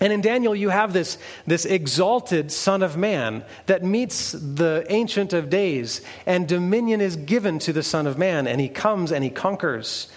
And 0.02 0.14
in 0.14 0.22
Daniel, 0.22 0.56
you 0.56 0.70
have 0.70 0.94
this, 0.94 1.18
this 1.46 1.66
exalted 1.66 2.52
Son 2.52 2.84
of 2.84 2.96
Man 2.96 3.44
that 3.66 3.84
meets 3.84 4.32
the 4.32 4.86
Ancient 4.90 5.34
of 5.34 5.50
Days, 5.50 6.02
and 6.26 6.48
dominion 6.48 7.02
is 7.02 7.18
given 7.18 7.60
to 7.60 7.74
the 7.74 7.84
Son 7.84 8.08
of 8.08 8.18
Man, 8.18 8.48
and 8.48 8.62
he 8.62 8.70
comes 8.70 9.12
and 9.12 9.24
he 9.24 9.30
conquers. 9.30 10.10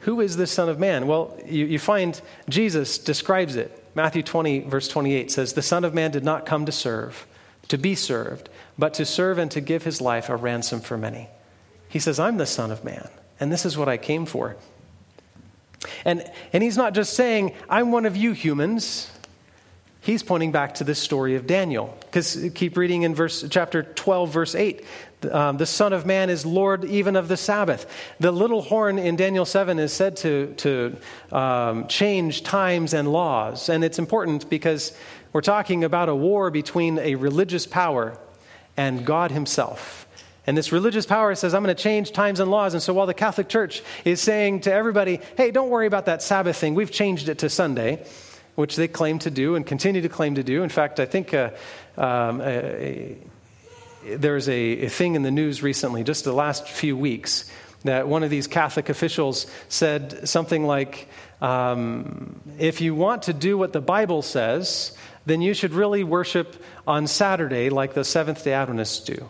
Who 0.00 0.20
is 0.20 0.36
this 0.36 0.52
Son 0.52 0.68
of 0.68 0.78
Man? 0.78 1.08
Well, 1.08 1.36
you, 1.44 1.66
you 1.66 1.78
find 1.80 2.20
Jesus 2.48 2.98
describes 2.98 3.56
it. 3.56 3.74
Matthew 3.94 4.22
20, 4.22 4.60
verse 4.60 4.86
28 4.86 5.30
says, 5.32 5.52
The 5.52 5.62
Son 5.62 5.84
of 5.84 5.94
Man 5.94 6.12
did 6.12 6.22
not 6.22 6.46
come 6.46 6.66
to 6.66 6.72
serve, 6.72 7.26
to 7.66 7.76
be 7.76 7.96
served, 7.96 8.48
but 8.78 8.94
to 8.94 9.04
serve 9.04 9.38
and 9.38 9.50
to 9.50 9.60
give 9.60 9.82
his 9.82 10.00
life 10.00 10.28
a 10.28 10.36
ransom 10.36 10.80
for 10.80 10.96
many. 10.96 11.28
He 11.88 11.98
says, 11.98 12.20
I'm 12.20 12.36
the 12.36 12.46
Son 12.46 12.70
of 12.70 12.84
Man, 12.84 13.08
and 13.40 13.50
this 13.50 13.66
is 13.66 13.76
what 13.76 13.88
I 13.88 13.96
came 13.96 14.26
for. 14.26 14.56
And, 16.04 16.24
and 16.52 16.62
he's 16.62 16.76
not 16.76 16.94
just 16.94 17.14
saying, 17.14 17.54
I'm 17.68 17.92
one 17.92 18.06
of 18.06 18.16
you 18.16 18.32
humans. 18.32 19.10
He's 20.00 20.22
pointing 20.22 20.52
back 20.52 20.74
to 20.76 20.84
this 20.84 20.98
story 20.98 21.34
of 21.34 21.46
Daniel. 21.46 21.96
Because 22.00 22.50
keep 22.54 22.76
reading 22.76 23.02
in 23.02 23.14
verse, 23.14 23.44
chapter 23.50 23.82
12, 23.82 24.32
verse 24.32 24.54
8. 24.54 24.84
Um, 25.30 25.56
the 25.56 25.66
Son 25.66 25.92
of 25.92 26.06
Man 26.06 26.30
is 26.30 26.46
Lord 26.46 26.84
even 26.84 27.16
of 27.16 27.28
the 27.28 27.36
Sabbath. 27.36 27.86
The 28.20 28.32
little 28.32 28.62
horn 28.62 28.98
in 28.98 29.16
Daniel 29.16 29.44
7 29.44 29.78
is 29.78 29.92
said 29.92 30.16
to, 30.18 30.54
to 30.58 30.96
um, 31.30 31.88
change 31.88 32.42
times 32.42 32.94
and 32.94 33.12
laws. 33.12 33.68
And 33.68 33.84
it's 33.84 33.98
important 33.98 34.48
because 34.48 34.96
we're 35.32 35.40
talking 35.42 35.84
about 35.84 36.08
a 36.08 36.14
war 36.14 36.50
between 36.50 36.98
a 36.98 37.16
religious 37.16 37.66
power 37.66 38.18
and 38.76 39.04
God 39.04 39.30
Himself. 39.30 40.07
And 40.48 40.56
this 40.56 40.72
religious 40.72 41.04
power 41.04 41.34
says, 41.34 41.52
I'm 41.52 41.62
going 41.62 41.76
to 41.76 41.82
change 41.82 42.12
times 42.12 42.40
and 42.40 42.50
laws. 42.50 42.72
And 42.72 42.82
so 42.82 42.94
while 42.94 43.04
the 43.04 43.12
Catholic 43.12 43.50
Church 43.50 43.82
is 44.06 44.18
saying 44.22 44.60
to 44.60 44.72
everybody, 44.72 45.20
hey, 45.36 45.50
don't 45.50 45.68
worry 45.68 45.86
about 45.86 46.06
that 46.06 46.22
Sabbath 46.22 46.56
thing, 46.56 46.74
we've 46.74 46.90
changed 46.90 47.28
it 47.28 47.40
to 47.40 47.50
Sunday, 47.50 48.02
which 48.54 48.74
they 48.74 48.88
claim 48.88 49.18
to 49.18 49.30
do 49.30 49.56
and 49.56 49.66
continue 49.66 50.00
to 50.00 50.08
claim 50.08 50.36
to 50.36 50.42
do. 50.42 50.62
In 50.62 50.70
fact, 50.70 51.00
I 51.00 51.04
think 51.04 51.34
uh, 51.34 51.50
um, 51.98 52.40
a, 52.40 53.18
there's 54.06 54.48
a, 54.48 54.86
a 54.86 54.88
thing 54.88 55.16
in 55.16 55.22
the 55.22 55.30
news 55.30 55.62
recently, 55.62 56.02
just 56.02 56.24
the 56.24 56.32
last 56.32 56.66
few 56.66 56.96
weeks, 56.96 57.52
that 57.84 58.08
one 58.08 58.22
of 58.22 58.30
these 58.30 58.46
Catholic 58.46 58.88
officials 58.88 59.46
said 59.68 60.26
something 60.30 60.64
like, 60.64 61.10
um, 61.42 62.40
if 62.58 62.80
you 62.80 62.94
want 62.94 63.24
to 63.24 63.34
do 63.34 63.58
what 63.58 63.74
the 63.74 63.82
Bible 63.82 64.22
says, 64.22 64.96
then 65.26 65.42
you 65.42 65.52
should 65.52 65.74
really 65.74 66.04
worship 66.04 66.56
on 66.86 67.06
Saturday 67.06 67.68
like 67.68 67.92
the 67.92 68.02
Seventh 68.02 68.44
day 68.44 68.54
Adventists 68.54 69.00
do. 69.00 69.28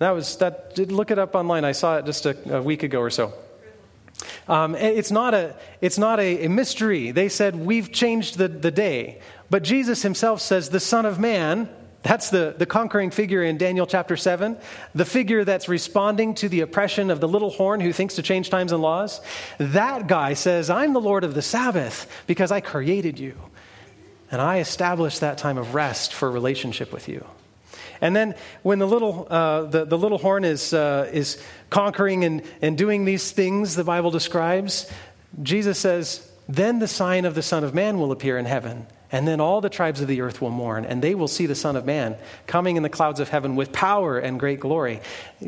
That 0.00 0.10
was 0.10 0.36
that. 0.38 0.78
Look 0.90 1.10
it 1.10 1.18
up 1.18 1.34
online. 1.34 1.64
I 1.64 1.72
saw 1.72 1.98
it 1.98 2.06
just 2.06 2.24
a, 2.24 2.56
a 2.56 2.62
week 2.62 2.82
ago 2.82 3.00
or 3.00 3.10
so. 3.10 3.34
Um, 4.48 4.74
it's 4.74 5.10
not, 5.10 5.34
a, 5.34 5.54
it's 5.80 5.98
not 5.98 6.18
a, 6.18 6.46
a 6.46 6.48
mystery. 6.48 7.10
They 7.10 7.28
said, 7.28 7.54
We've 7.54 7.92
changed 7.92 8.38
the, 8.38 8.48
the 8.48 8.70
day. 8.70 9.20
But 9.50 9.62
Jesus 9.62 10.02
himself 10.02 10.40
says, 10.40 10.70
The 10.70 10.80
Son 10.80 11.04
of 11.04 11.18
Man, 11.18 11.68
that's 12.02 12.30
the, 12.30 12.54
the 12.56 12.64
conquering 12.64 13.10
figure 13.10 13.42
in 13.42 13.58
Daniel 13.58 13.86
chapter 13.86 14.16
7, 14.16 14.56
the 14.94 15.04
figure 15.04 15.44
that's 15.44 15.68
responding 15.68 16.34
to 16.36 16.48
the 16.48 16.62
oppression 16.62 17.10
of 17.10 17.20
the 17.20 17.28
little 17.28 17.50
horn 17.50 17.80
who 17.80 17.92
thinks 17.92 18.14
to 18.14 18.22
change 18.22 18.48
times 18.48 18.72
and 18.72 18.80
laws. 18.80 19.20
That 19.58 20.06
guy 20.06 20.32
says, 20.32 20.70
I'm 20.70 20.94
the 20.94 21.00
Lord 21.00 21.24
of 21.24 21.34
the 21.34 21.42
Sabbath 21.42 22.10
because 22.26 22.50
I 22.50 22.60
created 22.60 23.18
you. 23.18 23.36
And 24.30 24.40
I 24.40 24.60
established 24.60 25.20
that 25.20 25.36
time 25.36 25.58
of 25.58 25.74
rest 25.74 26.14
for 26.14 26.30
relationship 26.30 26.90
with 26.90 27.06
you. 27.06 27.26
And 28.00 28.16
then 28.16 28.34
when 28.62 28.78
the 28.78 28.86
little, 28.86 29.26
uh, 29.30 29.62
the, 29.62 29.84
the 29.84 29.98
little 29.98 30.18
horn 30.18 30.44
is, 30.44 30.72
uh, 30.72 31.10
is 31.12 31.42
conquering 31.68 32.24
and, 32.24 32.42
and 32.62 32.76
doing 32.76 33.04
these 33.04 33.30
things 33.30 33.74
the 33.74 33.84
Bible 33.84 34.10
describes, 34.10 34.90
Jesus 35.42 35.78
says, 35.78 36.30
Then 36.48 36.78
the 36.78 36.88
sign 36.88 37.24
of 37.24 37.34
the 37.34 37.42
Son 37.42 37.64
of 37.64 37.74
Man 37.74 37.98
will 37.98 38.12
appear 38.12 38.38
in 38.38 38.46
heaven. 38.46 38.86
And 39.12 39.26
then 39.26 39.40
all 39.40 39.60
the 39.60 39.68
tribes 39.68 40.00
of 40.00 40.06
the 40.06 40.20
earth 40.20 40.40
will 40.40 40.50
mourn, 40.50 40.84
and 40.84 41.02
they 41.02 41.16
will 41.16 41.26
see 41.26 41.46
the 41.46 41.56
Son 41.56 41.74
of 41.74 41.84
Man 41.84 42.16
coming 42.46 42.76
in 42.76 42.84
the 42.84 42.88
clouds 42.88 43.18
of 43.18 43.28
heaven 43.28 43.56
with 43.56 43.72
power 43.72 44.18
and 44.18 44.38
great 44.38 44.60
glory. 44.60 45.00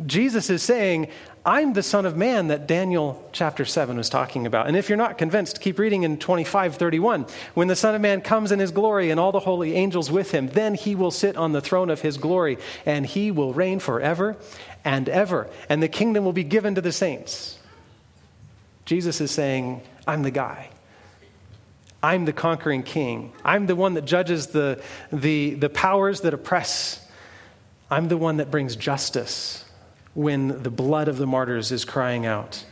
Jesus 0.05 0.50
is 0.50 0.64
saying, 0.64 1.09
I'm 1.45 1.72
the 1.72 1.82
Son 1.82 2.07
of 2.07 2.16
Man 2.16 2.49
that 2.49 2.68
Daniel 2.68 3.28
chapter 3.32 3.64
7 3.64 3.97
was 3.97 4.09
talking 4.09 4.47
about. 4.47 4.68
And 4.68 4.76
if 4.76 4.88
you're 4.88 4.97
not 4.97 5.18
convinced, 5.18 5.61
keep 5.61 5.80
reading 5.80 6.05
in 6.05 6.18
25 6.18 6.76
31. 6.76 7.26
When 7.55 7.66
the 7.66 7.74
Son 7.74 7.97
of 7.97 8.01
Man 8.01 8.20
comes 8.20 8.53
in 8.53 8.61
his 8.61 8.70
glory 8.70 9.11
and 9.11 9.18
all 9.18 9.32
the 9.32 9.40
holy 9.40 9.74
angels 9.74 10.09
with 10.09 10.30
him, 10.30 10.47
then 10.49 10.74
he 10.74 10.95
will 10.95 11.11
sit 11.11 11.36
on 11.36 11.51
the 11.51 11.61
throne 11.61 11.90
of 11.90 12.01
his 12.01 12.16
glory, 12.16 12.59
and 12.86 13.05
he 13.05 13.32
will 13.32 13.53
reign 13.53 13.80
forever 13.80 14.36
and 14.84 15.09
ever. 15.09 15.51
And 15.68 15.82
the 15.82 15.88
kingdom 15.88 16.24
will 16.24 16.32
be 16.32 16.45
given 16.45 16.76
to 16.76 16.80
the 16.80 16.93
saints. 16.93 17.59
Jesus 18.84 19.20
is 19.20 19.32
saying, 19.32 19.82
I'm 20.07 20.22
the 20.22 20.30
guy. 20.30 20.70
I'm 22.05 22.24
the 22.24 22.32
conquering 22.32 22.84
king. 22.84 23.32
I'm 23.45 23.66
the 23.66 23.76
one 23.76 23.95
that 23.95 24.05
judges 24.05 24.49
the, 24.49 24.80
the, 25.12 25.55
the 25.55 25.68
powers 25.68 26.20
that 26.20 26.34
oppress. 26.34 27.05
I'm 27.90 28.07
the 28.07 28.16
one 28.16 28.36
that 28.36 28.51
brings 28.51 28.76
justice 28.76 29.64
when 30.14 30.62
the 30.62 30.70
blood 30.70 31.08
of 31.08 31.16
the 31.18 31.26
martyrs 31.26 31.72
is 31.72 31.84
crying 31.84 32.26
out. 32.26 32.64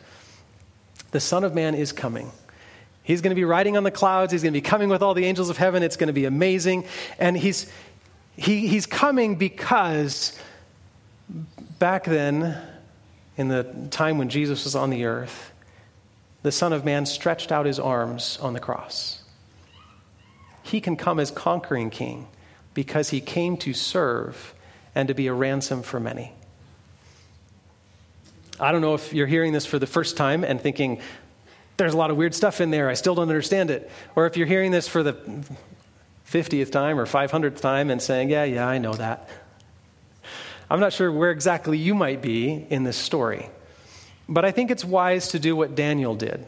The 1.10 1.20
Son 1.20 1.44
of 1.44 1.54
Man 1.54 1.74
is 1.74 1.92
coming. 1.92 2.30
He's 3.02 3.20
going 3.20 3.30
to 3.30 3.36
be 3.36 3.44
riding 3.44 3.76
on 3.76 3.82
the 3.82 3.90
clouds. 3.90 4.32
He's 4.32 4.42
going 4.42 4.52
to 4.52 4.56
be 4.56 4.66
coming 4.66 4.88
with 4.88 5.02
all 5.02 5.14
the 5.14 5.24
angels 5.24 5.50
of 5.50 5.56
heaven. 5.56 5.82
It's 5.82 5.96
going 5.96 6.08
to 6.08 6.12
be 6.12 6.26
amazing. 6.26 6.84
And 7.18 7.36
he's, 7.36 7.70
he, 8.36 8.68
he's 8.68 8.86
coming 8.86 9.36
because 9.36 10.38
back 11.78 12.04
then, 12.04 12.60
in 13.36 13.48
the 13.48 13.64
time 13.90 14.18
when 14.18 14.28
Jesus 14.28 14.64
was 14.64 14.76
on 14.76 14.90
the 14.90 15.04
earth, 15.06 15.52
the 16.42 16.52
Son 16.52 16.72
of 16.72 16.84
Man 16.84 17.06
stretched 17.06 17.50
out 17.50 17.66
his 17.66 17.78
arms 17.78 18.38
on 18.40 18.52
the 18.52 18.60
cross 18.60 19.20
he 20.70 20.80
can 20.80 20.96
come 20.96 21.18
as 21.18 21.30
conquering 21.30 21.90
king 21.90 22.28
because 22.74 23.10
he 23.10 23.20
came 23.20 23.56
to 23.58 23.72
serve 23.74 24.54
and 24.94 25.08
to 25.08 25.14
be 25.14 25.26
a 25.26 25.32
ransom 25.32 25.82
for 25.82 25.98
many. 25.98 26.32
I 28.60 28.72
don't 28.72 28.80
know 28.80 28.94
if 28.94 29.12
you're 29.12 29.26
hearing 29.26 29.52
this 29.52 29.66
for 29.66 29.78
the 29.78 29.86
first 29.86 30.16
time 30.16 30.44
and 30.44 30.60
thinking, 30.60 31.00
there's 31.76 31.94
a 31.94 31.96
lot 31.96 32.10
of 32.10 32.16
weird 32.16 32.34
stuff 32.34 32.60
in 32.60 32.70
there, 32.70 32.88
I 32.88 32.94
still 32.94 33.14
don't 33.14 33.28
understand 33.28 33.70
it. 33.70 33.90
Or 34.14 34.26
if 34.26 34.36
you're 34.36 34.46
hearing 34.46 34.70
this 34.70 34.86
for 34.86 35.02
the 35.02 35.14
50th 36.28 36.70
time 36.70 36.98
or 36.98 37.06
500th 37.06 37.60
time 37.60 37.90
and 37.90 38.00
saying, 38.00 38.30
yeah, 38.30 38.44
yeah, 38.44 38.66
I 38.66 38.78
know 38.78 38.94
that. 38.94 39.28
I'm 40.68 40.78
not 40.78 40.92
sure 40.92 41.10
where 41.10 41.30
exactly 41.30 41.78
you 41.78 41.94
might 41.94 42.22
be 42.22 42.66
in 42.70 42.84
this 42.84 42.96
story. 42.96 43.48
But 44.28 44.44
I 44.44 44.52
think 44.52 44.70
it's 44.70 44.84
wise 44.84 45.28
to 45.28 45.38
do 45.38 45.56
what 45.56 45.74
Daniel 45.74 46.14
did. 46.14 46.46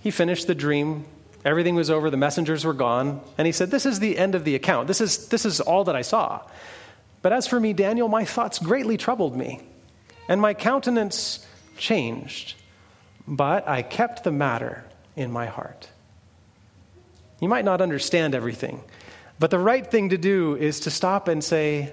He 0.00 0.10
finished 0.10 0.46
the 0.46 0.54
dream 0.54 1.04
Everything 1.46 1.76
was 1.76 1.90
over, 1.90 2.10
the 2.10 2.16
messengers 2.16 2.64
were 2.64 2.74
gone. 2.74 3.20
And 3.38 3.46
he 3.46 3.52
said, 3.52 3.70
This 3.70 3.86
is 3.86 4.00
the 4.00 4.18
end 4.18 4.34
of 4.34 4.42
the 4.42 4.56
account. 4.56 4.88
This 4.88 5.00
is, 5.00 5.28
this 5.28 5.46
is 5.46 5.60
all 5.60 5.84
that 5.84 5.94
I 5.94 6.02
saw. 6.02 6.42
But 7.22 7.32
as 7.32 7.46
for 7.46 7.60
me, 7.60 7.72
Daniel, 7.72 8.08
my 8.08 8.24
thoughts 8.24 8.58
greatly 8.58 8.96
troubled 8.96 9.36
me, 9.36 9.60
and 10.28 10.40
my 10.40 10.54
countenance 10.54 11.46
changed. 11.76 12.54
But 13.28 13.68
I 13.68 13.82
kept 13.82 14.24
the 14.24 14.30
matter 14.30 14.84
in 15.16 15.32
my 15.32 15.46
heart. 15.46 15.88
You 17.40 17.48
might 17.48 17.64
not 17.64 17.80
understand 17.80 18.34
everything, 18.34 18.82
but 19.38 19.50
the 19.50 19.58
right 19.58 19.86
thing 19.86 20.10
to 20.10 20.18
do 20.18 20.56
is 20.56 20.80
to 20.80 20.90
stop 20.90 21.28
and 21.28 21.42
say, 21.42 21.92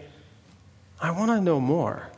I 1.02 1.12
want 1.12 1.32
to 1.32 1.42
know 1.42 1.60
more. 1.60 2.10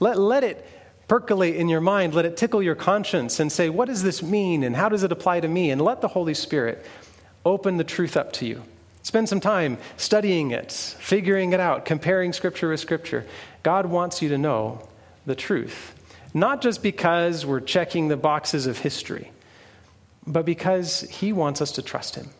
Let, 0.00 0.18
let 0.18 0.42
it 0.44 0.66
percolate 1.06 1.56
in 1.56 1.68
your 1.68 1.80
mind, 1.80 2.14
let 2.14 2.24
it 2.24 2.36
tickle 2.36 2.62
your 2.62 2.74
conscience 2.74 3.40
and 3.40 3.50
say, 3.50 3.68
what 3.68 3.86
does 3.86 4.02
this 4.02 4.22
mean 4.22 4.64
and 4.64 4.74
how 4.74 4.88
does 4.88 5.02
it 5.02 5.12
apply 5.12 5.40
to 5.40 5.48
me? 5.48 5.70
And 5.70 5.80
let 5.80 6.00
the 6.00 6.08
Holy 6.08 6.34
Spirit 6.34 6.84
open 7.44 7.76
the 7.76 7.84
truth 7.84 8.16
up 8.16 8.32
to 8.34 8.46
you. 8.46 8.62
Spend 9.02 9.28
some 9.28 9.40
time 9.40 9.78
studying 9.96 10.50
it, 10.50 10.70
figuring 10.72 11.52
it 11.52 11.60
out, 11.60 11.84
comparing 11.84 12.32
Scripture 12.32 12.68
with 12.68 12.80
Scripture. 12.80 13.24
God 13.62 13.86
wants 13.86 14.20
you 14.20 14.28
to 14.30 14.38
know 14.38 14.86
the 15.28 15.36
truth, 15.36 15.94
not 16.34 16.62
just 16.62 16.82
because 16.82 17.44
we're 17.46 17.60
checking 17.60 18.08
the 18.08 18.16
boxes 18.16 18.66
of 18.66 18.78
history, 18.78 19.30
but 20.26 20.44
because 20.44 21.02
He 21.02 21.32
wants 21.32 21.60
us 21.60 21.72
to 21.72 21.82
trust 21.82 22.16
Him. 22.16 22.30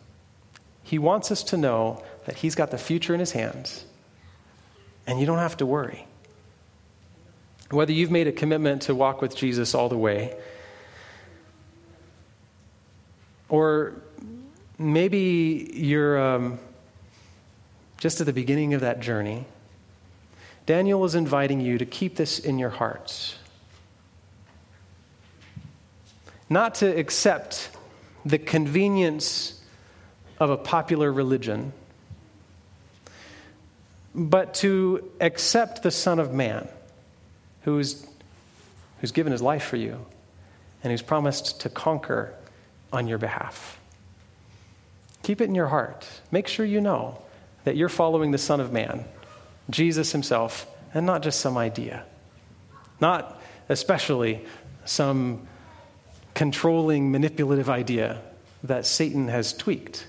He 0.83 0.99
wants 0.99 1.31
us 1.31 1.43
to 1.45 1.57
know 1.57 2.03
that 2.25 2.37
He's 2.37 2.55
got 2.55 2.71
the 2.71 2.79
future 2.79 3.13
in 3.13 3.21
His 3.21 3.33
hands, 3.33 3.85
and 5.07 5.21
you 5.21 5.27
don't 5.27 5.39
have 5.39 5.59
to 5.59 5.67
worry. 5.67 6.07
Whether 7.71 7.93
you've 7.93 8.11
made 8.11 8.27
a 8.27 8.33
commitment 8.33 8.83
to 8.83 8.95
walk 8.95 9.21
with 9.21 9.37
Jesus 9.37 9.75
all 9.75 9.91
the 9.91 9.99
way, 9.99 10.35
or 13.51 13.93
maybe 14.79 15.71
you're 15.75 16.19
um, 16.19 16.59
just 17.99 18.21
at 18.21 18.27
the 18.27 18.33
beginning 18.33 18.73
of 18.73 18.81
that 18.81 19.01
journey, 19.01 19.45
Daniel 20.69 21.03
is 21.07 21.15
inviting 21.15 21.63
you 21.63 21.79
to 21.79 21.87
keep 21.87 22.17
this 22.17 22.39
in 22.39 22.59
your 22.59 22.69
hearts. 22.69 23.37
Not 26.51 26.75
to 26.77 26.87
accept 26.95 27.71
the 28.27 28.37
convenience 28.37 29.63
of 30.39 30.51
a 30.51 30.59
popular 30.59 31.11
religion, 31.11 31.73
but 34.15 34.53
to 34.57 35.11
accept 35.23 35.83
the 35.83 35.91
Son 35.91 36.19
of 36.19 36.35
Man 36.35 36.69
who's, 37.63 38.07
who's 39.01 39.13
given 39.13 39.33
his 39.33 39.41
life 39.41 39.65
for 39.65 39.77
you 39.77 40.05
and 40.85 40.91
who's 40.91 41.01
promised 41.01 41.63
to 41.63 41.71
conquer 41.71 42.35
on 42.93 43.09
your 43.09 43.17
behalf. 43.17 43.81
Keep 45.23 45.41
it 45.41 45.45
in 45.45 45.55
your 45.55 45.69
heart. 45.69 46.07
Make 46.31 46.47
sure 46.47 46.67
you 46.67 46.83
know 46.83 47.23
that 47.65 47.75
you're 47.75 47.89
following 47.89 48.33
the 48.33 48.39
Son 48.39 48.61
of 48.61 48.71
Man, 48.71 49.07
Jesus 49.71 50.13
himself, 50.13 50.67
and 50.95 51.05
not 51.05 51.23
just 51.23 51.41
some 51.41 51.57
idea. 51.57 52.05
Not 53.01 53.41
especially 53.69 54.45
some 54.85 55.47
controlling, 56.35 57.11
manipulative 57.11 57.69
idea 57.69 58.23
that 58.65 58.87
Satan 58.87 59.29
has 59.29 59.53
tweaked 59.53 60.07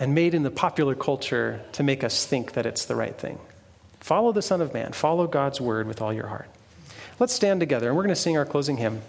and 0.00 0.14
made 0.14 0.34
in 0.34 0.42
the 0.42 0.50
popular 0.50 0.94
culture 0.94 1.60
to 1.72 1.82
make 1.82 2.04
us 2.04 2.24
think 2.24 2.52
that 2.52 2.66
it's 2.66 2.84
the 2.84 2.94
right 2.94 3.16
thing. 3.16 3.38
Follow 4.00 4.32
the 4.32 4.42
Son 4.42 4.60
of 4.60 4.72
Man. 4.72 4.92
Follow 4.92 5.26
God's 5.26 5.60
word 5.60 5.86
with 5.86 6.00
all 6.00 6.12
your 6.12 6.28
heart. 6.28 6.48
Let's 7.18 7.32
stand 7.32 7.60
together, 7.60 7.88
and 7.88 7.96
we're 7.96 8.04
going 8.04 8.14
to 8.14 8.20
sing 8.20 8.36
our 8.36 8.44
closing 8.44 8.76
hymn. 8.76 9.02